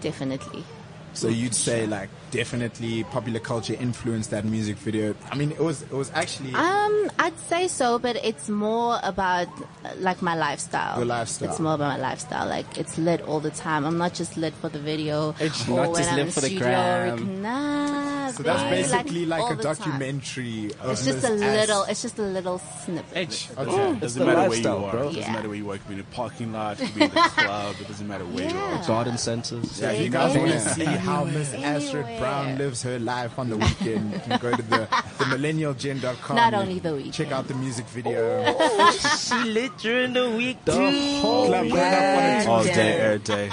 definitely. 0.00 0.64
So 1.12 1.28
you'd 1.28 1.54
say 1.54 1.86
like 1.86 2.08
definitely 2.30 3.02
popular 3.04 3.40
culture 3.40 3.74
influenced 3.74 4.30
that 4.30 4.44
music 4.44 4.76
video. 4.76 5.14
I 5.30 5.34
mean, 5.36 5.50
it 5.50 5.58
was 5.60 5.82
it 5.82 5.90
was 5.92 6.10
actually 6.14 6.54
Um, 6.54 7.10
I'd 7.18 7.38
say 7.48 7.66
so, 7.68 7.98
but 7.98 8.16
it's 8.24 8.48
more 8.48 8.98
about 9.02 9.48
like 9.98 10.22
my 10.22 10.34
lifestyle. 10.36 10.96
Your 10.98 11.06
lifestyle. 11.06 11.50
It's 11.50 11.58
more 11.60 11.74
about 11.74 11.98
my 11.98 12.02
lifestyle. 12.08 12.46
Like 12.48 12.78
it's 12.78 12.96
lit 12.98 13.20
all 13.22 13.40
the 13.40 13.50
time. 13.50 13.84
I'm 13.84 13.98
not 13.98 14.14
just 14.14 14.36
lit 14.36 14.54
for 14.54 14.68
the 14.68 14.78
video. 14.78 15.34
It's 15.40 15.68
or 15.68 15.76
not 15.76 15.90
when 15.92 15.96
just 16.02 16.10
I'm 16.12 16.16
lit 16.16 16.32
for 16.32 16.40
the 16.40 16.46
studio 16.46 16.68
gram. 17.16 17.42
Nah. 17.42 18.30
so 18.30 18.42
that's 18.44 18.62
basically 18.70 19.26
like, 19.26 19.42
all 19.42 19.52
a 19.52 19.56
documentary. 19.62 20.70
Of 20.80 20.90
It's 20.92 21.04
just 21.04 21.22
Miss 21.22 21.24
a 21.24 21.32
S. 21.34 21.40
little. 21.68 21.82
It's 21.84 22.02
just 22.02 22.18
a 22.18 22.22
little 22.22 22.58
snippet. 22.84 23.16
Edge. 23.16 23.48
Okay. 23.58 23.90
It's 23.92 24.00
doesn't 24.00 24.20
the 24.20 24.26
matter 24.26 24.48
lifestyle, 24.48 24.80
where 24.80 24.82
you 24.82 24.86
are. 24.86 24.92
bro. 24.92 25.00
It 25.00 25.04
doesn't 25.06 25.20
Yeah. 25.22 25.32
matter 25.32 25.48
where 25.48 25.56
you 25.56 25.64
work. 25.66 25.76
It 25.76 25.78
could 25.80 25.88
be 25.88 25.94
in 25.94 26.00
a 26.00 26.04
parking 26.14 26.52
lot. 26.52 26.80
It 26.80 26.86
could 26.86 26.94
be 26.94 27.04
in 27.04 27.10
the 27.10 27.20
club. 27.36 27.76
It 27.80 27.88
doesn't 27.88 28.06
matter 28.08 28.24
where 28.24 28.48
you 28.50 28.56
are. 28.58 28.86
Garden 28.86 29.18
centers. 29.18 29.80
Yeah, 29.80 29.90
if 29.90 30.02
you 30.04 30.10
guys 30.10 30.36
want 30.36 30.52
to 30.52 30.60
see 30.60 30.84
how 31.00 31.24
Miss 31.24 31.52
Astryd 31.54 32.18
Brown 32.18 32.58
lives 32.58 32.82
her 32.82 32.98
life 32.98 33.38
on 33.38 33.50
the 33.50 33.56
weekend, 33.56 34.12
you 34.12 34.20
can 34.20 34.38
go 34.40 34.50
to 34.54 34.62
the, 34.62 34.88
the 35.18 35.24
millennialgen.com. 35.24 36.36
Not 36.36 36.54
only 36.54 36.78
the 36.78 37.10
Check 37.10 37.32
out 37.32 37.48
the 37.48 37.54
music 37.54 37.86
video. 37.86 38.44
Oh, 38.46 38.92
she 38.92 39.50
lit 39.50 39.76
during 39.78 40.12
the 40.12 40.30
week 40.30 40.64
The 40.64 40.72
too. 40.72 41.20
whole 41.20 41.46
Club 41.46 41.68
going 41.68 41.80
up 41.80 42.18
on 42.18 42.24
a 42.24 42.50
All 42.50 42.62
day, 42.64 43.00
every 43.00 43.18
day. 43.20 43.50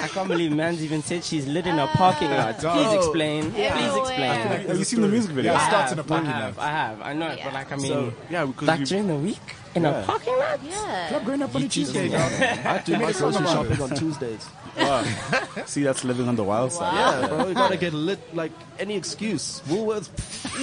I 0.00 0.08
can't 0.08 0.28
believe 0.28 0.52
man's 0.52 0.82
even 0.82 1.02
said 1.02 1.24
she's 1.24 1.46
lit 1.46 1.66
in 1.66 1.78
a 1.78 1.86
parking 1.88 2.30
lot. 2.30 2.60
dog. 2.60 2.76
Please 2.76 2.96
explain. 2.96 3.50
Please 3.52 3.66
Everywhere. 3.66 3.98
explain. 4.00 4.66
Have 4.68 4.78
you 4.78 4.84
seen 4.84 5.00
the 5.02 5.08
music 5.08 5.30
video? 5.32 5.52
Yeah, 5.52 5.58
it 5.58 5.62
I 5.64 5.68
starts 5.68 5.92
in 5.92 5.98
a 5.98 6.04
parking 6.04 6.28
I 6.30 6.32
have, 6.40 6.56
lot. 6.56 6.66
I 6.66 6.70
have. 6.70 7.02
I 7.02 7.12
know, 7.14 7.36
but 7.44 7.52
like 7.52 7.72
I 7.72 7.76
mean, 7.76 7.86
So 7.92 8.12
yeah, 8.30 8.44
because 8.46 8.68
like 8.68 8.84
during 8.84 9.06
the 9.08 9.16
week 9.16 9.54
in 9.74 9.84
a 9.84 10.02
parking 10.04 10.36
lot. 10.36 10.60
Yeah. 10.64 11.08
Club 11.08 11.24
going 11.26 11.42
up 11.42 11.54
on 11.54 11.62
a 11.62 11.68
Tuesday, 11.68 12.08
dog. 12.08 12.32
I 12.32 12.82
do 12.84 12.98
my 12.98 13.12
grocery 13.12 13.46
shopping 13.46 13.80
on 13.80 13.90
Tuesdays. 13.90 14.48
see 15.66 15.82
that's 15.82 16.04
living 16.04 16.28
on 16.28 16.36
the 16.36 16.44
wild 16.44 16.72
side. 16.72 16.94
Yeah, 16.94 17.28
bro, 17.28 17.48
you 17.48 17.54
gotta 17.54 17.76
get 17.76 17.92
lit 17.92 18.20
like 18.34 18.52
any 18.78 18.96
excuse. 18.96 19.60
Woolworths, 19.66 20.08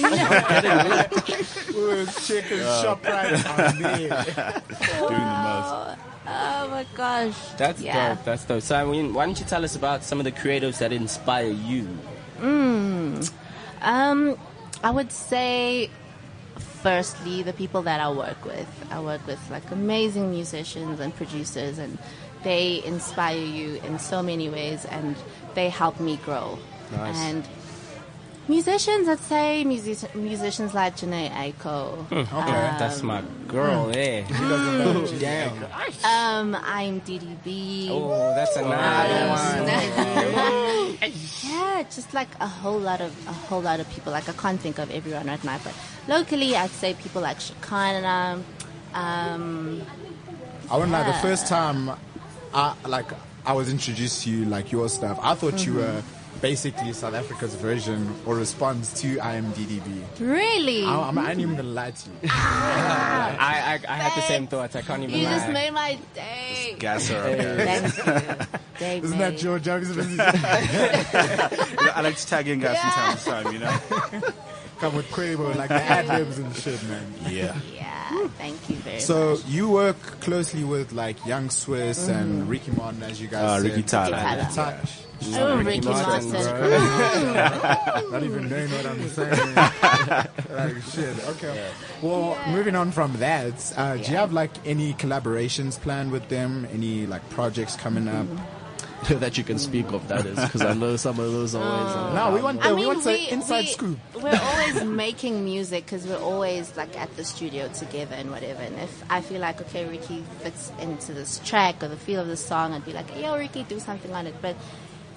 getting 0.00 0.88
lit. 0.90 2.08
Chicken 2.24 2.58
shop 2.58 3.04
right 3.04 3.46
on 3.46 3.76
me. 3.76 4.08
doing 4.08 5.28
the 5.28 5.42
most. 5.44 5.98
Oh 6.28 6.68
my 6.70 6.86
gosh. 6.94 7.36
That's 7.56 7.80
yeah. 7.80 8.14
dope. 8.14 8.24
That's 8.24 8.44
dope. 8.44 8.62
So, 8.62 8.74
I 8.76 8.84
mean, 8.84 9.14
why 9.14 9.26
don't 9.26 9.38
you 9.38 9.46
tell 9.46 9.64
us 9.64 9.76
about 9.76 10.02
some 10.02 10.18
of 10.18 10.24
the 10.24 10.32
creatives 10.32 10.78
that 10.78 10.92
inspire 10.92 11.50
you? 11.50 11.86
Um, 12.40 14.36
I 14.82 14.90
would 14.90 15.12
say, 15.12 15.90
firstly, 16.86 17.42
the 17.42 17.52
people 17.52 17.82
that 17.82 17.98
I 18.00 18.08
work 18.08 18.44
with. 18.44 18.68
I 18.92 19.00
work 19.00 19.26
with 19.26 19.42
like 19.50 19.68
amazing 19.72 20.30
musicians 20.30 21.00
and 21.00 21.12
producers, 21.16 21.78
and 21.78 21.98
they 22.44 22.80
inspire 22.84 23.44
you 23.58 23.80
in 23.82 23.98
so 23.98 24.22
many 24.22 24.48
ways, 24.48 24.84
and 24.84 25.16
they 25.54 25.68
help 25.68 25.98
me 25.98 26.16
grow. 26.18 26.56
Nice. 26.92 27.16
And 27.16 27.48
musicians, 28.48 29.08
I'd 29.08 29.20
say 29.20 29.64
music- 29.64 30.14
musicians 30.14 30.74
like 30.74 30.96
Jhené 30.96 31.30
Aiko. 31.30 32.06
Hmm, 32.06 32.14
okay. 32.14 32.68
Um, 32.68 32.78
that's 32.78 33.02
my 33.02 33.22
girl 33.48 33.84
hmm. 33.86 33.90
eh. 33.92 34.22
there. 34.28 35.18
Damn. 35.18 35.56
Hmm. 35.56 36.04
Um, 36.04 36.62
I'm 36.64 37.00
DDB. 37.00 37.88
Oh, 37.90 38.34
that's 38.34 38.56
another 38.56 39.28
one. 39.28 39.66
Yeah, 41.44 41.82
just 41.84 42.14
like 42.14 42.28
a 42.40 42.46
whole 42.46 42.78
lot 42.78 43.00
of 43.00 43.12
a 43.28 43.32
whole 43.32 43.60
lot 43.60 43.80
of 43.80 43.88
people. 43.90 44.12
Like 44.12 44.28
I 44.28 44.32
can't 44.32 44.60
think 44.60 44.78
of 44.78 44.90
everyone 44.90 45.26
right 45.26 45.42
now, 45.44 45.58
but 45.62 45.74
locally, 46.08 46.56
I'd 46.56 46.70
say 46.70 46.94
people 46.94 47.22
like 47.22 47.38
Shekhinah. 47.38 48.42
Um, 48.94 49.82
I 50.70 50.74
wouldn't 50.74 50.92
lie, 50.92 51.04
the 51.04 51.12
first 51.18 51.46
time 51.46 51.90
I 52.54 52.74
like 52.86 53.06
I 53.44 53.52
was 53.52 53.70
introduced 53.70 54.24
to 54.24 54.30
you 54.30 54.44
like 54.46 54.72
your 54.72 54.88
stuff, 54.88 55.18
I 55.22 55.34
thought 55.34 55.64
you 55.66 55.74
mm-hmm. 55.74 55.96
were 55.96 56.02
basically 56.40 56.92
South 56.92 57.14
Africa's 57.14 57.54
version 57.54 58.14
or 58.26 58.36
response 58.36 59.00
to 59.00 59.16
IMDDB. 59.16 60.02
really, 60.20 60.84
I, 60.84 61.08
I'm, 61.08 61.18
I 61.18 61.30
ain't 61.30 61.40
even 61.40 61.56
gonna 61.56 61.68
lie 61.68 61.90
to 61.90 62.10
you. 62.10 62.16
I, 62.24 63.80
I, 63.88 63.92
I 63.92 63.96
had 63.96 64.16
the 64.16 64.26
same 64.26 64.46
thoughts. 64.46 64.76
I 64.76 64.82
can't 64.82 65.02
even 65.02 65.14
you 65.14 65.24
lie. 65.24 65.32
just 65.38 65.48
made 65.50 65.72
my 65.72 65.98
day. 66.14 66.76
Gas 66.78 67.08
her 67.08 67.16
up. 67.16 67.38
guys. 67.38 67.94
Thank 67.94 68.42
you. 68.42 68.58
Day 68.78 68.98
Isn't 68.98 69.18
that 69.18 69.32
mate. 69.32 69.40
Joe 69.40 69.58
Jones? 69.58 69.96
You 69.96 70.16
know, 70.16 70.24
I 70.26 72.00
like 72.02 72.16
to 72.16 72.26
tag 72.26 72.48
in 72.48 72.60
guys 72.60 72.78
from 72.78 72.90
time 72.90 73.16
to 73.16 73.24
time. 73.24 73.52
You 73.52 73.58
know. 73.60 74.28
Come 74.80 74.94
with 74.96 75.06
Quavo, 75.10 75.54
like 75.56 75.68
the 75.70 75.74
ad 75.82 76.06
libs 76.08 76.38
and 76.38 76.54
shit, 76.54 76.82
man. 76.84 77.14
Yeah. 77.30 77.56
Yeah, 77.74 78.28
thank 78.36 78.68
you 78.68 78.76
very 78.76 79.00
So 79.00 79.30
much. 79.36 79.46
you 79.46 79.70
work 79.70 79.96
closely 80.20 80.64
with 80.64 80.92
like 80.92 81.24
Young 81.24 81.48
Swiss 81.50 82.08
and 82.08 82.46
Ricky 82.48 82.72
Martin, 82.72 83.02
as 83.02 83.20
you 83.20 83.28
guys 83.28 83.42
Uh, 83.42 83.56
said. 83.62 83.70
Ricky 83.70 83.82
Tyler. 83.84 84.16
Ricky 84.16 84.36
Ricky 84.42 84.54
Tyler. 84.54 84.80
Tyler. 85.24 85.48
Oh, 85.48 85.56
Ricky 85.56 85.80
Martin, 85.80 86.30
Martin. 86.30 88.10
Not 88.12 88.22
even 88.22 88.48
knowing 88.50 88.70
what 88.70 88.86
I'm 88.86 89.08
saying. 89.08 89.54
like 90.74 90.82
shit. 90.92 91.28
Okay. 91.30 91.70
Well, 92.02 92.38
moving 92.50 92.76
on 92.76 92.90
from 92.92 93.14
that, 93.14 93.72
uh, 93.78 93.96
do 93.96 94.10
you 94.10 94.16
have 94.18 94.34
like 94.34 94.50
any 94.66 94.92
collaborations 94.92 95.80
planned 95.80 96.12
with 96.12 96.28
them? 96.28 96.66
Any 96.70 97.06
like 97.06 97.28
projects 97.30 97.76
coming 97.76 98.08
up? 98.08 98.26
that 99.08 99.36
you 99.36 99.44
can 99.44 99.58
speak 99.58 99.92
of, 99.92 100.06
that 100.08 100.24
is, 100.26 100.38
because 100.38 100.62
I 100.62 100.72
know 100.74 100.96
some 100.96 101.18
of 101.20 101.30
those 101.30 101.54
always. 101.54 101.94
uh, 101.94 102.14
No, 102.14 102.34
we 102.34 102.40
want 102.42 102.60
the 102.62 102.68
I 102.68 102.72
we 102.72 102.86
want 102.86 103.04
the 103.04 103.10
we, 103.10 103.28
inside 103.28 103.60
we, 103.60 103.66
scoop. 103.66 103.98
We're 104.22 104.40
always 104.42 104.82
making 105.04 105.44
music 105.44 105.84
because 105.84 106.06
we're 106.06 106.18
always 106.18 106.76
like 106.76 106.98
at 106.98 107.14
the 107.16 107.24
studio 107.24 107.68
together 107.68 108.14
and 108.14 108.30
whatever. 108.30 108.62
And 108.62 108.74
if 108.80 109.04
I 109.10 109.20
feel 109.20 109.40
like 109.40 109.60
okay, 109.60 109.86
Ricky 109.86 110.24
fits 110.40 110.72
into 110.80 111.12
this 111.12 111.40
track 111.44 111.82
or 111.82 111.88
the 111.88 111.96
feel 111.96 112.20
of 112.20 112.28
the 112.28 112.36
song, 112.36 112.72
I'd 112.72 112.84
be 112.84 112.92
like, 112.92 113.06
yo, 113.20 113.36
Ricky, 113.36 113.64
do 113.64 113.78
something 113.78 114.12
on 114.14 114.26
it. 114.26 114.34
But 114.40 114.56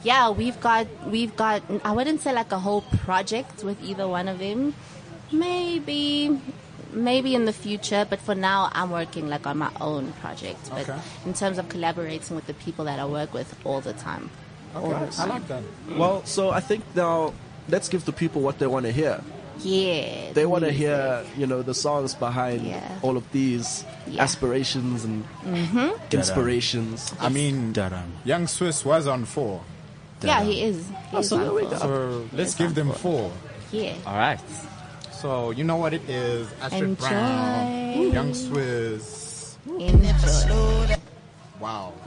yeah, 0.03 0.29
we've 0.29 0.59
got 0.59 0.87
we've 1.07 1.35
got. 1.35 1.63
I 1.83 1.91
wouldn't 1.91 2.21
say 2.21 2.33
like 2.33 2.51
a 2.51 2.59
whole 2.59 2.81
project 2.81 3.63
with 3.63 3.81
either 3.83 4.07
one 4.07 4.27
of 4.27 4.39
them. 4.39 4.73
Maybe. 5.31 6.39
Maybe 6.91 7.35
in 7.35 7.45
the 7.45 7.53
future, 7.53 8.05
but 8.09 8.19
for 8.19 8.35
now, 8.35 8.69
I'm 8.73 8.89
working 8.91 9.29
like 9.29 9.45
on 9.45 9.57
my 9.59 9.69
own 9.79 10.11
project. 10.13 10.69
But 10.69 10.89
Okay. 10.89 10.99
in 11.25 11.33
terms 11.33 11.57
of 11.57 11.69
collaborating 11.69 12.35
with 12.35 12.47
the 12.47 12.53
people 12.55 12.85
that 12.85 12.99
I 12.99 13.05
work 13.05 13.33
with 13.33 13.53
all 13.63 13.81
the 13.81 13.93
time, 13.93 14.29
all 14.75 14.89
the 14.89 15.15
I 15.19 15.25
like 15.25 15.47
that. 15.47 15.63
Well, 15.95 16.23
so 16.25 16.49
I 16.49 16.59
think 16.61 16.83
now 16.95 17.33
let's 17.69 17.89
give 17.89 18.05
the 18.05 18.11
people 18.13 18.41
what 18.41 18.57
they 18.59 18.67
want 18.67 18.85
to 18.85 18.91
hear. 18.91 19.21
Yeah, 19.61 20.31
They 20.33 20.45
want 20.45 20.63
to 20.63 20.71
hear, 20.71 21.25
you 21.37 21.45
know, 21.45 21.61
the 21.61 21.73
songs 21.73 22.15
behind 22.15 22.65
Yeah. 22.65 22.79
all 23.01 23.17
of 23.17 23.29
these 23.33 23.83
Yeah. 24.07 24.23
aspirations 24.23 25.03
and 25.03 25.25
mm-hmm. 25.45 25.89
inspirations. 26.11 27.13
I 27.19 27.27
mean, 27.29 27.73
Da-dum. 27.73 28.13
Young 28.23 28.47
Swiss 28.47 28.85
was 28.85 29.05
on 29.05 29.25
four, 29.25 29.61
Yeah, 30.21 30.43
he 30.43 30.63
is. 30.63 30.85
He 31.11 31.17
is 31.17 31.31
oh, 31.31 31.37
so 31.37 31.57
on 31.59 31.69
four. 31.69 31.77
so 31.79 32.25
let's 32.33 32.55
give 32.55 32.73
them 32.75 32.91
four. 32.93 33.31
Yeah. 33.71 33.93
All 34.05 34.15
right. 34.17 34.39
So 35.19 35.51
you 35.51 35.65
know 35.65 35.75
what 35.75 35.93
it 35.93 36.07
is, 36.09 36.47
Astryd 36.61 36.91
Enjoy. 36.91 37.09
Brown, 37.09 38.11
Young 38.13 38.33
Swiss. 38.33 39.57
Enjoy. 39.67 40.38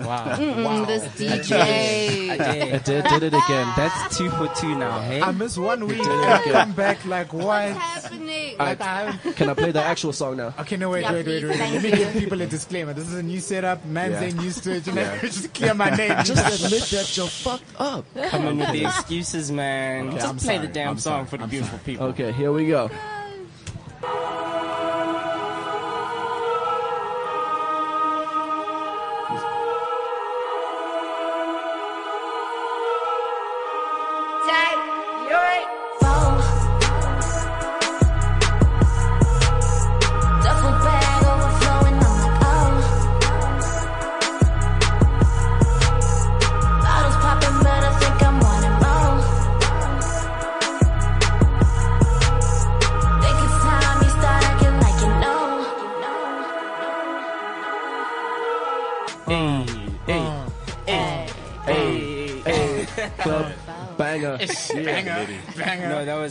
Wow. 0.00 0.24
Wow. 0.64 0.84
This 0.86 1.04
I 1.04 1.08
DJ. 1.38 2.38
did. 2.38 2.84
Did, 2.84 3.04
did 3.04 3.22
it 3.24 3.28
again. 3.34 3.66
Ah. 3.68 3.74
That's 3.76 4.16
two 4.18 4.30
for 4.30 4.48
two 4.56 4.76
now, 4.76 5.00
hey? 5.00 5.20
I 5.20 5.32
miss 5.32 5.56
one 5.58 5.86
week 5.86 5.98
did 5.98 6.06
and 6.06 6.20
it 6.22 6.28
I 6.28 6.42
come 6.64 6.72
back 6.72 7.04
like 7.04 7.32
what? 7.32 7.44
What's 7.44 7.78
happening? 7.78 8.56
Like 8.58 8.80
I 8.80 9.16
Can 9.36 9.50
I 9.50 9.54
play 9.54 9.70
the 9.70 9.82
actual 9.82 10.12
song 10.12 10.36
now? 10.38 10.54
Okay, 10.60 10.76
no, 10.76 10.90
wait, 10.90 11.02
Yeah, 11.02 11.12
wait, 11.12 11.26
wait, 11.26 11.40
please, 11.42 11.50
wait. 11.50 11.58
Let 11.58 11.82
me 11.82 11.90
give 11.90 12.12
people 12.14 12.40
a 12.40 12.46
disclaimer. 12.46 12.92
This 12.94 13.06
is 13.08 13.14
a 13.14 13.22
new 13.22 13.40
setup. 13.40 13.84
Man's 13.84 14.14
Yeah. 14.14 14.28
ain't 14.28 14.40
used 14.42 14.62
to 14.64 14.72
it. 14.76 14.86
You 14.86 14.94
know, 14.94 15.18
just 15.20 15.52
clear 15.54 15.74
my 15.74 15.90
name. 15.90 16.16
Just 16.24 16.64
admit 16.64 16.82
that 16.82 17.16
you're 17.16 17.26
fucked 17.26 17.80
up. 17.80 18.04
Coming 18.30 18.58
with 18.58 18.72
the 18.72 18.84
excuses, 18.86 19.50
man. 19.52 20.08
Okay, 20.08 20.16
Just 20.16 20.28
I'm 20.28 20.36
play 20.38 20.54
sorry. 20.56 20.66
the 20.66 20.72
damn 20.72 20.88
I'm 20.90 20.98
song 20.98 21.12
sorry. 21.12 21.26
for 21.26 21.36
the 21.36 21.42
I'm 21.44 21.50
beautiful 21.50 21.78
people. 21.80 22.06
Okay, 22.08 22.32
here 22.32 22.50
we 22.52 22.66
go. 22.66 22.90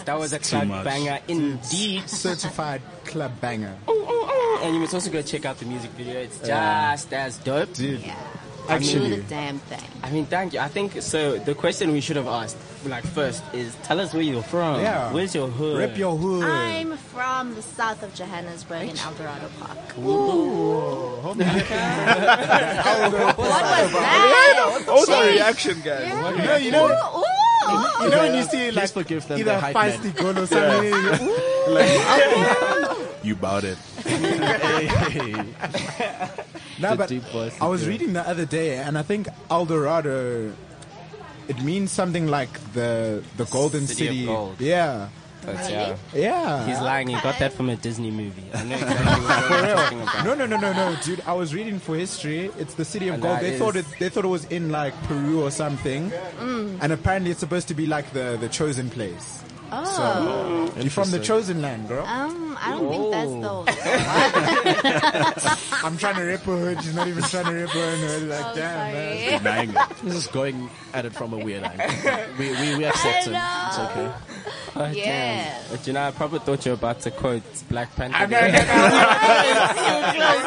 Was 0.01 0.05
that 0.05 0.19
was 0.19 0.33
a 0.33 0.39
club 0.39 0.83
banger 0.83 1.19
indeed. 1.27 2.09
Certified 2.09 2.81
club 3.05 3.39
banger. 3.41 3.75
Oh, 3.87 4.05
oh, 4.07 4.27
oh. 4.29 4.61
And 4.63 4.73
you 4.75 4.79
must 4.81 4.93
also 4.93 5.09
go 5.11 5.21
check 5.21 5.45
out 5.45 5.57
the 5.59 5.65
music 5.65 5.91
video. 5.91 6.19
It's 6.19 6.39
just 6.39 7.13
as 7.13 7.37
dope. 7.37 7.73
Dude, 7.73 8.01
Yeah. 8.01 8.15
Actually- 8.69 9.09
Do 9.09 9.15
the 9.17 9.23
damn 9.23 9.57
thing. 9.57 9.79
I 10.03 10.11
mean, 10.11 10.27
thank 10.27 10.53
you. 10.53 10.59
I 10.59 10.67
think 10.67 11.01
so. 11.01 11.37
The 11.39 11.55
question 11.55 11.91
we 11.93 11.99
should 11.99 12.15
have 12.15 12.27
asked, 12.27 12.57
like 12.85 13.03
first, 13.03 13.41
is 13.53 13.75
tell 13.83 13.99
us 13.99 14.13
where 14.13 14.21
you're 14.21 14.43
from. 14.43 14.81
Yeah. 14.81 15.11
Where's 15.11 15.33
your 15.33 15.47
hood? 15.47 15.77
rip 15.79 15.97
your 15.97 16.15
hood. 16.15 16.43
I'm 16.43 16.95
from 16.97 17.55
the 17.55 17.61
south 17.63 18.03
of 18.03 18.13
Johannesburg 18.13 18.87
in 18.87 18.97
Eldorado 18.99 19.49
Park. 19.59 19.77
Hold 19.93 21.37
me. 21.37 21.45
What 21.51 23.37
was 23.37 23.91
that? 23.93 24.83
What 24.85 24.95
was 24.95 25.07
the 25.07 25.31
reaction, 25.33 25.81
guys? 25.83 26.07
You 26.07 26.43
know, 26.45 26.55
you 26.57 26.71
know, 26.71 26.87
Ooh, 26.87 27.19
ooh. 27.19 27.20
Oh. 27.73 28.03
you 28.03 28.09
know 28.11 28.17
when 28.19 28.35
you 28.35 28.43
see 28.43 28.71
Please 28.71 28.75
like 28.75 28.89
forgive 28.91 29.27
them, 29.27 29.39
either 29.39 29.51
they're 29.51 29.59
hype 29.59 29.75
men. 29.75 29.91
feisty 29.99 30.11
goal 30.17 30.37
or 30.39 30.45
something. 30.47 30.93
You 33.23 33.35
bought 33.35 33.63
it. 33.63 33.77
No, 36.79 36.95
but 36.95 37.11
I 37.61 37.67
was 37.67 37.83
is 37.83 37.87
reading 37.87 38.13
the 38.13 38.27
other 38.27 38.45
day, 38.45 38.77
and 38.77 38.97
I 38.97 39.03
think 39.03 39.27
El 39.51 39.65
Dorado, 39.65 40.51
it 41.47 41.61
means 41.61 41.91
something 41.91 42.25
like 42.27 42.49
the 42.73 43.21
the 43.37 43.45
golden 43.45 43.85
City 43.85 44.07
of 44.07 44.13
city. 44.13 44.25
gold. 44.25 44.55
Yeah, 44.59 45.09
But, 45.45 45.69
yeah. 45.71 45.95
yeah. 46.13 46.65
He's 46.67 46.79
lying. 46.79 47.07
He 47.07 47.15
got 47.21 47.39
that 47.39 47.53
from 47.53 47.69
a 47.69 47.75
Disney 47.75 48.11
movie. 48.11 48.43
I 48.53 48.63
know 48.63 48.75
exactly 48.81 49.25
what 49.25 49.67
you're 49.67 49.75
talking 49.75 50.01
about. 50.01 50.25
No, 50.25 50.33
no, 50.35 50.45
no, 50.45 50.57
no, 50.57 50.73
no, 50.73 50.95
dude. 51.03 51.21
I 51.25 51.33
was 51.33 51.53
reading 51.53 51.79
for 51.79 51.95
history. 51.95 52.51
It's 52.59 52.75
the 52.75 52.85
city 52.85 53.07
of 53.07 53.15
And 53.15 53.23
gold. 53.23 53.35
that 53.37 53.41
They 53.43 53.57
thought 53.57 53.75
is- 53.75 53.91
it. 53.91 53.99
They 53.99 54.09
thought 54.09 54.25
it 54.25 54.27
was 54.29 54.45
in 54.45 54.69
like 54.71 54.93
Peru 55.03 55.41
or 55.43 55.49
something, 55.51 56.11
Mm. 56.39 56.77
and 56.81 56.91
apparently 56.93 57.31
it's 57.31 57.39
supposed 57.39 57.67
to 57.69 57.73
be 57.73 57.85
like 57.87 58.11
the 58.13 58.37
the 58.39 58.49
chosen 58.49 58.89
place. 58.89 59.43
Oh. 59.73 60.69
So 60.73 60.81
you're 60.81 60.89
from 60.91 61.11
the 61.11 61.19
chosen 61.19 61.61
land, 61.61 61.87
girl. 61.87 62.05
Um, 62.05 62.57
I 62.59 62.71
don't 62.71 62.89
think 62.89 63.11
that's 63.11 63.31
the. 63.31 63.63
I'm 65.85 65.97
trying 65.97 66.15
to 66.15 66.23
rip 66.23 66.41
her 66.41 66.57
hood. 66.57 66.81
She's 66.83 66.93
not 66.95 67.07
even 67.07 67.23
trying 67.23 67.45
to 67.45 67.51
rip 67.51 67.69
her 67.69 67.79
own 67.79 67.99
hood. 67.99 68.23
Like, 68.29 68.45
Oh, 68.45 68.53
damn, 68.55 68.93
man. 68.93 69.29
sorry. 69.29 69.39
Bang. 69.67 69.73
This 70.03 70.15
is 70.15 70.27
going 70.27 70.69
at 70.93 71.05
it 71.05 71.13
from 71.13 71.33
a 71.33 71.37
weird 71.37 71.63
angle. 71.63 71.87
We, 72.37 72.49
we, 72.51 72.75
we 72.77 72.83
accept 72.85 73.27
it. 73.27 73.33
It's 73.35 73.79
okay. 73.79 74.11
Oh, 74.75 74.75
damn. 74.75 74.93
Yeah. 74.95 75.61
But 75.71 75.87
you 75.87 75.93
know, 75.93 76.03
I 76.07 76.11
probably 76.11 76.39
thought 76.39 76.65
you 76.65 76.71
were 76.71 76.77
about 76.77 76.99
to 77.01 77.11
quote 77.11 77.43
Black 77.69 77.95
Panther. 77.95 78.17
I 78.17 78.25
know, 78.25 78.37
I 78.39 78.51
know. 80.17 80.41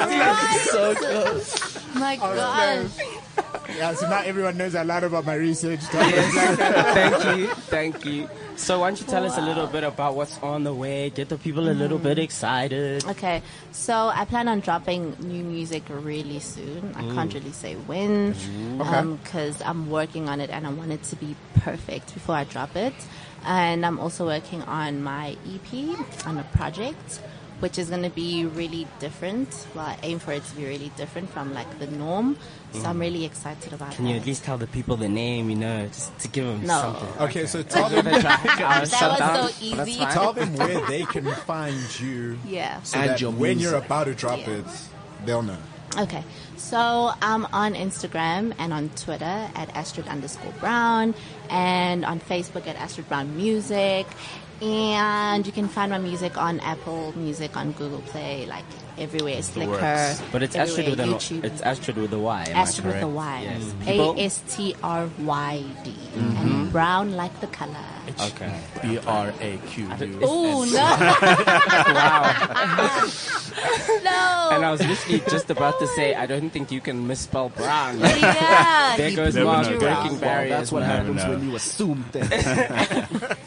so 0.70 0.94
close. 0.94 1.78
My 1.94 2.16
gosh. 2.16 2.90
Yeah, 3.76 3.92
so 3.94 4.08
now 4.08 4.20
everyone 4.20 4.56
knows 4.56 4.74
a 4.74 4.84
lot 4.84 5.02
about 5.02 5.24
my 5.24 5.34
research. 5.34 5.80
thank 5.82 7.38
you, 7.38 7.46
thank 7.48 8.04
you. 8.04 8.28
So 8.56 8.80
why 8.80 8.90
don't 8.90 9.00
you 9.00 9.06
tell 9.06 9.24
us 9.24 9.36
a 9.36 9.40
little 9.40 9.66
bit 9.66 9.82
about 9.82 10.14
what's 10.14 10.38
on 10.38 10.62
the 10.62 10.72
way? 10.72 11.10
Get 11.10 11.28
the 11.28 11.38
people 11.38 11.68
a 11.68 11.72
little 11.72 11.98
bit 11.98 12.18
mm. 12.18 12.22
excited. 12.22 13.04
Okay, 13.06 13.42
so 13.72 14.12
I 14.14 14.26
plan 14.26 14.46
on 14.46 14.60
dropping 14.60 15.16
new 15.18 15.42
music 15.42 15.82
really 15.88 16.38
soon. 16.38 16.94
I 16.94 17.00
can't 17.14 17.30
mm. 17.30 17.34
really 17.34 17.50
say 17.50 17.74
when, 17.74 18.34
mm-hmm. 18.34 19.14
because 19.16 19.60
um, 19.62 19.68
I'm 19.68 19.90
working 19.90 20.28
on 20.28 20.40
it 20.40 20.50
and 20.50 20.66
I 20.66 20.70
want 20.70 20.92
it 20.92 21.02
to 21.04 21.16
be 21.16 21.34
perfect 21.56 22.14
before 22.14 22.36
I 22.36 22.44
drop 22.44 22.76
it. 22.76 22.94
And 23.44 23.84
I'm 23.84 23.98
also 23.98 24.24
working 24.24 24.62
on 24.62 25.02
my 25.02 25.36
EP 25.52 26.26
on 26.26 26.38
a 26.38 26.44
project, 26.54 27.20
which 27.60 27.78
is 27.78 27.88
going 27.88 28.02
to 28.02 28.10
be 28.10 28.44
really 28.44 28.86
different. 28.98 29.66
Well, 29.74 29.86
I 29.86 29.98
aim 30.02 30.18
for 30.18 30.32
it 30.32 30.44
to 30.44 30.56
be 30.56 30.66
really 30.66 30.90
different 30.96 31.30
from 31.30 31.54
like 31.54 31.78
the 31.78 31.86
norm. 31.86 32.36
So 32.72 32.82
I'm 32.82 32.96
mm. 32.96 33.00
really 33.00 33.24
excited 33.24 33.72
about 33.72 33.90
that. 33.90 33.96
Can 33.96 34.06
you 34.06 34.16
at 34.16 34.26
least 34.26 34.44
tell 34.44 34.58
the 34.58 34.66
people 34.66 34.96
the 34.96 35.08
name, 35.08 35.48
you 35.48 35.56
know, 35.56 35.86
just 35.86 36.18
to 36.18 36.28
give 36.28 36.44
them 36.44 36.66
No. 36.66 36.80
something? 36.80 37.22
Okay, 37.22 37.46
so 37.46 37.62
tell 37.62 37.88
them, 37.88 38.04
that 38.04 38.80
was 38.80 38.90
so 38.90 39.48
easy. 39.64 40.00
tell 40.06 40.32
them 40.32 40.54
where 40.56 40.84
they 40.86 41.04
can 41.04 41.24
find 41.46 42.00
you. 42.00 42.38
Yeah. 42.46 42.82
So 42.82 42.98
And 42.98 43.10
that 43.10 43.20
your 43.20 43.30
when 43.30 43.58
you're 43.58 43.76
about 43.76 44.04
to 44.04 44.14
drop 44.14 44.40
Yeah. 44.40 44.54
it, 44.54 44.66
they'll 45.24 45.42
know. 45.42 45.58
Okay, 45.96 46.24
so 46.56 47.12
I'm 47.22 47.46
on 47.52 47.74
Instagram 47.74 48.52
and 48.58 48.72
on 48.72 48.90
Twitter 48.96 49.24
at 49.54 49.68
Astryd 49.74 50.08
underscore 50.08 50.52
Brown 50.58 51.14
and 51.48 52.04
on 52.04 52.18
Facebook 52.18 52.66
at 52.66 52.76
Astryd 52.76 53.08
Brown 53.08 53.36
Music. 53.36 54.06
And 54.64 55.46
you 55.46 55.52
can 55.52 55.68
find 55.68 55.90
my 55.90 55.98
music 55.98 56.38
on 56.38 56.58
Apple 56.60 57.12
Music, 57.18 57.54
on 57.54 57.72
Google 57.72 58.00
Play, 58.00 58.46
like 58.46 58.64
everywhere, 58.96 59.36
Flickr. 59.36 59.68
works. 59.68 60.22
But 60.32 60.42
it's 60.42 60.56
Astryd 60.56 60.88
with 60.88 61.00
everywhere, 61.00 61.20
an 61.20 61.20
YouTube. 61.20 61.44
it's 61.44 61.60
Astryd 61.60 61.96
with 61.96 62.12
a 62.14 62.18
Y. 62.18 62.46
Am 62.48 62.56
Astryd 62.56 62.86
with 62.86 63.02
a. 63.02 63.40
Yes. 63.42 63.74
People-. 63.84 64.16
A 64.16 64.24
S 64.24 64.42
T 64.48 64.74
R 64.82 65.10
Y 65.20 65.64
D. 65.84 65.94
And 66.16 66.36
mm-hmm. 66.36 66.70
brown 66.70 67.12
like 67.14 67.38
the 67.40 67.46
color. 67.48 67.76
Okay. 68.20 68.60
B 68.82 68.98
R 69.06 69.32
A 69.40 69.58
Q 69.68 69.84
U. 69.84 70.20
Oh, 70.22 70.64
no. 70.64 70.84
Wow. 71.94 72.22
no. 74.04 74.48
And 74.52 74.64
I 74.64 74.70
was 74.70 74.80
literally 74.80 75.20
just 75.28 75.50
about 75.50 75.78
to 75.80 75.86
say, 75.88 76.14
I 76.14 76.26
don't 76.26 76.50
think 76.50 76.70
you 76.72 76.80
can 76.80 77.06
misspell 77.06 77.48
brown. 77.50 77.98
yeah. 78.00 78.96
There 78.96 79.08
you 79.08 79.16
goes 79.16 79.34
Never 79.34 79.46
Mark 79.46 79.70
know. 79.70 79.78
breaking 79.78 80.12
Well, 80.12 80.20
barriers. 80.20 80.50
that's 80.50 80.72
what 80.72 80.82
happens 80.82 81.22
when 81.24 81.48
you 81.48 81.56
assume 81.56 82.04
things. 82.12 82.28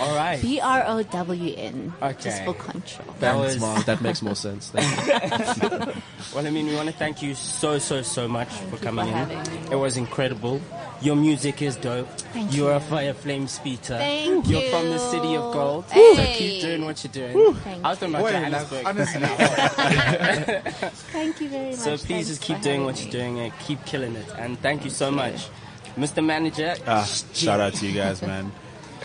All 0.00 0.14
right. 0.16 0.40
B 0.40 0.60
R 0.60 0.84
O 0.86 1.02
W 1.02 1.54
N. 1.56 1.92
Okay. 2.02 2.22
Just 2.22 2.44
for 2.44 2.54
control. 2.54 3.06
That 3.20 3.20
That's 3.20 3.38
was 3.38 3.54
smart. 3.56 3.86
That 3.86 4.00
makes 4.00 4.22
more 4.22 4.34
sense. 4.34 4.70
Thank 4.70 5.62
you. 5.62 5.92
Well, 6.34 6.46
I 6.46 6.50
mean, 6.50 6.66
we 6.68 6.76
want 6.76 6.88
to 6.88 6.94
thank 6.94 7.22
you 7.22 7.34
so, 7.34 7.78
so, 7.80 8.02
so 8.02 8.28
much 8.28 8.46
for 8.48 8.76
coming 8.76 9.06
for 9.10 9.18
in. 9.18 9.28
me. 9.28 9.34
It 9.72 9.74
was 9.76 9.96
incredible. 9.96 10.60
Your 11.02 11.16
music 11.16 11.60
is 11.60 11.74
dope. 11.74 12.06
Thank 12.32 12.54
You're 12.54 12.70
you. 12.70 12.76
a 12.76 12.80
fire 12.80 13.14
flame 13.14 13.48
speeder. 13.48 13.98
Thank 13.98 14.48
You're 14.48 14.62
you. 14.62 14.70
from 14.70 14.90
the 14.90 14.98
city 14.98 15.34
of 15.34 15.52
gold. 15.52 15.88
So 15.88 16.24
keep 16.34 16.60
doing 16.62 16.84
what 16.84 17.02
you're 17.02 17.12
doing. 17.12 17.54
Thank 17.56 17.84
I 17.84 17.88
was 17.90 17.98
talking 17.98 18.14
about 18.14 18.24
Wait, 18.26 18.32
Johannesburg. 18.32 18.86
honestly, 18.86 19.20
Thank 21.12 21.40
you 21.40 21.48
very 21.48 21.70
much. 21.70 21.74
So 21.76 21.96
please 21.96 22.06
Thanks 22.06 22.28
just 22.28 22.42
keep 22.42 22.60
doing 22.60 22.84
what 22.84 22.94
me. 22.96 23.02
you're 23.02 23.10
doing 23.12 23.40
and 23.40 23.52
keep 23.60 23.84
killing 23.86 24.14
it. 24.14 24.26
And 24.38 24.56
thank 24.60 24.84
you 24.84 24.90
so 24.90 25.10
much. 25.10 25.48
Mr. 25.96 26.24
Manager, 26.24 26.76
Ah, 26.86 27.04
shout 27.32 27.58
out 27.60 27.74
to 27.74 27.86
you 27.86 27.92
guys, 27.94 28.22
man. 28.22 28.52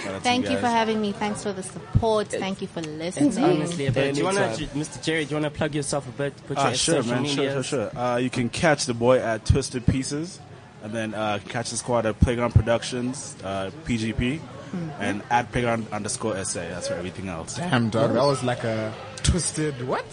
Shout 0.05 0.13
out 0.13 0.17
to 0.19 0.23
Thank 0.23 0.43
you 0.45 0.51
guys. 0.51 0.59
for 0.61 0.67
having 0.67 1.01
me. 1.01 1.11
Thanks 1.11 1.43
for 1.43 1.51
the 1.53 1.63
support. 1.63 2.27
Thank 2.27 2.61
you 2.61 2.67
for 2.67 2.81
listening. 2.81 3.29
it's 3.29 3.37
honestly 3.37 3.87
a 3.87 3.91
bit. 3.91 4.13
Do 4.13 4.19
you 4.19 4.25
want 4.25 4.37
to, 4.37 4.43
Anytime. 4.45 4.67
Mr. 4.81 5.03
Jerry, 5.03 5.25
do 5.25 5.35
you 5.35 5.41
want 5.41 5.53
to 5.53 5.57
plug 5.57 5.75
yourself 5.75 6.07
a 6.07 6.11
bit? 6.11 6.33
Put 6.47 6.57
Ah, 6.57 6.67
your 6.67 6.75
sure, 6.75 6.95
social 7.03 7.11
man. 7.15 7.25
Sure, 7.25 7.35
media. 7.43 7.51
sure, 7.63 7.89
sure. 7.91 7.97
Uh, 7.97 8.17
you 8.17 8.29
can 8.29 8.49
catch 8.49 8.85
the 8.85 8.93
boy 8.93 9.19
at 9.19 9.45
Twisted 9.45 9.85
Pieces, 9.85 10.39
and 10.83 10.93
then 10.93 11.13
uh, 11.13 11.39
catch 11.49 11.71
the 11.71 11.77
squad 11.77 12.05
at 12.05 12.19
Playground 12.19 12.53
Productions, 12.53 13.35
uh, 13.43 13.71
PGP, 13.85 14.39
and 14.99 15.21
at 15.29 15.51
Playground 15.51 15.87
underscore 15.91 16.35
SA. 16.43 16.59
That's 16.59 16.87
for 16.89 16.95
everything 16.95 17.27
else. 17.29 17.55
damn 17.55 17.89
dog, 17.89 18.13
that 18.13 18.23
was 18.23 18.43
like 18.43 18.63
a 18.63 18.93
twisted 19.25 19.87
what? 19.87 20.07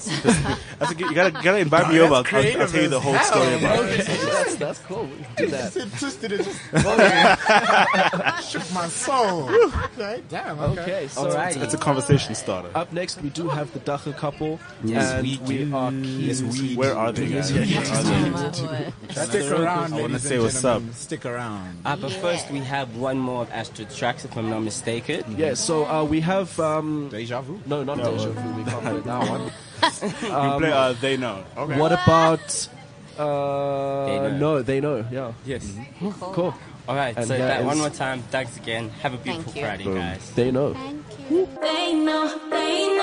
That's 0.78 0.92
a, 0.92 0.96
you 0.96 1.14
gotta, 1.14 1.36
you 1.36 1.42
gotta 1.42 1.58
invite 1.58 1.88
me 1.92 2.00
over. 2.00 2.14
I'll, 2.14 2.24
I'll, 2.24 2.60
I'll 2.62 2.68
tell 2.68 2.82
you 2.82 2.88
the 2.88 3.00
whole 3.00 3.16
story 3.18 3.58
about 3.58 3.76
bro. 3.78 3.86
it. 3.86 4.06
that's, 4.06 4.54
that's 4.56 4.78
cool. 4.80 5.04
We 5.04 5.24
can 5.24 5.34
do 5.36 5.46
that. 5.48 5.72
twisted 5.98 6.32
is 6.32 6.46
just 6.46 6.60
shook 8.50 8.74
my 8.74 8.88
soul. 8.88 9.50
Okay, 9.50 10.22
damn. 10.28 10.58
Okay. 10.58 10.82
Okay, 10.82 11.08
so 11.08 11.22
Alright. 11.22 11.56
It's 11.56 11.74
a 11.74 11.78
conversation 11.78 12.34
starter. 12.34 12.70
up 12.74 12.92
next 12.92 13.20
we 13.22 13.28
do 13.30 13.48
have 13.48 13.72
the 13.72 13.80
Dagga 13.80 14.12
couple. 14.14 14.58
Yes, 14.82 15.12
and 15.12 15.22
we 15.22 15.64
do. 15.64 15.74
are 15.74 15.90
keen 15.90 16.20
Yes, 16.20 16.42
we 16.42 16.74
Where 16.74 16.96
are 16.96 17.12
they, 17.12 17.28
guys? 17.28 17.52
Where 17.52 17.62
are 17.62 18.02
they? 18.02 18.92
Oh. 19.14 19.24
Stick 19.24 19.50
around, 19.50 19.92
I 19.94 20.00
wanna 20.00 20.18
say 20.18 20.38
what's 20.38 20.64
up. 20.64 20.82
Stick 20.94 21.26
around. 21.26 21.82
Uh, 21.84 21.96
but 21.96 22.12
first, 22.12 22.50
we 22.50 22.60
have 22.60 22.96
one 22.96 23.18
more 23.18 23.42
of 23.42 23.50
Astryd's 23.50 23.96
tracks, 23.96 24.24
if 24.24 24.36
I'm 24.36 24.48
not 24.48 24.60
mistaken. 24.60 25.22
Yeah, 25.36 25.54
so 25.54 25.84
uh, 25.86 26.04
we 26.04 26.20
have 26.20 26.58
um, 26.58 27.08
Deja 27.10 27.42
vu. 27.42 27.60
no, 27.66 27.84
not 27.84 27.98
Deja 27.98 28.30
Vu. 28.30 29.01
We 29.04 29.10
that 29.10 29.28
one. 29.28 29.42
we 30.02 30.58
play, 30.60 30.72
uh, 30.72 30.92
they 31.00 31.16
know. 31.16 31.44
Okay. 31.56 31.78
What 31.78 31.92
about? 31.92 32.68
Uh, 33.18 34.06
They 34.06 34.18
Know. 34.18 34.38
no, 34.38 34.62
they 34.62 34.80
know. 34.80 35.04
Yeah, 35.10 35.32
Yes. 35.44 35.70
cool. 36.32 36.54
All 36.88 36.96
right, 36.96 37.14
And 37.16 37.26
so 37.26 37.38
that 37.38 37.46
that 37.62 37.64
one 37.64 37.78
more 37.78 37.90
time. 37.90 38.22
Thanks 38.30 38.56
again. 38.56 38.88
Have 39.02 39.14
a 39.14 39.18
beautiful 39.18 39.52
Friday, 39.52 39.84
guys. 39.84 40.32
They 40.34 40.50
know. 40.50 40.74
Thank 40.74 41.04
you. 41.30 41.48
They 41.60 41.94
know, 41.94 42.26
they 42.50 42.96
know, 42.96 43.01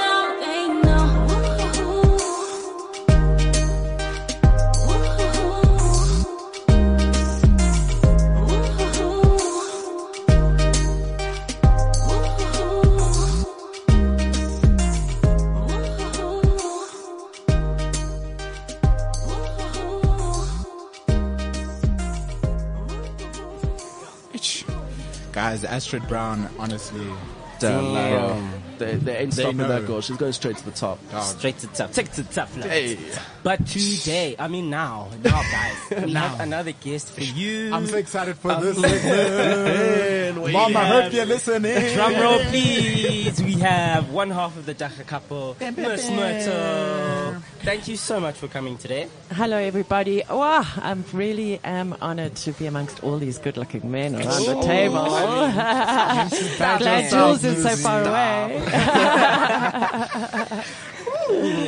Guys, 25.49 25.63
Astryd 25.63 26.07
Brown, 26.07 26.47
honestly, 26.59 27.07
Damn, 27.59 27.85
like, 27.91 28.03
Damn. 28.11 28.63
they, 28.77 28.95
they 28.97 29.17
ain't 29.17 29.31
They 29.33 29.41
stopping 29.41 29.57
know. 29.57 29.67
that 29.67 29.87
girl. 29.87 29.99
She's 29.99 30.15
going 30.15 30.31
straight 30.31 30.57
to 30.57 30.65
the 30.65 30.69
top. 30.69 30.99
Straight 31.23 31.57
to 31.57 31.67
the 31.67 31.73
tough. 31.75 31.91
Take 31.91 32.11
to 32.13 32.23
tough. 32.23 32.55
now. 32.55 32.67
Hey. 32.67 32.99
But 33.41 33.65
today, 33.65 34.35
I 34.37 34.47
mean 34.47 34.69
now, 34.69 35.09
now 35.23 35.41
guys, 35.41 36.03
we 36.05 36.13
have 36.13 36.39
another 36.39 36.71
guest 36.73 37.11
for 37.11 37.21
you. 37.23 37.73
I'm 37.73 37.87
so 37.87 37.97
excited 37.97 38.37
for 38.37 38.51
Um, 38.51 38.61
this 38.63 38.79
segment. 38.79 40.53
Mama, 40.53 40.79
I 40.79 40.85
hope 40.85 41.13
you're 41.13 41.25
listening. 41.25 41.95
Drum 41.95 42.13
roll, 42.21 42.39
please. 42.41 43.41
We 43.41 43.53
have 43.53 44.11
one 44.11 44.29
half 44.29 44.55
of 44.55 44.67
the 44.67 44.75
Dagga 44.75 45.07
couple, 45.07 45.57
Miss 45.59 46.09
Myrtle. 46.11 47.18
Thank 47.69 47.87
you 47.87 47.97
so 47.97 48.19
much 48.19 48.35
for 48.39 48.47
coming 48.47 48.79
today. 48.79 49.07
Hello, 49.31 49.55
everybody. 49.55 50.23
Wow, 50.27 50.65
I'm 50.77 51.05
really 51.13 51.59
am 51.63 51.95
honored 52.01 52.35
to 52.37 52.51
be 52.53 52.65
amongst 52.65 53.03
all 53.03 53.19
these 53.19 53.37
good-looking 53.37 53.91
men 53.91 54.15
around 54.15 54.43
the 54.43 54.55
oh, 54.55 54.61
table. 54.63 55.05
Glad 56.57 57.11
Jules 57.11 57.43
is 57.43 57.61
so 57.61 57.75
far 57.75 58.01
away. 58.05 58.59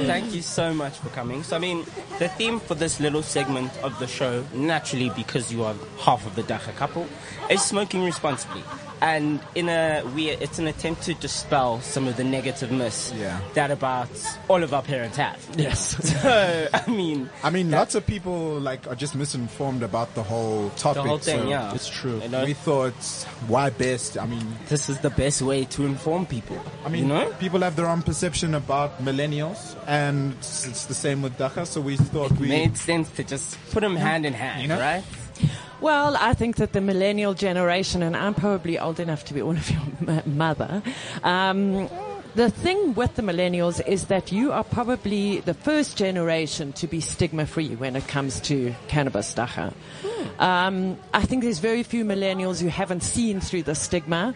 Thank 0.08 0.34
you 0.34 0.42
so 0.42 0.74
much 0.74 0.98
for 0.98 1.10
coming. 1.10 1.44
So, 1.44 1.56
I 1.56 1.60
mean, 1.60 1.86
the 2.18 2.30
theme 2.30 2.60
for 2.60 2.74
this 2.74 3.00
little 3.00 3.22
segment 3.22 3.72
of 3.84 4.00
the 4.00 4.08
show, 4.08 4.44
naturally, 4.56 5.12
because 5.12 5.54
you 5.54 5.64
are 5.64 5.76
half 6.00 6.26
of 6.26 6.34
the 6.36 6.42
Dagga 6.42 6.76
couple, 6.78 7.06
is 7.48 7.62
smoking 7.62 8.04
responsibly. 8.04 8.64
And 9.02 9.40
in 9.56 9.68
a 9.68 10.04
we, 10.16 10.30
it's 10.30 10.60
an 10.60 10.68
attempt 10.68 11.02
to 11.04 11.14
dispel 11.16 11.82
some 11.82 12.08
of 12.08 12.18
the 12.18 12.24
negative 12.24 12.72
myths 12.72 13.12
Yeah. 13.18 13.40
that 13.56 13.72
about 13.72 14.10
all 14.48 14.62
of 14.64 14.74
our 14.74 14.84
parents 14.84 15.18
have. 15.18 15.40
Yes. 15.58 15.96
So, 16.22 16.68
I 16.74 16.88
mean, 16.88 17.30
I 17.44 17.50
mean, 17.50 17.72
lots 17.72 17.96
of 17.96 18.06
people 18.06 18.60
like 18.60 18.86
are 18.88 18.94
just 18.96 19.16
misinformed 19.16 19.82
about 19.82 20.14
the 20.14 20.22
whole 20.22 20.70
topic. 20.72 21.02
the 21.02 21.10
whole 21.10 21.18
thing, 21.18 21.42
so 21.42 21.50
yeah, 21.50 21.74
it's 21.74 21.90
true. 21.90 22.22
You 22.22 22.30
know, 22.30 22.44
We 22.46 22.54
thought, 22.54 22.94
why 23.48 23.72
best? 23.72 24.18
I 24.20 24.28
mean, 24.28 24.46
this 24.70 24.88
is 24.88 25.00
the 25.00 25.10
best 25.10 25.42
way 25.42 25.66
to 25.66 25.86
inform 25.86 26.28
people. 26.28 26.60
I 26.86 26.90
mean, 26.90 27.04
you 27.08 27.10
know, 27.10 27.34
people 27.40 27.62
have 27.62 27.76
their 27.76 27.88
own 27.88 28.04
perception 28.04 28.54
about 28.54 29.04
millennials, 29.04 29.76
and 29.88 30.34
it's 30.34 30.86
the 30.86 30.94
same 30.94 31.24
with 31.24 31.38
Dagga. 31.40 31.66
So 31.66 31.82
we 31.82 31.98
thought 31.98 32.32
we 32.34 32.48
made 32.50 32.78
sense 32.78 33.10
to 33.18 33.24
just 33.24 33.58
put 33.72 33.82
them 33.82 33.96
hand 33.96 34.26
in 34.28 34.34
hand, 34.34 34.62
You 34.62 34.68
know? 34.68 34.80
right? 34.80 35.04
Well, 35.82 36.16
I 36.16 36.34
think 36.36 36.58
that 36.58 36.74
the 36.74 36.82
millennial 36.82 37.34
generation, 37.34 38.04
and 38.04 38.16
I'm 38.16 38.36
probably 38.36 38.78
old 38.78 39.00
enough 39.00 39.26
to 39.26 39.34
be 39.34 39.42
one 39.42 39.58
of 39.58 39.70
your 39.70 39.82
m- 40.08 40.38
mother. 40.38 40.84
Um, 41.24 41.90
the 42.36 42.52
thing 42.52 42.94
with 42.94 43.16
the 43.16 43.24
millennials 43.24 43.86
is 43.86 44.06
that 44.06 44.32
you 44.32 44.52
are 44.52 44.64
probably 44.64 45.40
the 45.40 45.56
first 45.56 45.98
generation 45.98 46.72
to 46.74 46.88
be 46.88 47.02
stigma 47.02 47.48
free 47.48 47.76
when 47.76 47.96
it 47.96 48.08
comes 48.08 48.40
to 48.42 48.74
cannabis 48.88 49.34
dagga. 49.34 49.74
Um, 50.40 50.98
I 51.14 51.24
think 51.24 51.44
there's 51.44 51.60
very 51.60 51.82
few 51.84 52.06
millennials 52.06 52.62
who 52.62 52.68
haven't 52.68 53.02
seen 53.02 53.42
through 53.42 53.64
the 53.64 53.76
stigma. 53.76 54.36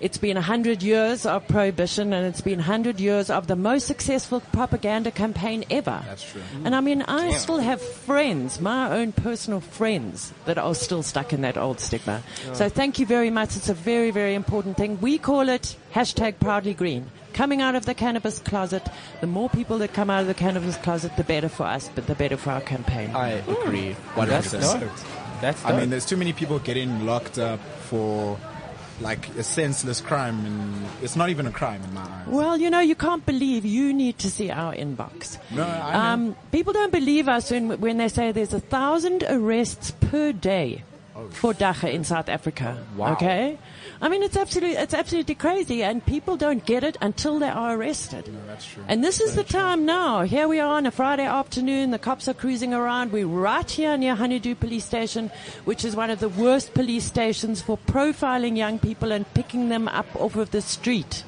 It's 0.00 0.18
been 0.18 0.34
100 0.34 0.82
years 0.82 1.24
of 1.24 1.46
prohibition 1.48 2.12
and 2.12 2.26
it's 2.26 2.40
been 2.40 2.58
100 2.58 3.00
years 3.00 3.30
of 3.30 3.46
the 3.46 3.56
most 3.56 3.86
successful 3.86 4.40
propaganda 4.52 5.10
campaign 5.10 5.64
ever. 5.70 6.02
That's 6.06 6.30
true. 6.30 6.42
And 6.64 6.74
I 6.74 6.80
mean, 6.80 7.02
I 7.02 7.32
still 7.32 7.58
have 7.58 7.80
friends, 7.80 8.60
my 8.60 8.90
own 8.90 9.12
personal 9.12 9.60
friends, 9.60 10.32
that 10.44 10.58
are 10.58 10.74
still 10.74 11.02
stuck 11.02 11.32
in 11.32 11.40
that 11.42 11.56
old 11.56 11.80
stigma. 11.80 12.22
So 12.52 12.68
thank 12.68 12.98
you 12.98 13.06
very 13.06 13.30
much. 13.30 13.56
It's 13.56 13.68
a 13.68 13.74
very, 13.74 14.10
very 14.10 14.34
important 14.34 14.76
thing. 14.76 15.00
We 15.00 15.18
call 15.18 15.48
it 15.48 15.76
hashtag 15.94 16.38
proudly 16.40 16.74
green. 16.74 17.10
Coming 17.32 17.62
out 17.62 17.74
of 17.74 17.84
the 17.84 17.94
cannabis 17.94 18.38
closet, 18.38 18.86
the 19.20 19.26
more 19.26 19.48
people 19.48 19.78
that 19.78 19.92
come 19.92 20.08
out 20.08 20.20
of 20.20 20.26
the 20.28 20.34
cannabis 20.34 20.76
closet, 20.76 21.16
the 21.16 21.24
better 21.24 21.48
for 21.48 21.64
us, 21.64 21.90
but 21.94 22.06
the 22.06 22.14
better 22.14 22.36
for 22.36 22.50
our 22.50 22.60
campaign. 22.60 23.10
I 23.14 23.30
agree. 23.30 23.92
Hmm. 23.92 24.26
That's 24.26 24.54
100%. 24.54 24.80
dope. 24.80 24.90
That's 25.40 25.64
I 25.64 25.78
mean, 25.78 25.90
there's 25.90 26.06
too 26.06 26.16
many 26.16 26.32
people 26.32 26.58
getting 26.60 27.04
locked 27.04 27.38
up 27.38 27.60
for 27.88 28.38
like 29.00 29.28
a 29.36 29.42
senseless 29.42 30.00
crime, 30.00 30.44
and 30.46 30.86
it's 31.02 31.16
not 31.16 31.30
even 31.30 31.46
a 31.46 31.50
crime 31.50 31.82
in 31.82 31.94
my 31.94 32.02
eyes. 32.02 32.26
Well, 32.26 32.56
you 32.56 32.70
know, 32.70 32.80
you 32.80 32.94
can't 32.94 33.24
believe 33.26 33.64
you 33.64 33.92
need 33.92 34.18
to 34.18 34.30
see 34.30 34.50
our 34.50 34.74
inbox. 34.74 35.38
No, 35.50 35.64
I 35.64 35.92
know. 35.92 35.98
Um, 35.98 36.36
people 36.52 36.72
don't 36.72 36.92
believe 36.92 37.28
us 37.28 37.50
when, 37.50 37.80
when 37.80 37.96
they 37.96 38.08
say 38.08 38.32
there's 38.32 38.54
a 38.54 38.60
thousand 38.60 39.24
arrests 39.28 39.90
per 39.90 40.32
day 40.32 40.82
for 41.30 41.52
Dagga 41.52 41.92
in 41.92 42.04
South 42.04 42.28
Africa. 42.28 42.76
Oh, 42.78 42.98
wow. 42.98 43.12
Okay? 43.12 43.58
I 44.00 44.08
mean, 44.08 44.22
it's 44.22 44.36
absolutely, 44.36 44.76
it's 44.76 44.94
absolutely 44.94 45.34
crazy 45.34 45.82
and 45.82 46.04
people 46.04 46.36
don't 46.36 46.64
get 46.64 46.82
it 46.82 46.96
until 47.00 47.38
they 47.38 47.48
are 47.48 47.76
arrested. 47.76 48.30
that's 48.46 48.66
true. 48.66 48.82
And 48.88 49.04
this 49.04 49.20
is 49.20 49.36
the 49.36 49.44
time 49.44 49.86
now. 49.86 50.22
Here 50.22 50.48
we 50.48 50.58
are 50.60 50.74
on 50.74 50.86
a 50.86 50.90
Friday 50.90 51.24
afternoon. 51.24 51.90
The 51.90 51.98
cops 51.98 52.26
are 52.28 52.34
cruising 52.34 52.74
around. 52.74 53.12
We're 53.12 53.26
right 53.26 53.70
here 53.70 53.96
near 53.96 54.14
Honeydew 54.14 54.56
Police 54.56 54.84
Station, 54.84 55.30
which 55.64 55.84
is 55.84 55.94
one 55.94 56.10
of 56.10 56.18
the 56.18 56.28
worst 56.28 56.74
police 56.74 57.04
stations 57.04 57.62
for 57.62 57.78
profiling 57.78 58.56
young 58.56 58.78
people 58.78 59.12
and 59.12 59.32
picking 59.34 59.68
them 59.68 59.88
up 59.88 60.06
off 60.16 60.36
of 60.36 60.50
the 60.50 60.60
street. 60.60 61.24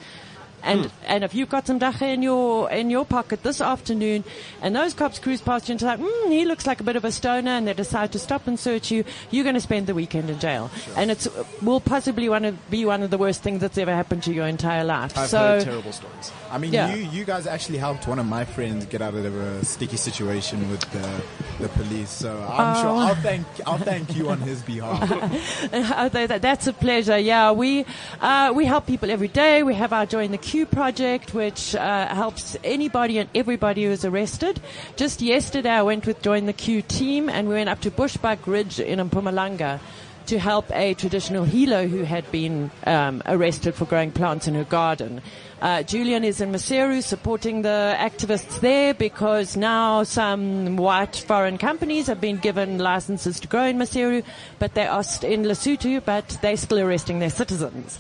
And 0.67 0.91
and 1.07 1.23
if 1.25 1.35
you've 1.35 1.49
got 1.49 1.67
some 1.67 1.79
dagga 1.79 2.13
in 2.13 2.23
your 2.23 2.71
in 2.71 2.91
your 2.91 3.05
pocket 3.07 3.43
this 3.45 3.61
afternoon, 3.61 4.25
and 4.61 4.75
those 4.75 4.95
cops 4.95 5.19
cruise 5.19 5.41
past 5.41 5.69
you 5.69 5.73
and 5.75 5.81
say, 5.81 5.87
mm, 5.97 6.29
he 6.31 6.45
looks 6.45 6.67
like 6.67 6.81
a 6.81 6.85
bit 6.85 6.97
of 6.97 7.05
a 7.05 7.13
stoner, 7.13 7.53
and 7.53 7.69
they 7.69 7.73
decide 7.75 8.11
to 8.13 8.19
stop 8.19 8.47
and 8.49 8.59
search 8.59 8.91
you, 8.91 9.05
you're 9.31 9.45
going 9.45 9.55
to 9.55 9.61
spend 9.61 9.87
the 9.87 9.95
weekend 9.95 10.29
in 10.29 10.39
jail, 10.41 10.71
and 10.97 11.11
it's 11.11 11.29
will 11.63 11.81
possibly 11.81 12.29
one 12.29 12.45
of 12.45 12.71
be 12.71 12.85
one 12.85 13.03
of 13.03 13.11
the 13.11 13.19
worst 13.19 13.43
things 13.43 13.61
that's 13.61 13.79
ever 13.79 13.95
happened 13.95 14.23
to 14.25 14.33
your 14.33 14.47
entire 14.47 14.83
life. 14.85 15.17
I've 15.17 15.29
so 15.29 15.39
heard 15.39 15.63
terrible 15.63 15.93
stories. 15.93 16.33
I 16.51 16.59
mean, 16.59 16.73
Yeah. 16.73 16.95
you 16.95 17.05
you 17.11 17.25
guys 17.25 17.47
actually 17.47 17.79
helped 17.79 18.09
one 18.09 18.19
of 18.19 18.27
my 18.27 18.45
friends 18.45 18.87
get 18.87 19.01
out 19.03 19.15
of 19.15 19.25
a 19.25 19.65
sticky 19.65 19.97
situation 19.99 20.69
with 20.71 20.81
the 20.91 21.23
the 21.63 21.69
police. 21.71 22.11
So 22.11 22.31
I'm 22.49 22.77
sure 22.83 22.91
Oh. 22.91 22.99
I'll 22.99 23.15
thank 23.23 23.47
I'll 23.67 23.79
thank 23.79 24.17
you 24.17 24.31
on 24.31 24.41
his 24.41 24.63
behalf. 24.63 25.01
Uh, 25.73 26.09
that- 26.09 26.43
That's 26.43 26.67
a 26.67 26.73
pleasure. 26.73 27.19
Yeah, 27.19 27.53
we 27.53 27.85
uh, 28.21 28.53
we 28.55 28.65
help 28.65 28.87
people 28.87 29.11
every 29.11 29.29
day. 29.29 29.63
We 29.63 29.75
have 29.75 29.93
our 29.93 30.07
Join 30.07 30.31
the 30.31 30.39
Queue 30.39 30.56
project, 30.64 31.35
which 31.35 31.75
uh, 31.75 32.14
helps 32.14 32.57
anybody 32.64 33.19
and 33.19 33.29
everybody 33.35 33.85
who 33.85 33.90
is 33.90 34.05
arrested. 34.05 34.61
Just 34.97 35.21
yesterday, 35.21 35.71
I 35.71 35.83
went 35.83 36.07
with 36.07 36.23
Join 36.23 36.47
the 36.47 36.55
Queue 36.55 36.83
team, 36.83 37.29
and 37.29 37.49
we 37.49 37.55
went 37.55 37.69
up 37.69 37.81
to 37.83 37.90
Bushbuckridge 37.90 38.83
in 38.83 39.01
Mpumalanga 39.11 39.81
to 40.27 40.38
help 40.38 40.71
a 40.73 40.95
traditional 40.95 41.45
healer 41.45 41.87
who 41.87 42.03
had 42.03 42.31
been 42.33 42.71
um, 42.85 43.23
arrested 43.27 43.75
for 43.75 43.85
growing 43.85 44.11
plants 44.11 44.49
in 44.49 44.55
her 44.55 44.64
garden. 44.64 45.23
Uh, 45.61 45.83
Julian 45.83 46.23
is 46.23 46.40
in 46.40 46.53
Maseru 46.53 47.03
supporting 47.03 47.62
the 47.62 47.95
activists 47.99 48.61
there 48.61 48.92
because 48.92 49.57
now 49.57 50.03
some 50.03 50.77
white 50.77 51.16
foreign 51.16 51.57
companies 51.57 52.09
have 52.09 52.21
been 52.21 52.37
given 52.37 52.79
licenses 52.79 53.40
to 53.40 53.49
grow 53.49 53.64
in 53.64 53.79
Maseru, 53.79 54.23
but 54.59 54.75
they 54.75 54.87
are 54.87 55.03
st- 55.03 55.33
in 55.33 55.45
Lesotho, 55.45 56.05
but 56.05 56.38
they're 56.42 56.59
still 56.59 56.81
arresting 56.81 57.21
their 57.21 57.31
citizens. 57.31 57.99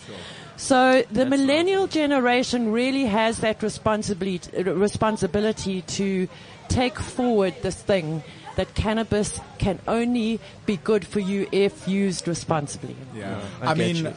So 0.56 1.02
the 1.10 1.26
millennial 1.26 1.86
generation 1.86 2.72
really 2.72 3.04
has 3.04 3.38
that 3.38 3.62
responsibility, 3.62 4.62
responsibility 4.62 5.82
to 5.82 6.28
take 6.68 6.98
forward 6.98 7.54
this 7.62 7.80
thing 7.80 8.22
that 8.56 8.74
cannabis 8.74 9.38
can 9.58 9.78
only 9.86 10.40
be 10.64 10.78
good 10.78 11.06
for 11.06 11.20
you 11.20 11.46
if 11.52 11.86
used 11.86 12.26
responsibly. 12.26 12.96
Yeah. 13.14 13.40
I 13.60 13.72
I, 13.72 13.74
mean, 13.74 13.96
you. 13.96 14.14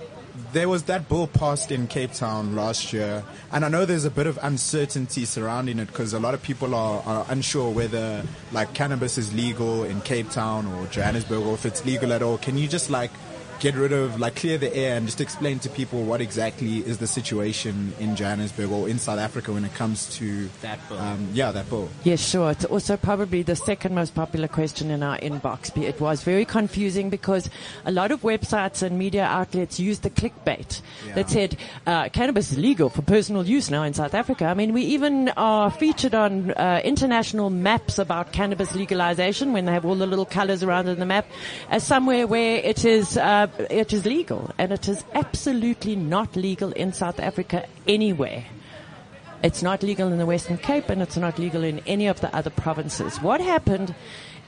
there 0.53 0.69
was 0.69 0.83
that 0.83 1.09
bill 1.09 1.27
passed 1.27 1.71
in 1.71 1.87
Cape 1.87 2.13
Town 2.13 2.55
last 2.55 2.93
year, 2.93 3.23
and 3.51 3.65
I 3.65 3.67
know 3.67 3.85
there's 3.85 4.05
a 4.05 4.11
bit 4.11 4.27
of 4.27 4.39
uncertainty 4.41 5.25
surrounding 5.25 5.77
it 5.77 5.87
because 5.87 6.13
a 6.13 6.19
lot 6.19 6.33
of 6.33 6.41
people 6.41 6.73
are, 6.73 7.03
are 7.05 7.25
unsure 7.27 7.69
whether 7.69 8.23
like 8.53 8.73
cannabis 8.73 9.17
is 9.17 9.33
legal 9.33 9.83
in 9.83 9.99
Cape 10.01 10.29
Town 10.29 10.67
or 10.67 10.87
Johannesburg 10.87 11.45
or 11.45 11.53
if 11.55 11.65
it's 11.65 11.85
legal 11.85 12.13
at 12.13 12.21
all. 12.21 12.37
Can 12.37 12.57
you 12.57 12.69
just 12.69 12.89
like 12.89 13.11
get 13.59 13.75
rid 13.75 13.91
of 13.91 14.19
like 14.19 14.35
clear 14.35 14.57
the 14.57 14.73
air 14.75 14.95
and 14.95 15.05
just 15.05 15.19
explain 15.21 15.59
to 15.59 15.69
people 15.69 16.03
what 16.03 16.21
exactly 16.21 16.77
is 16.77 16.97
the 16.97 17.07
situation 17.07 17.93
in 17.99 18.15
Johannesburg 18.15 18.71
or 18.71 18.87
in 18.87 18.97
South 18.99 19.19
Africa 19.19 19.51
when 19.51 19.65
it 19.65 19.73
comes 19.73 20.15
to 20.17 20.49
That 20.61 20.79
bill. 20.87 20.97
Um, 20.97 21.27
yeah, 21.33 21.51
that 21.51 21.69
bill. 21.69 21.89
Yes, 22.03 22.27
sure. 22.27 22.51
It's 22.51 22.65
also 22.65 22.95
probably 22.97 23.43
the 23.43 23.55
second 23.55 23.93
most 23.93 24.15
popular 24.15 24.47
question 24.47 24.89
in 24.91 25.03
our 25.03 25.17
inbox. 25.17 25.75
It 25.77 25.99
was 25.99 26.23
very 26.23 26.45
confusing 26.45 27.09
because 27.09 27.49
a 27.85 27.91
lot 27.91 28.11
of 28.11 28.21
websites 28.21 28.81
and 28.81 28.97
media 28.97 29.25
outlets 29.25 29.79
used 29.79 30.03
the 30.03 30.09
clickbait 30.09 30.81
that 31.15 31.29
said 31.29 31.57
uh, 31.85 32.09
cannabis 32.09 32.51
is 32.51 32.57
legal 32.57 32.89
for 32.89 33.01
personal 33.01 33.45
use 33.45 33.69
now 33.69 33.83
in 33.83 33.93
South 33.93 34.13
Africa. 34.13 34.45
I 34.45 34.53
mean, 34.53 34.73
we 34.73 34.83
even 34.83 35.29
are 35.29 35.69
featured 35.69 36.15
on 36.15 36.51
uh, 36.51 36.81
international 36.83 37.49
maps 37.49 37.99
about 37.99 38.31
cannabis 38.31 38.75
legalization 38.75 39.53
when 39.53 39.65
they 39.65 39.71
have 39.73 39.85
all 39.85 39.95
the 39.95 40.07
little 40.07 40.25
colors 40.25 40.63
around 40.63 40.87
in 40.87 40.99
the 40.99 41.05
map 41.05 41.25
as 41.69 41.83
somewhere 41.83 42.25
where 42.25 42.57
it 42.57 42.85
is 42.85 43.17
uh, 43.17 43.47
it 43.57 43.93
is 43.93 44.05
legal, 44.05 44.51
and 44.57 44.71
it 44.71 44.87
is 44.87 45.03
absolutely 45.13 45.95
not 45.95 46.35
legal 46.35 46.71
in 46.73 46.93
South 46.93 47.19
Africa 47.19 47.65
anywhere. 47.87 48.45
It's 49.41 49.63
not 49.63 49.83
legal 49.83 50.11
in 50.11 50.17
the 50.17 50.25
Western 50.25 50.57
Cape 50.57 50.89
and 50.89 51.01
it's 51.01 51.15
not 51.15 51.39
legal 51.39 51.63
in 51.63 51.79
any 51.87 52.07
of 52.07 52.19
the 52.19 52.35
other 52.35 52.49
provinces. 52.49 53.21
What 53.21 53.39
happened 53.39 53.95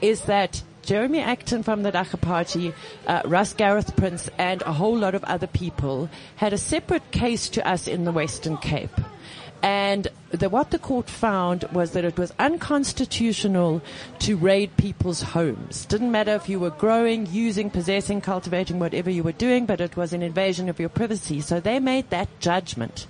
is 0.02 0.22
that 0.22 0.62
Jeremy 0.82 1.20
Acton 1.20 1.62
from 1.62 1.82
the 1.82 1.92
Dagga 1.92 2.20
Party, 2.20 2.74
uh, 3.06 3.22
Russ 3.24 3.54
Gareth 3.54 3.96
Prince 3.96 4.28
and 4.36 4.60
a 4.62 4.72
whole 4.72 4.98
lot 4.98 5.14
of 5.14 5.24
other 5.24 5.46
people 5.46 6.10
had 6.36 6.52
a 6.52 6.58
separate 6.58 7.10
case 7.10 7.48
to 7.50 7.66
us 7.66 7.86
in 7.88 8.04
the 8.04 8.12
Western 8.12 8.58
Cape. 8.58 8.90
And 9.62 10.08
the, 10.30 10.48
what 10.48 10.70
the 10.72 10.78
court 10.78 11.08
found 11.08 11.64
was 11.72 11.92
that 11.92 12.04
it 12.04 12.18
was 12.18 12.32
unconstitutional 12.38 13.80
to 14.20 14.36
raid 14.36 14.76
people's 14.76 15.22
homes. 15.22 15.86
Didn't 15.86 16.10
matter 16.10 16.34
if 16.34 16.48
you 16.48 16.58
were 16.58 16.70
growing, 16.70 17.26
using, 17.26 17.70
possessing, 17.70 18.20
cultivating, 18.20 18.80
whatever 18.80 19.08
you 19.08 19.22
were 19.22 19.32
doing, 19.32 19.66
but 19.66 19.80
it 19.80 19.96
was 19.96 20.12
an 20.12 20.22
invasion 20.22 20.68
of 20.68 20.80
your 20.80 20.88
privacy. 20.88 21.40
So 21.40 21.60
they 21.60 21.78
made 21.78 22.10
that 22.10 22.28
judgment. 22.40 23.06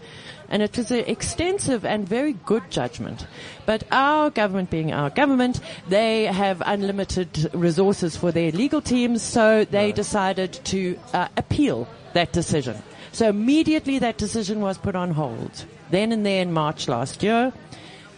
And 0.50 0.62
it 0.62 0.76
was 0.76 0.90
an 0.90 1.05
extensive 1.07 1.86
and 1.86 2.07
very 2.07 2.34
good 2.34 2.70
judgment. 2.70 3.26
But 3.64 3.84
our 3.90 4.28
government 4.28 4.68
being 4.68 4.92
our 4.92 5.09
government, 5.09 5.61
they 5.88 6.24
have 6.26 6.62
unlimited 6.66 7.48
resources 7.55 8.14
for 8.14 8.30
their 8.30 8.53
legal 8.53 8.82
teams, 8.82 9.22
so 9.22 9.64
they 9.64 9.92
decided 9.92 10.53
to 10.64 10.98
uh, 11.14 11.28
appeal 11.38 11.88
that 12.12 12.32
decision. 12.32 12.76
So 13.12 13.30
immediately 13.30 13.98
that 14.00 14.18
decision 14.18 14.61
was 14.61 14.76
put 14.76 14.94
on 14.94 15.12
hold. 15.12 15.64
Then 15.93 16.11
and 16.11 16.24
there 16.24 16.40
in 16.40 16.53
March 16.53 16.88
last 16.88 17.22
year. 17.22 17.53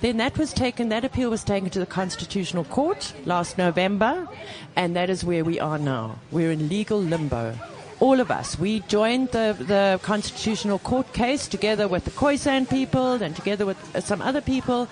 Then 0.01 0.19
that 0.19 0.39
was 0.39 0.53
taken, 0.53 0.91
that 0.91 1.05
appeal 1.05 1.29
was 1.29 1.43
taken 1.43 1.71
to 1.71 1.81
the 1.81 1.87
Constitutional 1.87 2.63
Court 2.63 3.13
last 3.25 3.59
November, 3.59 4.29
and 4.77 4.95
that 4.95 5.11
is 5.11 5.25
where 5.25 5.45
we 5.45 5.59
are 5.59 5.79
now. 5.79 6.21
We're 6.31 6.53
in 6.53 6.69
legal 6.69 7.01
limbo. 7.01 7.59
All 7.99 8.21
of 8.21 8.31
us. 8.31 8.57
We 8.57 8.81
joined 8.81 9.31
the, 9.31 9.57
the 9.59 9.99
Constitutional 10.05 10.79
Court 10.79 11.13
case 11.13 11.49
together 11.49 11.89
with 11.89 12.05
the 12.05 12.13
Khoisan 12.13 12.71
people 12.71 13.15
and 13.15 13.35
together 13.35 13.67
with 13.67 13.79
some 14.05 14.23
other 14.23 14.41
people, 14.41 14.87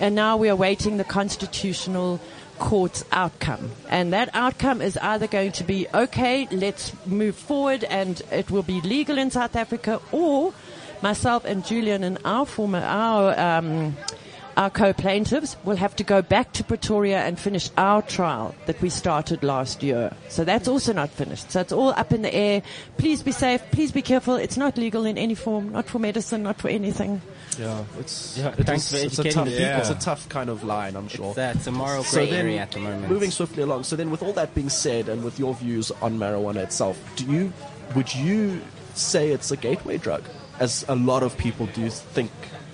and 0.00 0.16
now 0.16 0.36
we 0.36 0.48
are 0.48 0.56
waiting 0.56 0.96
the 0.96 1.04
Constitutional 1.04 2.18
Court's 2.58 3.04
outcome. 3.12 3.70
And 3.88 4.12
that 4.12 4.30
outcome 4.34 4.82
is 4.82 4.96
either 4.96 5.28
going 5.28 5.52
to 5.52 5.64
be, 5.64 5.86
okay, 5.94 6.48
let's 6.50 6.92
move 7.06 7.36
forward 7.36 7.84
and 7.84 8.20
it 8.32 8.50
will 8.50 8.64
be 8.64 8.80
legal 8.80 9.16
in 9.16 9.30
South 9.30 9.54
Africa, 9.54 10.00
or 10.10 10.52
myself 11.06 11.44
and 11.44 11.64
Julian 11.64 12.02
and 12.02 12.18
our 12.24 12.44
former, 12.44 12.80
our, 12.80 13.38
um, 13.38 13.96
our 14.56 14.70
co-plaintiffs 14.70 15.56
will 15.64 15.76
have 15.76 15.94
to 15.94 16.02
go 16.02 16.20
back 16.20 16.52
to 16.54 16.64
Pretoria 16.64 17.20
and 17.20 17.38
finish 17.38 17.70
our 17.76 18.02
trial 18.02 18.56
that 18.66 18.80
we 18.82 18.88
started 18.90 19.44
last 19.44 19.84
year. 19.84 20.10
So 20.28 20.42
that's 20.42 20.66
also 20.66 20.92
not 20.92 21.10
finished. 21.10 21.52
So 21.52 21.60
it's 21.60 21.72
all 21.72 21.90
up 21.90 22.12
in 22.12 22.22
the 22.22 22.34
air. 22.34 22.60
Please 22.98 23.22
be 23.22 23.30
safe. 23.30 23.62
Please 23.70 23.92
be 23.92 24.02
careful. 24.02 24.34
It's 24.34 24.56
not 24.56 24.76
legal 24.78 25.04
in 25.06 25.16
any 25.16 25.36
form, 25.36 25.70
not 25.70 25.86
for 25.86 26.00
medicine, 26.00 26.42
not 26.42 26.58
for 26.60 26.68
anything. 26.68 27.22
Yeah, 27.56 27.84
it's 28.00 28.36
Yeah, 28.38 28.48
it 28.58 28.66
thanks 28.66 28.92
is- 28.92 29.00
for 29.00 29.06
it's 29.06 29.18
a 29.20 29.30
tough, 29.30 29.44
the 29.44 29.50
people. 29.52 29.80
It's 29.82 29.90
a 29.90 29.94
tough 29.94 30.28
kind 30.28 30.50
of 30.50 30.64
line, 30.64 30.96
I'm 30.96 31.06
sure. 31.08 31.28
It's, 31.30 31.38
uh, 31.38 31.52
it's 31.54 31.66
a 31.68 31.70
moral 31.72 32.02
So 32.02 32.16
grey 32.16 32.30
then, 32.30 32.46
area 32.46 32.60
at 32.62 32.72
the 32.72 32.80
moment. 32.80 33.08
Moving 33.08 33.30
swiftly 33.30 33.62
along. 33.62 33.84
So 33.84 33.94
then, 33.94 34.10
with 34.10 34.22
all 34.24 34.32
that 34.32 34.54
being 34.56 34.70
said, 34.70 35.08
and 35.08 35.22
with 35.22 35.38
your 35.38 35.54
views 35.54 35.92
on 36.02 36.18
marijuana 36.18 36.64
itself, 36.64 36.98
do 37.14 37.24
you 37.26 37.52
would 37.94 38.12
you 38.12 38.60
say 38.94 39.30
it's 39.30 39.50
a 39.52 39.56
gateway 39.56 39.96
drug, 39.98 40.24
as 40.60 40.84
a 40.88 40.94
lot 40.94 41.22
of 41.22 41.36
people 41.36 41.66
do 41.66 41.88
think 41.90 42.30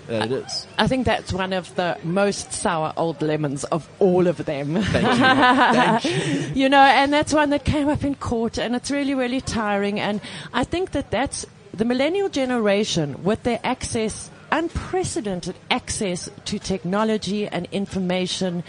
that 0.06 0.30
it 0.30 0.32
is? 0.32 0.66
I 0.78 0.86
think 0.86 1.06
that's 1.06 1.32
one 1.32 1.52
of 1.52 1.74
the 1.74 1.98
most 2.02 2.52
sour 2.52 2.92
old 2.96 3.22
lemons 3.22 3.64
of 3.64 3.88
all 3.98 4.26
of 4.26 4.44
them. 4.44 4.82
Thank 4.82 5.06
you. 5.06 6.04
Thank 6.04 6.04
you. 6.04 6.62
you 6.62 6.68
know, 6.68 6.82
and 6.82 7.12
that's 7.12 7.32
one 7.32 7.50
that 7.50 7.64
came 7.64 7.88
up 7.88 8.04
in 8.04 8.14
court, 8.14 8.58
and 8.58 8.74
it's 8.74 8.90
really, 8.90 9.14
really 9.14 9.40
tiring. 9.40 10.00
And 10.00 10.20
I 10.52 10.64
think 10.64 10.92
that 10.92 11.10
that's 11.10 11.46
the 11.72 11.84
millennial 11.84 12.28
generation 12.28 13.22
with 13.24 13.42
their 13.44 13.60
access, 13.64 14.30
unprecedented 14.50 15.56
access 15.70 16.28
to 16.44 16.58
technology 16.58 17.46
and 17.46 17.66
information. 17.72 18.64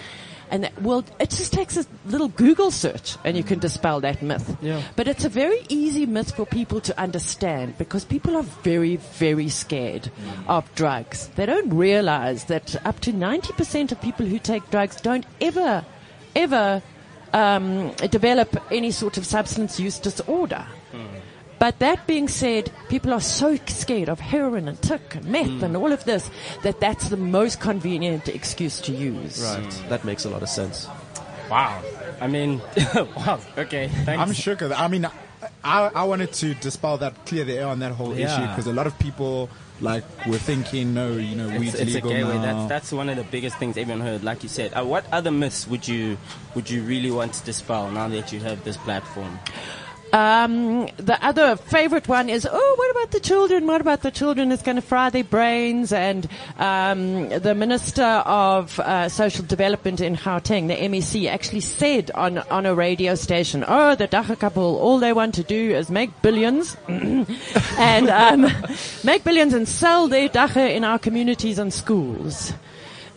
And 0.54 0.66
that, 0.66 0.82
well, 0.84 1.04
it 1.20 1.32
just 1.32 1.52
takes 1.52 1.78
a 1.78 1.86
little 2.06 2.28
Google 2.28 2.70
search 2.70 3.18
and 3.24 3.36
you 3.36 3.44
can 3.44 3.58
mm. 3.58 3.62
dispel 3.62 4.00
that 4.02 4.22
myth. 4.22 4.56
Yeah. 4.62 4.84
But 4.96 5.08
it's 5.08 5.26
a 5.26 5.30
very 5.30 5.66
easy 5.68 6.06
myth 6.06 6.36
for 6.36 6.46
people 6.46 6.80
to 6.82 7.00
understand 7.02 7.76
because 7.80 8.06
people 8.06 8.38
are 8.38 8.44
very, 8.62 8.98
very 8.98 9.50
scared 9.50 10.04
mm. 10.04 10.48
of 10.48 10.64
drugs. 10.76 11.30
They 11.30 11.48
don't 11.48 11.74
realize 11.74 12.44
that 12.46 12.76
up 12.86 13.00
to 13.00 13.12
90% 13.12 13.92
of 13.92 14.00
people 14.00 14.28
who 14.28 14.38
take 14.38 14.70
drugs 14.70 15.02
don't 15.02 15.26
ever, 15.42 15.84
ever 16.36 16.84
um, 17.34 17.90
develop 18.12 18.56
any 18.72 18.92
sort 18.92 19.18
of 19.18 19.26
substance 19.26 19.80
use 19.80 19.98
disorder. 19.98 20.68
Mm. 20.92 21.08
But 21.64 21.80
that 21.80 22.08
being 22.08 22.28
said, 22.28 22.74
people 22.90 23.14
are 23.14 23.22
so 23.22 23.56
scared 23.68 24.10
of 24.10 24.20
heroin 24.20 24.68
and 24.68 24.82
tick 24.82 25.16
and 25.16 25.24
meth 25.24 25.64
and 25.64 25.78
all 25.78 25.94
of 25.94 26.04
this 26.04 26.30
that 26.64 26.82
that's 26.82 27.08
the 27.08 27.16
most 27.16 27.62
convenient 27.62 28.28
excuse 28.28 28.82
to 28.82 28.92
use. 28.92 29.42
Right. 29.42 29.84
That 29.88 30.04
makes 30.04 30.26
a 30.26 30.30
lot 30.30 30.44
of 30.44 30.50
sense. 30.50 30.90
Wow. 31.50 31.82
I 32.20 32.28
mean, 32.28 32.62
wow. 33.16 33.40
Okay. 33.58 33.88
Thanks. 33.88 34.22
I'm 34.22 34.34
shook. 34.34 34.62
of 34.62 34.72
that. 34.72 34.80
I 34.82 34.90
mean, 34.90 35.06
I, 35.64 35.90
I 35.96 36.04
wanted 36.04 36.34
to 36.34 36.54
dispel 36.54 36.98
that, 36.98 37.26
clear 37.26 37.46
the 37.46 37.58
air 37.58 37.68
on 37.68 37.80
that 37.80 37.94
whole 37.94 38.12
issue 38.12 38.46
because 38.48 38.68
a 38.68 38.74
lot 38.74 38.86
of 38.86 39.00
people 39.00 39.50
like 39.80 40.04
were 40.28 40.38
thinking, 40.38 40.94
no, 40.94 41.14
you 41.14 41.38
know, 41.38 41.48
weed's 41.58 41.76
It's, 41.76 41.84
it's 41.84 41.92
a 41.92 41.96
legal 41.96 42.12
gateway. 42.12 42.36
now. 42.40 42.42
That's 42.42 42.70
that's 42.70 42.92
one 42.92 43.08
of 43.08 43.16
the 43.16 43.24
biggest 43.24 43.56
things 43.56 43.78
everyone 43.78 44.02
heard. 44.02 44.22
Like 44.22 44.44
you 44.44 44.50
said, 44.50 44.74
uh, 44.74 44.84
what 44.84 45.06
other 45.14 45.32
myths 45.32 45.66
would 45.66 45.88
you 45.88 46.18
would 46.56 46.70
you 46.70 46.84
really 46.84 47.10
want 47.10 47.36
to 47.36 47.46
dispel 47.46 47.90
now 47.90 48.10
that 48.10 48.34
you 48.34 48.42
have 48.42 48.66
this 48.66 48.76
platform? 48.76 49.40
Um, 50.14 50.86
the 50.98 51.18
other 51.26 51.56
favorite 51.56 52.08
one 52.08 52.30
is, 52.30 52.48
oh, 52.50 52.76
what 52.78 52.92
about 52.92 53.12
the 53.12 53.20
children? 53.20 53.66
What 53.66 53.82
about 53.82 54.04
the 54.04 54.12
children? 54.12 54.52
It's 54.52 54.62
going 54.62 54.76
to 54.76 54.82
fry 54.84 55.10
their 55.10 55.24
brains. 55.24 55.92
And 55.92 56.28
um, 56.60 57.30
the 57.30 57.56
Minister 57.56 58.04
of 58.04 58.80
uh, 58.80 59.10
Social 59.10 59.44
Development 59.44 60.00
in 60.02 60.16
Gauteng, 60.16 60.68
the 60.68 60.76
MEC, 60.76 61.28
actually 61.28 61.62
said 61.62 62.12
on 62.12 62.38
on 62.38 62.68
a 62.68 62.76
radio 62.76 63.16
station, 63.16 63.66
oh, 63.68 63.96
the 63.96 64.08
Dagga 64.08 64.38
couple, 64.38 64.78
all 64.78 65.00
they 65.00 65.14
want 65.14 65.34
to 65.36 65.44
do 65.44 65.76
is 65.76 65.90
make 65.90 66.22
billions 66.22 66.78
and 66.88 68.10
um, 68.10 68.48
make 69.04 69.24
billions 69.24 69.56
and 69.56 69.68
sell 69.68 70.08
their 70.08 70.30
Dagga 70.30 70.76
in 70.76 70.84
our 70.84 71.00
communities 71.00 71.58
and 71.58 71.74
schools. 71.74 72.54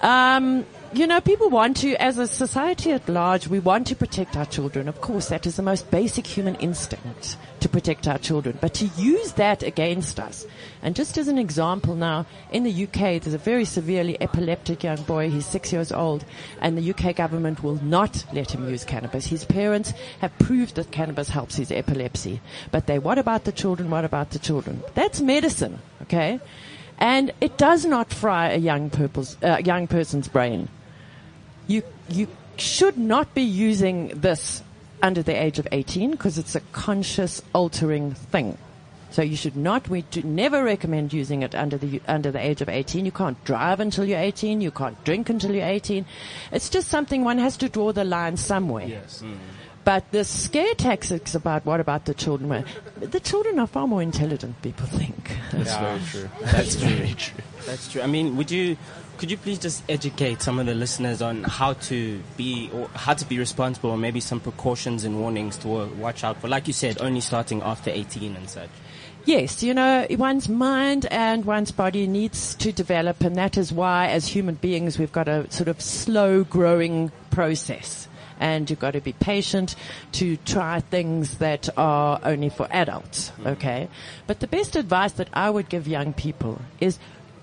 Um, 0.00 0.64
you 0.92 1.06
know, 1.06 1.20
people 1.20 1.50
want 1.50 1.76
to, 1.78 1.94
as 1.96 2.18
a 2.18 2.26
society 2.26 2.92
at 2.92 3.08
large, 3.08 3.48
we 3.48 3.58
want 3.58 3.86
to 3.88 3.96
protect 3.96 4.36
our 4.36 4.46
children. 4.46 4.88
Of 4.88 5.00
course, 5.00 5.28
that 5.28 5.46
is 5.46 5.56
the 5.56 5.62
most 5.62 5.90
basic 5.90 6.26
human 6.26 6.54
instinct 6.56 7.36
to 7.60 7.68
protect 7.68 8.06
our 8.06 8.18
children. 8.18 8.58
But 8.60 8.74
to 8.74 8.86
use 8.96 9.32
that 9.32 9.62
against 9.62 10.20
us, 10.20 10.46
and 10.82 10.94
just 10.94 11.18
as 11.18 11.28
an 11.28 11.38
example 11.38 11.94
now, 11.94 12.26
in 12.52 12.62
the 12.62 12.84
UK, 12.84 13.20
there's 13.20 13.34
a 13.34 13.38
very 13.38 13.64
severely 13.64 14.20
epileptic 14.20 14.84
young 14.84 15.02
boy. 15.02 15.30
He's 15.30 15.46
six 15.46 15.72
years 15.72 15.92
old, 15.92 16.24
and 16.60 16.76
the 16.76 16.90
UK 16.90 17.16
government 17.16 17.62
will 17.62 17.82
not 17.82 18.24
let 18.32 18.52
him 18.52 18.68
use 18.68 18.84
cannabis. 18.84 19.26
His 19.26 19.44
parents 19.44 19.92
have 20.20 20.38
proved 20.38 20.76
that 20.76 20.90
cannabis 20.90 21.28
helps 21.28 21.56
his 21.56 21.72
epilepsy. 21.72 22.40
But 22.70 22.86
they, 22.86 22.98
what 22.98 23.18
about 23.18 23.44
the 23.44 23.52
children? 23.52 23.90
What 23.90 24.04
about 24.04 24.30
the 24.30 24.38
children? 24.38 24.82
That's 24.94 25.20
medicine, 25.20 25.80
okay? 26.02 26.40
And 26.98 27.32
it 27.40 27.58
does 27.58 27.84
not 27.84 28.12
fry 28.12 28.50
a 28.50 28.56
young, 28.56 28.90
purple's, 28.90 29.36
uh, 29.42 29.58
young 29.64 29.86
person's 29.86 30.28
brain. 30.28 30.68
You, 31.66 31.82
you 32.08 32.28
should 32.56 32.96
not 32.96 33.34
be 33.34 33.42
using 33.42 34.08
this 34.08 34.62
under 35.02 35.22
the 35.22 35.34
age 35.34 35.58
of 35.58 35.68
18 35.72 36.12
because 36.12 36.38
it's 36.38 36.54
a 36.54 36.60
conscious 36.72 37.42
altering 37.52 38.14
thing. 38.14 38.56
So 39.10 39.22
you 39.22 39.36
should 39.36 39.56
not, 39.56 39.88
we 39.88 40.02
do 40.02 40.22
never 40.22 40.64
recommend 40.64 41.12
using 41.12 41.42
it 41.42 41.54
under 41.54 41.78
the, 41.78 42.02
under 42.08 42.30
the 42.30 42.44
age 42.44 42.60
of 42.60 42.68
18. 42.68 43.04
You 43.04 43.12
can't 43.12 43.42
drive 43.44 43.80
until 43.80 44.04
you're 44.04 44.18
18. 44.18 44.60
You 44.60 44.70
can't 44.70 45.02
drink 45.04 45.30
until 45.30 45.54
you're 45.54 45.66
18. 45.66 46.04
It's 46.52 46.68
just 46.68 46.88
something 46.88 47.24
one 47.24 47.38
has 47.38 47.56
to 47.58 47.68
draw 47.68 47.92
the 47.92 48.04
line 48.04 48.36
somewhere. 48.36 48.86
Yes. 48.86 49.22
But 49.86 50.10
the 50.10 50.24
scare 50.24 50.74
tactics 50.74 51.36
about 51.36 51.64
what 51.64 51.78
about 51.78 52.06
the 52.06 52.12
children? 52.14 52.64
The 52.98 53.20
children 53.20 53.60
are 53.60 53.68
far 53.68 53.86
more 53.86 54.02
intelligent, 54.02 54.60
people 54.60 54.84
think. 54.86 55.30
That's 55.52 55.70
Yeah. 55.70 55.80
very 55.84 56.00
true. 56.10 56.30
That's 56.42 56.74
very 56.74 57.14
true. 57.14 57.44
That's 57.66 57.92
true. 57.92 58.02
I 58.02 58.06
mean, 58.08 58.36
would 58.36 58.50
you 58.50 58.76
could 59.18 59.30
you 59.30 59.36
please 59.36 59.60
just 59.60 59.84
educate 59.88 60.42
some 60.42 60.58
of 60.58 60.66
the 60.66 60.74
listeners 60.74 61.22
on 61.22 61.44
how 61.44 61.74
to 61.88 62.20
be 62.36 62.68
or 62.74 62.88
how 62.94 63.14
to 63.14 63.24
be 63.24 63.38
responsible, 63.38 63.90
or 63.90 63.96
maybe 63.96 64.18
some 64.18 64.40
precautions 64.40 65.04
and 65.04 65.20
warnings 65.20 65.56
to 65.58 65.68
watch 65.68 66.24
out 66.24 66.40
for? 66.40 66.48
Like 66.48 66.66
you 66.66 66.74
said, 66.74 67.00
only 67.00 67.20
starting 67.20 67.62
after 67.62 67.88
18 67.90 68.34
and 68.34 68.50
such. 68.50 68.68
Yes, 69.24 69.62
you 69.62 69.72
know, 69.72 70.04
one's 70.10 70.48
mind 70.48 71.06
and 71.12 71.44
one's 71.44 71.70
body 71.70 72.08
needs 72.08 72.56
to 72.56 72.72
develop, 72.72 73.20
and 73.22 73.36
that 73.36 73.56
is 73.56 73.72
why, 73.72 74.08
as 74.08 74.26
human 74.26 74.56
beings, 74.56 74.98
we've 74.98 75.12
got 75.12 75.28
a 75.28 75.48
sort 75.50 75.68
of 75.68 75.80
slow 75.80 76.42
growing 76.44 77.10
process. 77.30 78.08
And 78.38 78.68
you've 78.68 78.78
got 78.78 78.92
to 78.92 79.00
be 79.00 79.12
patient 79.12 79.76
to 80.12 80.36
try 80.38 80.80
things 80.80 81.38
that 81.38 81.68
are 81.76 82.20
only 82.22 82.48
for 82.48 82.68
adults, 82.70 83.30
mm-hmm. 83.30 83.48
okay? 83.48 83.88
But 84.26 84.40
the 84.40 84.46
best 84.46 84.76
advice 84.76 85.12
that 85.12 85.28
I 85.32 85.50
would 85.50 85.68
give 85.68 85.88
young 85.88 86.12
people 86.12 86.60
is 86.80 86.98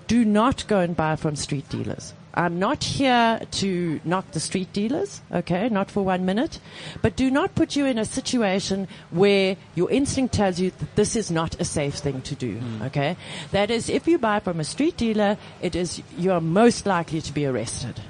do 0.07 0.25
not 0.25 0.67
go 0.67 0.79
and 0.79 0.95
buy 0.95 1.15
from 1.15 1.35
street 1.35 1.67
dealers. 1.69 2.13
I'm 2.35 2.57
not 2.57 2.83
here 2.83 3.39
to 3.51 4.01
knock 4.03 4.31
the 4.31 4.39
street 4.39 4.73
dealers, 4.73 5.21
okay, 5.31 5.69
not 5.69 5.91
for 5.91 6.03
one 6.03 6.25
minute, 6.25 6.59
but 7.01 7.15
do 7.15 7.29
not 7.29 7.53
put 7.53 7.75
you 7.75 7.85
in 7.85 7.99
a 7.99 8.05
situation 8.05 8.87
where 9.11 9.55
your 9.75 9.91
instinct 9.91 10.33
tells 10.33 10.59
you 10.59 10.71
that 10.71 10.95
this 10.95 11.15
is 11.15 11.29
not 11.29 11.59
a 11.61 11.65
safe 11.65 11.95
thing 11.95 12.21
to 12.23 12.35
do, 12.35 12.55
mm-hmm. 12.55 12.83
okay? 12.83 13.17
That 13.51 13.69
is, 13.69 13.87
if 13.87 14.07
you 14.07 14.17
buy 14.17 14.39
from 14.39 14.59
a 14.59 14.63
street 14.63 14.97
dealer, 14.97 15.37
it 15.61 15.75
is, 15.75 16.01
you 16.17 16.31
are 16.31 16.41
most 16.41 16.87
likely 16.87 17.21
to 17.21 17.31
be 17.31 17.45
arrested. 17.45 18.01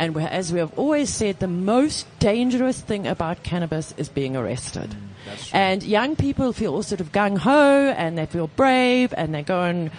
And 0.00 0.16
as 0.16 0.50
we 0.50 0.60
have 0.60 0.72
always 0.78 1.10
said, 1.10 1.40
the 1.40 1.46
most 1.46 2.06
dangerous 2.20 2.80
thing 2.80 3.06
about 3.06 3.42
cannabis 3.42 3.92
is 3.98 4.08
being 4.08 4.34
arrested. 4.34 4.88
Mm, 4.88 5.50
and 5.52 5.82
young 5.82 6.16
people 6.16 6.54
feel 6.54 6.72
all 6.72 6.82
sort 6.82 7.02
of 7.02 7.12
gung 7.12 7.36
ho 7.36 7.92
and 7.94 8.16
they 8.16 8.24
feel 8.24 8.46
brave 8.46 9.12
and 9.14 9.34
they 9.34 9.42
go 9.42 9.62
and 9.62 9.90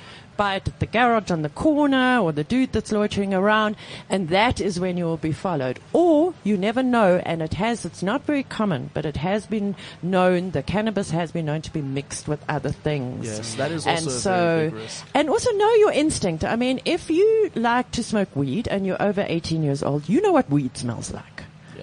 buy 0.42 0.56
it 0.56 0.68
at 0.68 0.80
the 0.80 0.88
garage 0.88 1.30
on 1.30 1.44
the 1.44 1.50
corner 1.50 2.18
or 2.18 2.32
the 2.32 2.44
dude 2.44 2.72
that's 2.72 2.92
loitering 2.92 3.32
around, 3.32 3.76
and 4.10 4.30
that 4.30 4.60
is 4.60 4.80
when 4.80 4.98
you 4.98 5.06
will 5.06 5.16
be 5.16 5.32
followed. 5.32 5.80
Or 5.94 6.34
you 6.44 6.58
never 6.58 6.82
know, 6.82 7.22
and 7.24 7.44
it 7.44 7.54
has, 7.54 7.86
it's 7.86 8.02
not 8.02 8.26
very 8.26 8.42
common, 8.42 8.90
but 8.96 9.06
it 9.06 9.18
has 9.18 9.46
been 9.46 9.76
known, 10.02 10.50
the 10.50 10.64
cannabis 10.64 11.12
has 11.12 11.32
been 11.32 11.46
known 11.46 11.62
to 11.62 11.72
be 11.72 11.84
mixed 11.84 12.28
with 12.28 12.44
other 12.50 12.72
things. 12.72 13.28
Yes, 13.28 13.54
that 13.54 13.72
is 13.72 13.86
and 13.86 13.98
also 13.98 14.10
a 14.10 14.20
so, 14.20 14.32
very 14.32 14.70
big 14.70 14.80
risk. 14.80 15.06
and 15.14 15.30
also 15.30 15.52
know 15.52 15.74
your 15.76 15.92
instinct. 15.92 16.44
I 16.44 16.56
mean, 16.56 16.82
if 16.86 17.12
you 17.12 17.52
like 17.54 17.92
to 17.92 18.04
smoke 18.04 18.36
weed 18.36 18.68
and 18.68 18.84
you're 18.88 19.00
over 19.00 19.24
18 19.28 19.62
years 19.62 19.84
old, 19.84 20.10
you 20.10 20.22
know 20.24 20.32
what 20.32 20.50
weed 20.50 20.76
smells 20.76 21.14
like. 21.14 21.31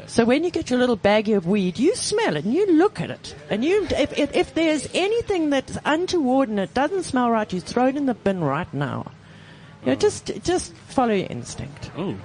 So 0.08 0.24
when 0.24 0.42
you 0.42 0.50
get 0.50 0.70
your 0.70 0.78
little 0.80 0.96
baggie 0.96 1.36
of 1.36 1.46
weed, 1.46 1.78
you 1.78 1.94
smell 1.94 2.36
it 2.36 2.44
and 2.44 2.52
you 2.54 2.66
look 2.72 2.98
at 3.00 3.10
it. 3.10 3.36
And 3.50 3.62
you, 3.64 3.84
if, 3.90 4.18
if, 4.18 4.34
if 4.34 4.54
there's 4.54 4.88
anything 4.94 5.50
that's 5.50 5.76
untoward 5.84 6.48
and 6.48 6.58
it 6.58 6.72
doesn't 6.74 7.02
smell 7.04 7.30
right, 7.30 7.52
you 7.52 7.60
throw 7.60 7.86
it 7.88 7.96
in 7.96 8.06
the 8.06 8.14
bin 8.14 8.42
right 8.42 8.72
now. 8.72 9.12
You 9.84 9.90
know, 9.92 9.94
just, 9.96 10.32
just 10.42 10.72
follow 10.74 11.12
your 11.12 11.26
instinct. 11.28 11.90
Mm. 11.94 12.18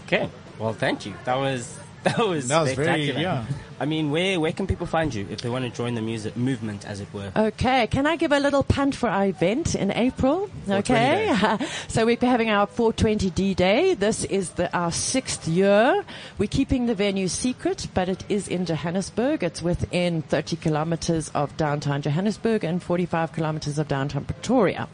Okay. 0.00 0.28
Well, 0.58 0.74
thank 0.74 1.06
you. 1.06 1.14
That 1.24 1.36
was 1.36 1.76
that 2.04 2.18
was 2.18 2.48
That 2.48 2.60
was 2.60 2.74
very- 2.74 2.86
spectacular. 3.06 3.20
yeah. 3.20 3.44
I 3.80 3.86
mean, 3.86 4.10
where 4.10 4.38
where 4.38 4.52
can 4.52 4.66
people 4.66 4.86
find 4.86 5.12
you 5.14 5.26
if 5.30 5.40
they 5.40 5.48
want 5.48 5.64
to 5.64 5.70
join 5.70 5.94
the 5.94 6.02
music 6.02 6.36
movement, 6.36 6.86
as 6.86 7.00
it 7.00 7.08
were? 7.12 7.32
Okay, 7.36 7.86
can 7.88 8.06
I 8.06 8.16
give 8.16 8.32
a 8.32 8.38
little 8.38 8.62
punt 8.62 8.94
for 8.94 9.08
our 9.08 9.26
event 9.26 9.74
in 9.74 9.90
April? 9.90 10.48
Okay, 10.68 11.34
so 11.88 12.06
we're 12.06 12.16
having 12.20 12.50
our 12.50 12.66
420D 12.66 13.56
day. 13.56 13.94
This 13.94 14.24
is 14.24 14.50
the, 14.50 14.74
our 14.76 14.92
sixth 14.92 15.48
year. 15.48 16.04
We're 16.38 16.48
keeping 16.48 16.86
the 16.86 16.94
venue 16.94 17.28
secret, 17.28 17.88
but 17.94 18.08
it 18.08 18.24
is 18.28 18.48
in 18.48 18.64
Johannesburg. 18.64 19.42
It's 19.42 19.62
within 19.62 20.22
30 20.22 20.56
kilometers 20.56 21.30
of 21.30 21.56
downtown 21.56 22.02
Johannesburg 22.02 22.64
and 22.64 22.82
45 22.82 23.32
kilometers 23.32 23.78
of 23.78 23.88
downtown 23.88 24.24
Pretoria. 24.24 24.88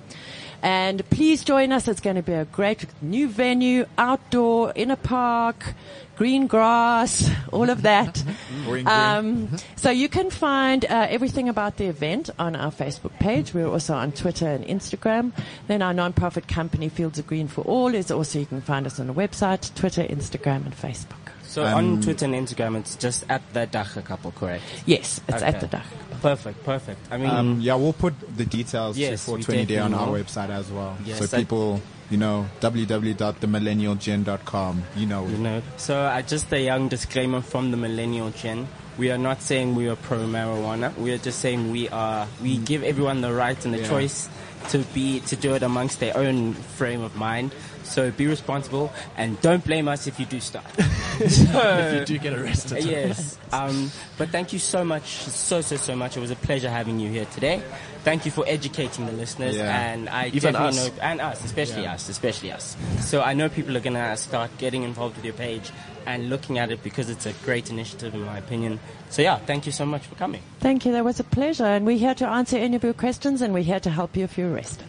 And 0.63 1.09
please 1.11 1.45
join 1.45 1.73
us. 1.73 1.89
It's 1.89 2.01
going 2.01 2.17
to 2.17 2.23
be 2.23 2.33
a 2.33 2.45
great 2.45 2.87
new 3.03 3.29
venue, 3.29 3.87
outdoor, 3.97 4.73
in 4.73 4.91
a 4.91 4.97
park, 4.97 5.75
green 6.17 6.47
grass, 6.47 7.31
all 7.51 7.71
of 7.71 7.83
that. 7.83 8.23
Green, 8.65 8.85
green. 8.85 8.89
Um, 8.89 9.49
so 9.77 9.89
you 9.91 10.09
can 10.09 10.29
find 10.29 10.85
uh, 10.85 11.07
everything 11.09 11.49
about 11.49 11.79
the 11.79 11.87
event 11.87 12.29
on 12.39 12.55
our 12.55 12.71
Facebook 12.71 13.19
page. 13.19 13.55
We're 13.55 13.67
also 13.67 13.95
on 13.95 14.13
Twitter 14.13 14.47
and 14.47 14.65
Instagram. 14.67 15.33
Then 15.67 15.81
our 15.81 15.95
non-profit 15.95 16.47
company 16.47 16.91
Fields 16.91 17.19
of 17.19 17.27
Green 17.27 17.49
for 17.49 17.63
All 17.63 17.95
is 17.95 18.11
also 18.11 18.39
you 18.39 18.45
can 18.47 18.61
find 18.61 18.87
us 18.87 19.01
on 19.01 19.07
the 19.07 19.15
website, 19.15 19.75
Twitter, 19.75 20.03
Instagram, 20.03 20.67
and 20.67 20.77
Facebook. 20.77 21.20
So 21.51 21.65
on 21.65 22.01
Twitter 22.01 22.27
and 22.27 22.35
Instagram, 22.35 22.77
it's 22.79 22.95
just 22.95 23.25
at 23.29 23.43
the 23.53 23.67
Dagga 23.67 24.05
couple, 24.05 24.31
correct? 24.31 24.63
Yes, 24.87 25.21
it's 25.29 25.43
at 25.43 25.57
Okay. 25.57 25.67
the 25.67 25.79
Dach. 25.79 25.83
Perfect, 26.23 26.63
perfect. 26.65 27.01
I 27.11 27.17
mean, 27.17 27.29
Um, 27.31 27.59
yeah, 27.61 27.75
we'll 27.75 27.93
put 27.93 28.15
the 28.37 28.45
details 28.45 28.97
Yes, 28.97 29.25
to 29.25 29.33
we 29.33 29.43
420 29.43 29.65
Day 29.67 29.79
on 29.81 29.93
our 29.93 30.13
will. 30.13 30.23
website 30.23 30.51
as 30.51 30.71
well. 30.71 30.97
Yes, 31.05 31.19
so 31.19 31.27
people, 31.37 31.83
you 32.09 32.19
know, 32.19 32.47
www.themillennialgen.com, 32.61 34.83
you 34.97 35.07
know. 35.07 35.27
you 35.27 35.39
know. 35.39 35.61
So 35.77 35.97
uh, 35.99 36.23
just 36.23 36.53
a 36.53 36.61
young 36.61 36.87
disclaimer 36.89 37.41
from 37.41 37.73
the 37.73 37.77
millennial 37.77 38.31
gen. 38.31 38.69
We 38.99 39.11
are 39.11 39.19
not 39.19 39.43
saying 39.43 39.75
we 39.75 39.89
are 39.89 39.97
pro 39.97 40.19
marijuana. 40.19 40.97
We 40.99 41.11
are 41.13 41.19
just 41.19 41.41
saying 41.41 41.73
we 41.73 41.89
are. 41.89 42.29
We 42.43 42.59
give 42.59 42.85
everyone 42.85 43.23
the 43.23 43.33
right 43.33 43.63
and 43.65 43.75
the 43.75 43.81
Yeah. 43.81 43.89
choice 43.89 44.29
to 44.71 44.79
be 44.95 45.21
to 45.21 45.37
do 45.37 45.55
it 45.55 45.63
amongst 45.63 46.01
their 46.01 46.15
own 46.17 46.53
frame 46.53 47.01
of 47.03 47.17
mind. 47.17 47.53
So 47.91 48.11
be 48.13 48.27
responsible 48.29 48.93
and 49.17 49.41
don't 49.41 49.65
blame 49.65 49.89
us 49.89 50.07
if 50.07 50.21
you 50.21 50.27
do 50.27 50.39
start. 50.41 50.65
if 51.19 51.95
you 51.99 52.05
do 52.07 52.19
get 52.19 52.33
arrested. 52.39 52.85
yes. 52.85 53.37
Um, 53.53 53.91
but 54.17 54.29
thank 54.31 54.53
you 54.53 54.59
so 54.61 54.85
much, 54.85 55.05
so 55.25 55.61
so 55.61 55.77
so 55.77 55.97
much. 55.97 56.17
It 56.17 56.21
was 56.21 56.31
a 56.31 56.37
pleasure 56.37 56.71
having 56.71 57.01
you 57.01 57.11
here 57.11 57.25
today. 57.27 57.63
Thank 58.05 58.25
you 58.25 58.31
for 58.31 58.45
educating 58.47 59.05
the 59.07 59.13
listeners, 59.13 59.57
Yeah. 59.57 59.79
and 59.93 60.09
I 60.09 60.29
Even 60.29 60.55
definitely 60.55 60.79
us. 60.79 60.97
know, 60.97 61.03
and 61.03 61.21
us, 61.21 61.45
especially 61.45 61.87
us, 61.87 62.09
especially 62.09 62.51
us. 62.53 62.77
So 63.01 63.21
I 63.21 63.35
know 63.35 63.49
people 63.51 63.77
are 63.77 63.81
gonna 63.81 64.17
start 64.17 64.51
getting 64.57 64.85
involved 64.85 65.17
with 65.17 65.25
your 65.25 65.35
page 65.35 65.71
and 66.07 66.31
looking 66.31 66.59
at 66.59 66.71
it 66.71 66.83
because 66.83 67.11
it's 67.11 67.27
a 67.27 67.33
great 67.45 67.69
initiative, 67.71 68.15
in 68.15 68.23
my 68.23 68.39
opinion. 68.39 68.81
So 69.11 69.21
yeah, 69.21 69.37
thank 69.37 69.67
you 69.67 69.73
so 69.73 69.85
much 69.85 70.07
for 70.07 70.15
coming. 70.15 70.43
Thank 70.61 70.87
you. 70.87 70.93
That 70.93 71.05
was 71.05 71.21
a 71.21 71.25
pleasure. 71.25 71.67
And 71.67 71.85
we're 71.85 71.99
here 71.99 72.15
to 72.15 72.27
answer 72.27 72.57
any 72.57 72.77
of 72.77 72.85
your 72.85 72.95
questions 72.95 73.43
and 73.43 73.53
we're 73.53 73.65
here 73.65 73.81
to 73.81 73.91
help 73.91 74.17
you 74.17 74.25
if 74.25 74.39
you're 74.39 74.51
arrested. 74.51 74.87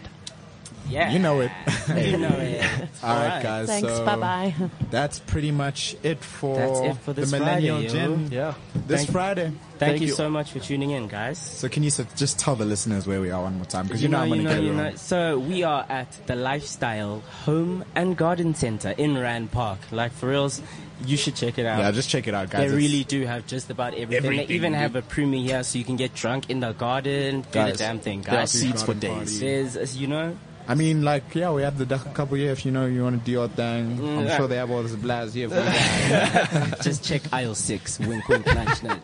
Yeah, 0.91 1.11
You 1.11 1.19
know 1.19 1.39
it. 1.41 1.51
you 1.95 2.17
know 2.17 2.27
it. 2.29 2.61
All 3.03 3.15
right, 3.15 3.27
right. 3.35 3.43
guys. 3.43 3.67
Thanks. 3.67 3.87
so 3.87 4.05
bye 4.05 4.15
bye. 4.17 4.53
That's 4.91 5.19
pretty 5.19 5.51
much 5.51 5.95
it 6.03 6.19
for, 6.23 6.55
That's 6.57 6.79
it 6.81 6.97
for 7.03 7.13
the 7.13 7.25
Millennial 7.27 7.79
Friday, 7.81 7.97
yo. 7.97 8.17
Yeah. 8.29 8.53
this 8.87 9.01
Thank- 9.01 9.11
Friday. 9.11 9.51
Thank, 9.79 9.93
Thank 9.93 10.01
you, 10.01 10.07
you. 10.09 10.13
so 10.13 10.29
much 10.29 10.51
for 10.51 10.59
tuning 10.59 10.91
in, 10.91 11.07
guys. 11.07 11.39
So 11.39 11.67
can 11.67 11.81
you 11.81 11.87
s- 11.87 12.05
just 12.15 12.37
tell 12.37 12.55
the 12.55 12.65
listeners 12.65 13.07
where 13.07 13.19
we 13.19 13.31
are 13.31 13.41
one 13.41 13.55
more 13.55 13.65
time? 13.65 13.87
Because 13.87 14.03
you, 14.03 14.09
know, 14.09 14.19
I'm 14.19 14.27
going 14.29 14.43
to 14.43 14.47
get 14.49 14.57
it 14.59 14.63
you 14.63 14.73
know. 14.73 14.93
So 14.95 15.39
we 15.39 15.63
are 15.63 15.83
at 15.89 16.11
the 16.27 16.35
Lifestyle 16.35 17.21
Home 17.45 17.83
and 17.95 18.15
Garden 18.15 18.53
Center 18.53 18.91
in 18.91 19.17
Rand 19.17 19.51
Park. 19.51 19.79
Like 19.91 20.11
for 20.11 20.27
reals, 20.29 20.61
you 21.05 21.17
should 21.17 21.35
check 21.35 21.57
it 21.57 21.65
out. 21.65 21.79
Yeah, 21.79 21.89
just 21.89 22.09
check 22.11 22.27
it 22.27 22.35
out, 22.35 22.51
guys. 22.51 22.59
They 22.59 22.65
It's- 22.67 22.77
really 22.77 23.03
do 23.05 23.25
have 23.25 23.47
just 23.47 23.71
about 23.71 23.93
everything. 23.95 24.17
Everything, 24.25 24.47
they 24.49 24.53
even 24.53 24.73
have 24.73 24.95
a 24.95 25.01
premiere 25.01 25.41
here, 25.41 25.63
so 25.63 25.79
you 25.79 25.83
can 25.85 25.95
get 25.95 26.13
drunk 26.13 26.51
in 26.51 26.59
the 26.59 26.73
garden. 26.73 27.41
Do 27.41 27.47
Guys, 27.51 27.71
the 27.71 27.77
damn 27.79 27.97
thing, 27.99 28.21
There 28.21 28.35
are 28.35 28.37
guys. 28.41 28.51
seats 28.51 28.83
for 28.83 28.93
Garden 28.93 29.19
days. 29.21 29.39
There's, 29.39 29.77
as 29.77 29.97
you 29.97 30.05
know, 30.05 30.37
I 30.71 30.75
mean, 30.75 31.03
like, 31.03 31.35
yeah, 31.35 31.51
we 31.51 31.63
have 31.63 31.77
the 31.77 31.85
Dagga 31.85 32.13
couple 32.13 32.37
here. 32.37 32.51
If 32.51 32.65
you 32.65 32.71
know 32.71 32.85
you 32.85 33.03
want 33.03 33.19
to 33.19 33.25
do 33.25 33.31
your 33.33 33.49
thing, 33.49 33.99
I'm 33.99 34.25
Mm, 34.25 34.37
sure 34.37 34.47
they 34.47 34.55
have 34.55 34.71
all 34.71 34.81
this 34.83 34.95
blast 34.95 35.35
here. 35.35 35.49
For 35.49 35.55
you 35.55 36.75
just 36.81 37.03
check 37.03 37.21
aisle 37.33 37.55
six. 37.55 37.99
Wink, 37.99 38.25
wink, 38.29 38.45
nudge, 38.45 38.81
nudge. 38.83 39.01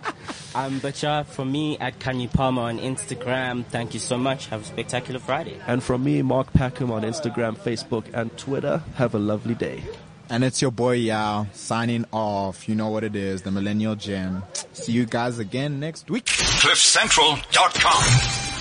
Um, 0.55 0.79
but 0.79 1.01
yeah, 1.03 1.23
for 1.23 1.43
me 1.45 1.77
at 1.79 1.99
Kanye 1.99 2.31
Palmer 2.31 2.61
on 2.63 2.79
Instagram, 2.79 3.65
thank 3.65 3.93
you 3.93 3.99
so 3.99 4.17
much. 4.17 4.47
Have 4.47 4.61
a 4.61 4.65
spectacular 4.65 5.19
Friday. 5.19 5.59
And 5.67 5.83
from 5.83 6.03
me, 6.05 6.21
Mark 6.21 6.53
Packham 6.53 6.89
on 6.91 7.01
Instagram, 7.03 7.57
Facebook, 7.57 8.05
and 8.13 8.35
Twitter. 8.37 8.81
Have 8.95 9.13
a 9.13 9.19
lovely 9.19 9.55
day. 9.55 9.83
and 10.29 10.43
it's 10.43 10.61
your 10.61 10.71
boy 10.71 10.93
Yao 10.93 11.47
signing 11.53 12.05
off. 12.11 12.67
You 12.69 12.75
know 12.75 12.89
what 12.89 13.03
it 13.03 13.15
is, 13.15 13.41
the 13.43 13.51
Millennial 13.51 13.95
Gen. 13.95 14.41
See 14.73 14.91
you 14.93 15.05
guys 15.05 15.37
again 15.39 15.79
next 15.79 16.09
week. 16.09 16.25
CliffCentral.com. 16.25 18.56